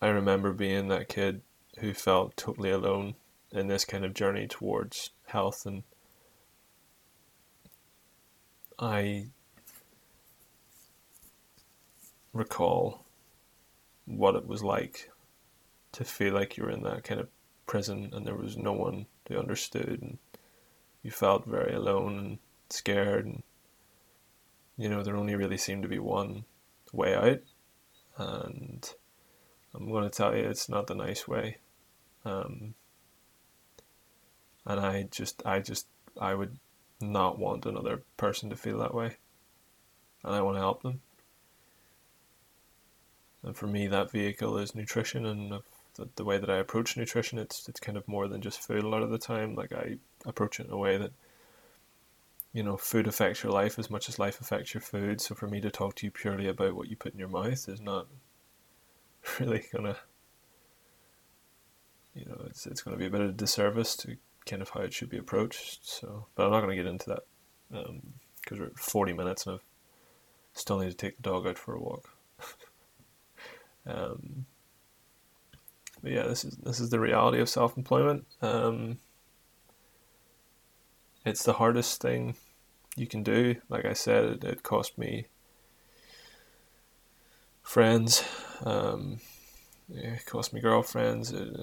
I 0.00 0.08
remember 0.08 0.52
being 0.52 0.88
that 0.88 1.08
kid 1.08 1.42
who 1.78 1.92
felt 1.92 2.36
totally 2.36 2.70
alone 2.70 3.14
in 3.52 3.66
this 3.66 3.84
kind 3.84 4.04
of 4.04 4.14
journey 4.14 4.46
towards 4.46 5.10
health 5.26 5.66
and 5.66 5.82
I 8.80 9.26
recall 12.32 13.04
what 14.06 14.34
it 14.34 14.46
was 14.46 14.62
like 14.62 15.10
to 15.92 16.04
feel 16.04 16.32
like 16.32 16.56
you 16.56 16.64
were 16.64 16.70
in 16.70 16.82
that 16.84 17.04
kind 17.04 17.20
of 17.20 17.28
prison 17.66 18.10
and 18.12 18.26
there 18.26 18.34
was 18.34 18.56
no 18.56 18.72
one 18.72 19.06
who 19.28 19.38
understood 19.38 20.00
and 20.00 20.18
you 21.02 21.10
felt 21.10 21.44
very 21.44 21.74
alone 21.74 22.18
and 22.18 22.38
scared 22.70 23.26
and 23.26 23.42
you 24.76 24.88
know 24.88 25.02
there 25.02 25.16
only 25.16 25.36
really 25.36 25.58
seemed 25.58 25.82
to 25.82 25.88
be 25.88 25.98
one 25.98 26.44
way 26.92 27.14
out. 27.14 27.40
And 28.16 28.90
I'm 29.74 29.90
going 29.90 30.04
to 30.04 30.10
tell 30.10 30.34
you 30.34 30.44
it's 30.44 30.68
not 30.68 30.86
the 30.86 30.94
nice 30.94 31.28
way. 31.28 31.58
Um, 32.24 32.74
and 34.66 34.80
I 34.80 35.08
just 35.10 35.42
I 35.44 35.60
just 35.60 35.86
I 36.20 36.34
would 36.34 36.58
not 37.00 37.38
want 37.38 37.66
another 37.66 38.02
person 38.16 38.50
to 38.50 38.56
feel 38.56 38.78
that 38.78 38.94
way 38.94 39.16
and 40.22 40.34
I 40.34 40.42
want 40.42 40.56
to 40.56 40.60
help 40.60 40.82
them 40.82 41.00
and 43.42 43.56
for 43.56 43.66
me, 43.66 43.86
that 43.86 44.10
vehicle 44.10 44.58
is 44.58 44.74
nutrition, 44.74 45.24
and 45.24 45.62
the, 45.94 46.08
the 46.16 46.24
way 46.24 46.38
that 46.38 46.50
I 46.50 46.56
approach 46.56 46.96
nutrition, 46.96 47.38
it's 47.38 47.68
it's 47.68 47.80
kind 47.80 47.96
of 47.96 48.06
more 48.06 48.28
than 48.28 48.42
just 48.42 48.60
food 48.60 48.84
a 48.84 48.88
lot 48.88 49.02
of 49.02 49.10
the 49.10 49.18
time. 49.18 49.54
Like 49.54 49.72
I 49.72 49.96
approach 50.26 50.60
it 50.60 50.66
in 50.66 50.72
a 50.72 50.76
way 50.76 50.98
that, 50.98 51.12
you 52.52 52.62
know, 52.62 52.76
food 52.76 53.06
affects 53.06 53.42
your 53.42 53.52
life 53.52 53.78
as 53.78 53.90
much 53.90 54.08
as 54.08 54.18
life 54.18 54.40
affects 54.40 54.74
your 54.74 54.82
food. 54.82 55.20
So 55.20 55.34
for 55.34 55.48
me 55.48 55.60
to 55.62 55.70
talk 55.70 55.96
to 55.96 56.06
you 56.06 56.10
purely 56.10 56.48
about 56.48 56.74
what 56.74 56.88
you 56.88 56.96
put 56.96 57.14
in 57.14 57.18
your 57.18 57.28
mouth 57.28 57.68
is 57.68 57.80
not 57.80 58.06
really 59.40 59.64
gonna, 59.72 59.96
you 62.14 62.26
know, 62.26 62.42
it's 62.46 62.66
it's 62.66 62.82
gonna 62.82 62.98
be 62.98 63.06
a 63.06 63.10
bit 63.10 63.22
of 63.22 63.30
a 63.30 63.32
disservice 63.32 63.96
to 63.96 64.16
kind 64.46 64.62
of 64.62 64.70
how 64.70 64.80
it 64.80 64.92
should 64.92 65.10
be 65.10 65.18
approached. 65.18 65.80
So, 65.86 66.26
but 66.34 66.46
I'm 66.46 66.52
not 66.52 66.60
gonna 66.60 66.76
get 66.76 66.86
into 66.86 67.10
that 67.10 67.22
because 67.70 67.88
um, 67.88 68.58
we're 68.58 68.66
at 68.66 68.78
40 68.78 69.12
minutes 69.12 69.46
and 69.46 69.56
I 69.56 69.60
still 70.54 70.78
need 70.78 70.90
to 70.90 70.96
take 70.96 71.16
the 71.16 71.22
dog 71.22 71.46
out 71.46 71.58
for 71.58 71.74
a 71.74 71.80
walk. 71.80 72.10
Um, 73.86 74.44
but 76.02 76.12
yeah, 76.12 76.24
this 76.24 76.44
is 76.44 76.56
this 76.56 76.80
is 76.80 76.90
the 76.90 77.00
reality 77.00 77.40
of 77.40 77.48
self 77.48 77.76
employment. 77.76 78.26
Um, 78.40 78.98
it's 81.24 81.42
the 81.42 81.54
hardest 81.54 82.00
thing 82.00 82.36
you 82.96 83.06
can 83.06 83.22
do. 83.22 83.56
Like 83.68 83.84
I 83.84 83.92
said, 83.92 84.24
it, 84.24 84.44
it 84.44 84.62
cost 84.62 84.96
me 84.96 85.26
friends. 87.62 88.24
Um, 88.64 89.20
it 89.92 90.24
cost 90.24 90.52
me 90.52 90.60
girlfriends. 90.60 91.32
It, 91.32 91.54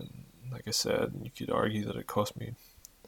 like 0.51 0.67
I 0.67 0.71
said, 0.71 1.13
you 1.21 1.31
could 1.31 1.51
argue 1.53 1.85
that 1.85 1.95
it 1.95 2.07
cost 2.07 2.37
me 2.37 2.53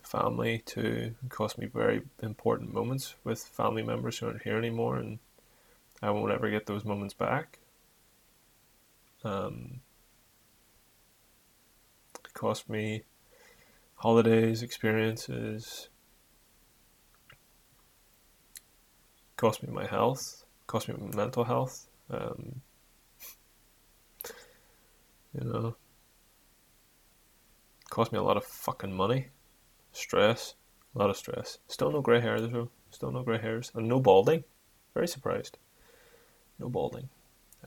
family 0.10 0.64
to 0.66 1.14
cost 1.30 1.60
me 1.60 1.68
very 1.68 2.02
important 2.24 2.74
moments 2.74 3.14
with 3.24 3.44
family 3.44 3.84
members 3.84 4.18
who 4.18 4.26
aren't 4.26 4.42
here 4.42 4.58
anymore, 4.58 4.98
and 4.98 5.20
I 6.02 6.10
won't 6.10 6.32
ever 6.32 6.50
get 6.50 6.66
those 6.66 6.84
moments 6.84 7.14
back. 7.14 7.60
Um, 9.24 9.82
it 12.26 12.34
cost 12.34 12.68
me 12.70 13.04
holidays, 13.98 14.64
experiences, 14.64 15.90
cost 19.38 19.62
me 19.62 19.72
my 19.72 19.86
health, 19.86 20.44
cost 20.66 20.90
me 20.90 20.96
my 20.98 21.16
mental 21.16 21.44
health. 21.44 21.88
Um, 22.10 22.62
you 25.40 25.46
know, 25.48 25.76
cost 27.92 28.12
me 28.12 28.18
a 28.18 28.24
lot 28.24 28.38
of 28.38 28.44
fucking 28.44 28.92
money, 28.92 29.28
stress, 29.92 30.56
a 30.96 31.00
lot 31.00 31.10
of 31.10 31.18
stress. 31.18 31.60
Still 31.68 31.92
no 31.92 32.02
grey 32.02 32.20
hair 32.20 32.40
though. 32.42 32.70
Still 32.92 33.12
no 33.12 33.24
grey 33.24 33.40
hairs 33.40 33.72
and 33.76 33.88
no 33.88 34.00
balding. 34.00 34.44
Very 34.94 35.08
surprised. 35.08 35.58
No 36.58 36.70
balding. 36.70 37.10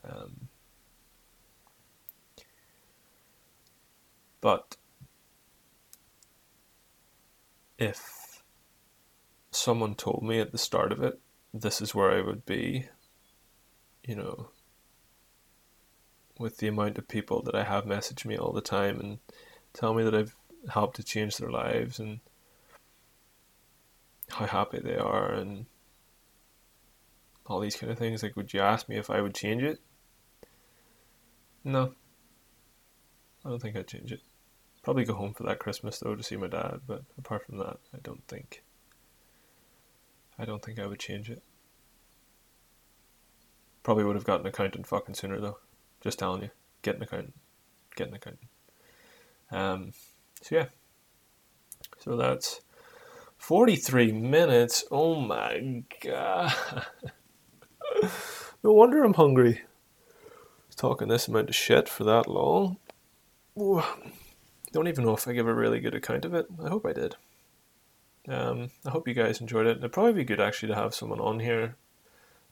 Um, 0.05 0.49
But 4.43 4.77
if 7.79 8.43
someone 9.53 9.95
told 9.95 10.25
me 10.25 10.41
at 10.41 10.51
the 10.51 10.59
start 10.59 10.93
of 10.93 11.03
it, 11.03 11.21
this 11.55 11.81
is 11.81 11.95
where 11.95 12.11
I 12.11 12.23
would 12.23 12.45
be, 12.45 12.89
you 14.03 14.17
know, 14.17 14.51
with 16.39 16.57
the 16.57 16.67
amount 16.67 16.99
of 16.99 17.07
people 17.07 17.41
that 17.43 17.55
I 17.55 17.63
have 17.63 17.87
message 17.87 18.25
me 18.25 18.37
all 18.37 18.53
the 18.53 18.61
time 18.61 18.99
and 18.99 19.19
tell 19.73 19.95
me 19.95 20.03
that 20.03 20.15
I've 20.15 20.35
helped 20.69 20.97
to 20.97 21.03
change 21.03 21.37
their 21.37 21.51
lives 21.51 21.99
and 21.99 22.21
how 24.31 24.47
happy 24.47 24.81
they 24.81 24.97
are 24.97 25.33
and 25.33 25.67
all 27.47 27.61
these 27.61 27.77
kind 27.77 27.93
of 27.93 27.99
things. 27.99 28.23
Like, 28.23 28.37
would 28.37 28.53
you 28.53 28.61
ask 28.61 28.89
me 28.89 28.97
if 28.97 29.11
I 29.11 29.21
would 29.21 29.35
change 29.35 29.63
it? 29.63 29.81
No. 31.65 31.95
I 33.45 33.49
don't 33.49 33.61
think 33.61 33.77
I'd 33.77 33.89
change 33.89 34.13
it. 34.13 34.21
Probably 34.83 35.05
go 35.05 35.15
home 35.15 35.35
for 35.35 35.45
that 35.45 35.59
Christmas 35.59 35.99
though 35.99 36.17
to 36.17 36.23
see 36.23 36.37
my 36.37 36.49
dad, 36.49 36.81
but 36.87 37.03
apart 37.19 37.47
from 37.47 37.59
that, 37.59 37.79
I 37.95 37.99
don't 38.03 38.27
think. 38.27 38.65
I 40.39 40.45
don't 40.45 40.65
think 40.65 40.79
I 40.79 40.87
would 40.87 40.99
change 40.99 41.31
it. 41.31 41.43
Probably 43.83 44.05
would 44.05 44.17
have 44.17 44.25
gotten 44.25 44.47
an 44.47 44.53
accountant 44.53 44.87
fucking 44.87 45.15
sooner 45.15 45.41
though. 45.41 45.59
Just 46.01 46.19
telling 46.19 46.43
you, 46.43 46.51
get 46.83 46.97
an 46.97 47.03
accountant, 47.03 47.35
get 47.95 48.09
an 48.09 48.15
accountant. 48.15 48.49
Um, 49.51 49.93
so 50.43 50.55
yeah, 50.55 50.67
so 51.99 52.17
that's 52.17 52.61
forty-three 53.39 54.13
minutes. 54.13 54.85
Oh 54.91 55.15
my 55.15 55.85
god! 56.03 56.53
no 58.63 58.73
wonder 58.73 59.03
I'm 59.03 59.15
hungry. 59.15 59.63
Talking 60.77 61.09
this 61.09 61.29
amount 61.29 61.49
of 61.49 61.55
shit 61.55 61.89
for 61.89 62.05
that 62.05 62.29
long. 62.29 62.77
Ooh 63.59 63.83
don't 64.73 64.89
even 64.89 65.05
know 65.05 65.15
if 65.15 65.29
I 65.29 65.33
give 65.33 65.47
a 65.47 65.55
really 65.55 65.81
good 65.81 65.95
account 65.95 66.25
of 66.25 66.35
it. 66.35 66.47
I 66.63 66.69
hope 66.69 66.87
I 66.87 66.93
did. 66.93 67.17
Um, 68.29 68.71
I 68.87 68.91
hope 68.91 69.07
you 69.07 69.15
guys 69.15 69.41
enjoyed 69.41 69.67
it. 69.67 69.79
It'd 69.79 69.93
probably 69.93 70.15
be 70.15 70.25
good 70.25 70.41
actually 70.41 70.71
to 70.71 70.75
have 70.75 70.95
someone 70.95 71.21
on 71.21 71.41
here 71.41 71.77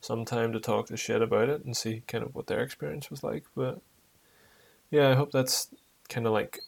sometime 0.00 0.52
to 0.52 0.60
talk 0.60 0.86
the 0.86 0.96
shit 0.96 1.22
about 1.22 1.48
it 1.48 1.64
and 1.64 1.76
see 1.76 2.02
kind 2.06 2.22
of 2.22 2.34
what 2.34 2.46
their 2.46 2.60
experience 2.60 3.10
was 3.10 3.24
like. 3.24 3.44
But 3.56 3.80
yeah, 4.90 5.08
I 5.08 5.14
hope 5.14 5.32
that's 5.32 5.68
kind 6.08 6.26
of 6.26 6.32
like 6.32 6.60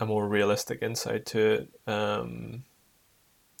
a 0.00 0.06
more 0.06 0.28
realistic 0.28 0.82
insight 0.82 1.26
to 1.26 1.38
it. 1.38 1.68
Um, 1.86 2.64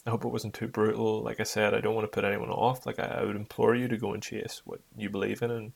I 0.06 0.10
hope 0.10 0.24
it 0.24 0.28
wasn't 0.28 0.54
too 0.54 0.68
brutal. 0.68 1.22
Like 1.22 1.38
I 1.38 1.44
said, 1.44 1.74
I 1.74 1.80
don't 1.80 1.94
want 1.94 2.04
to 2.04 2.14
put 2.14 2.24
anyone 2.24 2.50
off. 2.50 2.86
Like 2.86 2.98
I, 2.98 3.04
I 3.20 3.24
would 3.24 3.36
implore 3.36 3.74
you 3.74 3.88
to 3.88 3.96
go 3.96 4.12
and 4.14 4.22
chase 4.22 4.62
what 4.64 4.80
you 4.96 5.10
believe 5.10 5.42
in 5.42 5.50
and 5.50 5.72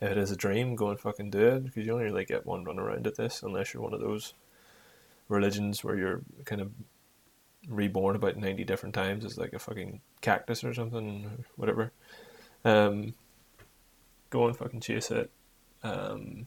if 0.00 0.10
it 0.10 0.18
is 0.18 0.30
a 0.30 0.36
dream, 0.36 0.76
go 0.76 0.88
and 0.88 0.98
fucking 0.98 1.30
do 1.30 1.40
it 1.40 1.64
because 1.64 1.84
you 1.84 1.92
only 1.92 2.04
really 2.04 2.24
get 2.24 2.46
one 2.46 2.64
run 2.64 2.78
around 2.78 3.06
at 3.06 3.16
this 3.16 3.42
unless 3.42 3.74
you're 3.74 3.82
one 3.82 3.92
of 3.92 4.00
those 4.00 4.32
religions 5.28 5.84
where 5.84 5.96
you're 5.96 6.22
kind 6.46 6.62
of 6.62 6.70
reborn 7.68 8.16
about 8.16 8.36
90 8.36 8.64
different 8.64 8.94
times 8.94 9.24
as 9.24 9.36
like 9.36 9.52
a 9.52 9.58
fucking 9.58 10.00
cactus 10.22 10.64
or 10.64 10.72
something, 10.72 11.44
whatever. 11.56 11.92
Um, 12.64 13.14
go 14.30 14.46
and 14.46 14.56
fucking 14.56 14.80
chase 14.80 15.10
it. 15.10 15.30
Um, 15.82 16.46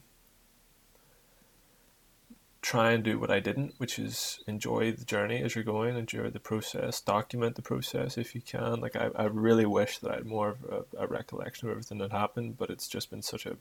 try 2.64 2.92
and 2.92 3.04
do 3.04 3.18
what 3.18 3.30
I 3.30 3.40
didn't, 3.40 3.74
which 3.76 3.98
is 3.98 4.40
enjoy 4.46 4.90
the 4.92 5.04
journey 5.04 5.42
as 5.42 5.54
you're 5.54 5.62
going, 5.62 5.98
enjoy 5.98 6.30
the 6.30 6.40
process, 6.40 6.98
document 6.98 7.56
the 7.56 7.62
process 7.62 8.16
if 8.16 8.34
you 8.34 8.40
can. 8.40 8.80
Like 8.80 8.96
I, 8.96 9.10
I 9.14 9.24
really 9.24 9.66
wish 9.66 9.98
that 9.98 10.10
I 10.10 10.14
had 10.14 10.24
more 10.24 10.48
of 10.48 10.86
a, 10.96 11.04
a 11.04 11.06
recollection 11.06 11.68
of 11.68 11.72
everything 11.72 11.98
that 11.98 12.10
happened, 12.10 12.56
but 12.56 12.70
it's 12.70 12.88
just 12.88 13.10
been 13.10 13.20
such 13.20 13.44
a 13.44 13.58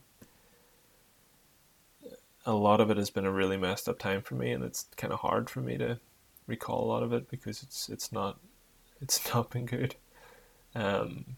a 2.46 2.54
lot 2.54 2.80
of 2.80 2.90
it 2.90 2.96
has 2.96 3.10
been 3.10 3.26
a 3.26 3.32
really 3.32 3.58
messed 3.58 3.90
up 3.90 4.00
time 4.00 4.22
for 4.22 4.36
me, 4.36 4.52
and 4.52 4.64
it's 4.64 4.86
kind 4.96 5.12
of 5.12 5.20
hard 5.20 5.50
for 5.50 5.60
me 5.60 5.78
to 5.78 6.00
recall 6.48 6.86
a 6.86 6.92
lot 6.92 7.04
of 7.04 7.12
it 7.12 7.30
because 7.30 7.62
it's 7.62 7.90
it's 7.90 8.10
not 8.10 8.40
it's 9.02 9.34
not 9.34 9.50
been 9.50 9.66
good. 9.66 9.96
Um, 10.76 11.36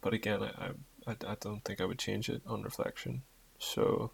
but 0.00 0.14
again, 0.14 0.42
I, 0.42 0.70
I 1.06 1.12
I 1.28 1.36
don't 1.38 1.62
think 1.64 1.80
I 1.80 1.84
would 1.84 1.98
change 2.00 2.28
it 2.28 2.42
on 2.44 2.62
reflection. 2.62 3.22
So, 3.60 4.10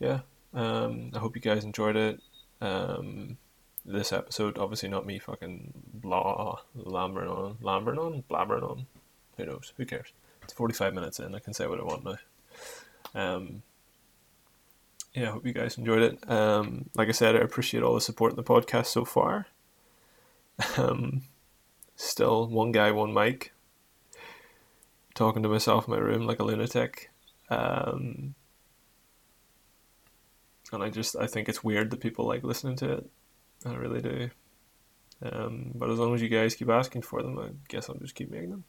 yeah, 0.00 0.20
um, 0.54 1.10
I 1.14 1.18
hope 1.18 1.36
you 1.36 1.42
guys 1.42 1.64
enjoyed 1.64 1.96
it. 1.96 2.20
Um, 2.60 3.38
this 3.84 4.12
episode, 4.12 4.58
obviously 4.58 4.88
not 4.88 5.06
me 5.06 5.18
fucking 5.18 5.72
blah 5.94 6.58
lambering 6.76 7.30
on, 7.30 7.56
lambering 7.62 7.98
on, 7.98 8.24
blabbering 8.30 8.68
on. 8.68 8.86
Who 9.36 9.46
knows? 9.46 9.72
Who 9.76 9.86
cares? 9.86 10.12
It's 10.42 10.52
forty 10.52 10.74
five 10.74 10.94
minutes 10.94 11.18
in. 11.18 11.34
I 11.34 11.38
can 11.38 11.54
say 11.54 11.66
what 11.66 11.80
I 11.80 11.84
want 11.84 12.04
now. 12.04 12.16
Um, 13.14 13.62
yeah, 15.14 15.28
I 15.28 15.32
hope 15.32 15.46
you 15.46 15.52
guys 15.52 15.78
enjoyed 15.78 16.02
it. 16.02 16.30
Um, 16.30 16.90
like 16.94 17.08
I 17.08 17.12
said, 17.12 17.34
I 17.34 17.40
appreciate 17.40 17.82
all 17.82 17.94
the 17.94 18.00
support 18.00 18.32
in 18.32 18.36
the 18.36 18.44
podcast 18.44 18.86
so 18.86 19.04
far. 19.04 19.46
Um, 20.76 21.22
still 21.96 22.46
one 22.46 22.70
guy, 22.70 22.90
one 22.90 23.14
mic, 23.14 23.52
talking 25.14 25.42
to 25.42 25.48
myself 25.48 25.88
in 25.88 25.94
my 25.94 26.00
room 26.00 26.26
like 26.26 26.38
a 26.38 26.44
lunatic. 26.44 27.10
Um, 27.48 28.34
and 30.72 30.82
I 30.82 30.90
just 30.90 31.16
I 31.16 31.26
think 31.26 31.48
it's 31.48 31.64
weird 31.64 31.90
that 31.90 32.00
people 32.00 32.26
like 32.26 32.44
listening 32.44 32.76
to 32.76 32.92
it. 32.92 33.10
I 33.66 33.74
really 33.74 34.00
do. 34.00 34.30
Um, 35.22 35.72
but 35.74 35.90
as 35.90 35.98
long 35.98 36.14
as 36.14 36.22
you 36.22 36.28
guys 36.28 36.54
keep 36.54 36.70
asking 36.70 37.02
for 37.02 37.22
them, 37.22 37.38
I 37.38 37.50
guess 37.68 37.88
I'll 37.88 37.96
just 37.96 38.14
keep 38.14 38.30
making 38.30 38.50
them. 38.50 38.64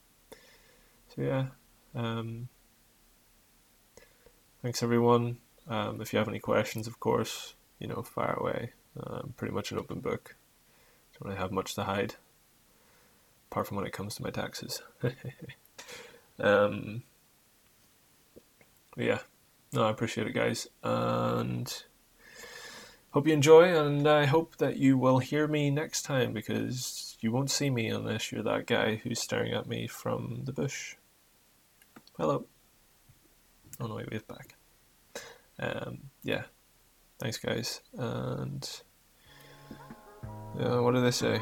So 1.16 1.22
yeah. 1.22 1.46
Um, 1.96 2.50
thanks 4.62 4.84
everyone. 4.84 5.38
Um, 5.68 6.02
if 6.02 6.12
you 6.12 6.20
have 6.20 6.28
any 6.28 6.40
questions, 6.40 6.88
of 6.88 7.00
course, 7.00 7.54
you 7.80 7.88
know, 7.88 8.02
fire 8.02 8.34
away. 8.34 8.72
I'm 9.02 9.34
pretty 9.38 9.54
much 9.54 9.72
an 9.72 9.78
open 9.78 10.00
book. 10.00 10.36
Don't 11.14 11.30
really 11.30 11.40
have 11.42 11.52
much 11.52 11.76
to 11.76 11.84
hide, 11.84 12.16
apart 13.50 13.68
from 13.68 13.78
when 13.78 13.86
it 13.86 13.94
comes 13.94 14.16
to 14.16 14.24
my 14.24 14.30
taxes. 14.30 14.82
um, 16.40 17.04
yeah, 18.98 19.20
no, 19.72 19.86
I 19.86 19.92
appreciate 19.92 20.28
it, 20.28 20.34
guys, 20.34 20.68
and 20.84 21.84
hope 23.12 23.28
you 23.28 23.34
enjoy. 23.34 23.76
And 23.76 24.08
I 24.08 24.26
hope 24.26 24.58
that 24.58 24.78
you 24.78 24.98
will 24.98 25.20
hear 25.20 25.48
me 25.48 25.70
next 25.70 26.04
time 26.04 26.34
because 26.34 27.18
you 27.22 27.32
won't 27.32 27.52
see 27.52 27.70
me 27.70 27.88
unless 27.88 28.32
you're 28.32 28.44
that 28.44 28.66
guy 28.66 28.96
who's 28.96 29.20
staring 29.20 29.54
at 29.54 29.68
me 29.68 29.88
from 29.88 30.42
the 30.46 30.54
bush. 30.54 30.96
Hello. 32.18 32.46
Oh 33.80 33.88
no, 33.88 33.96
wait, 33.96 34.12
wave 34.12 34.28
back. 34.28 34.56
Um, 35.60 36.00
yeah, 36.24 36.44
thanks, 37.20 37.38
guys, 37.38 37.82
and 37.98 38.68
uh, 40.60 40.82
what 40.82 40.94
do 40.94 41.02
they 41.02 41.12
say? 41.12 41.40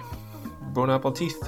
Bone 0.74 0.90
apple 0.90 1.12
teeth. 1.12 1.42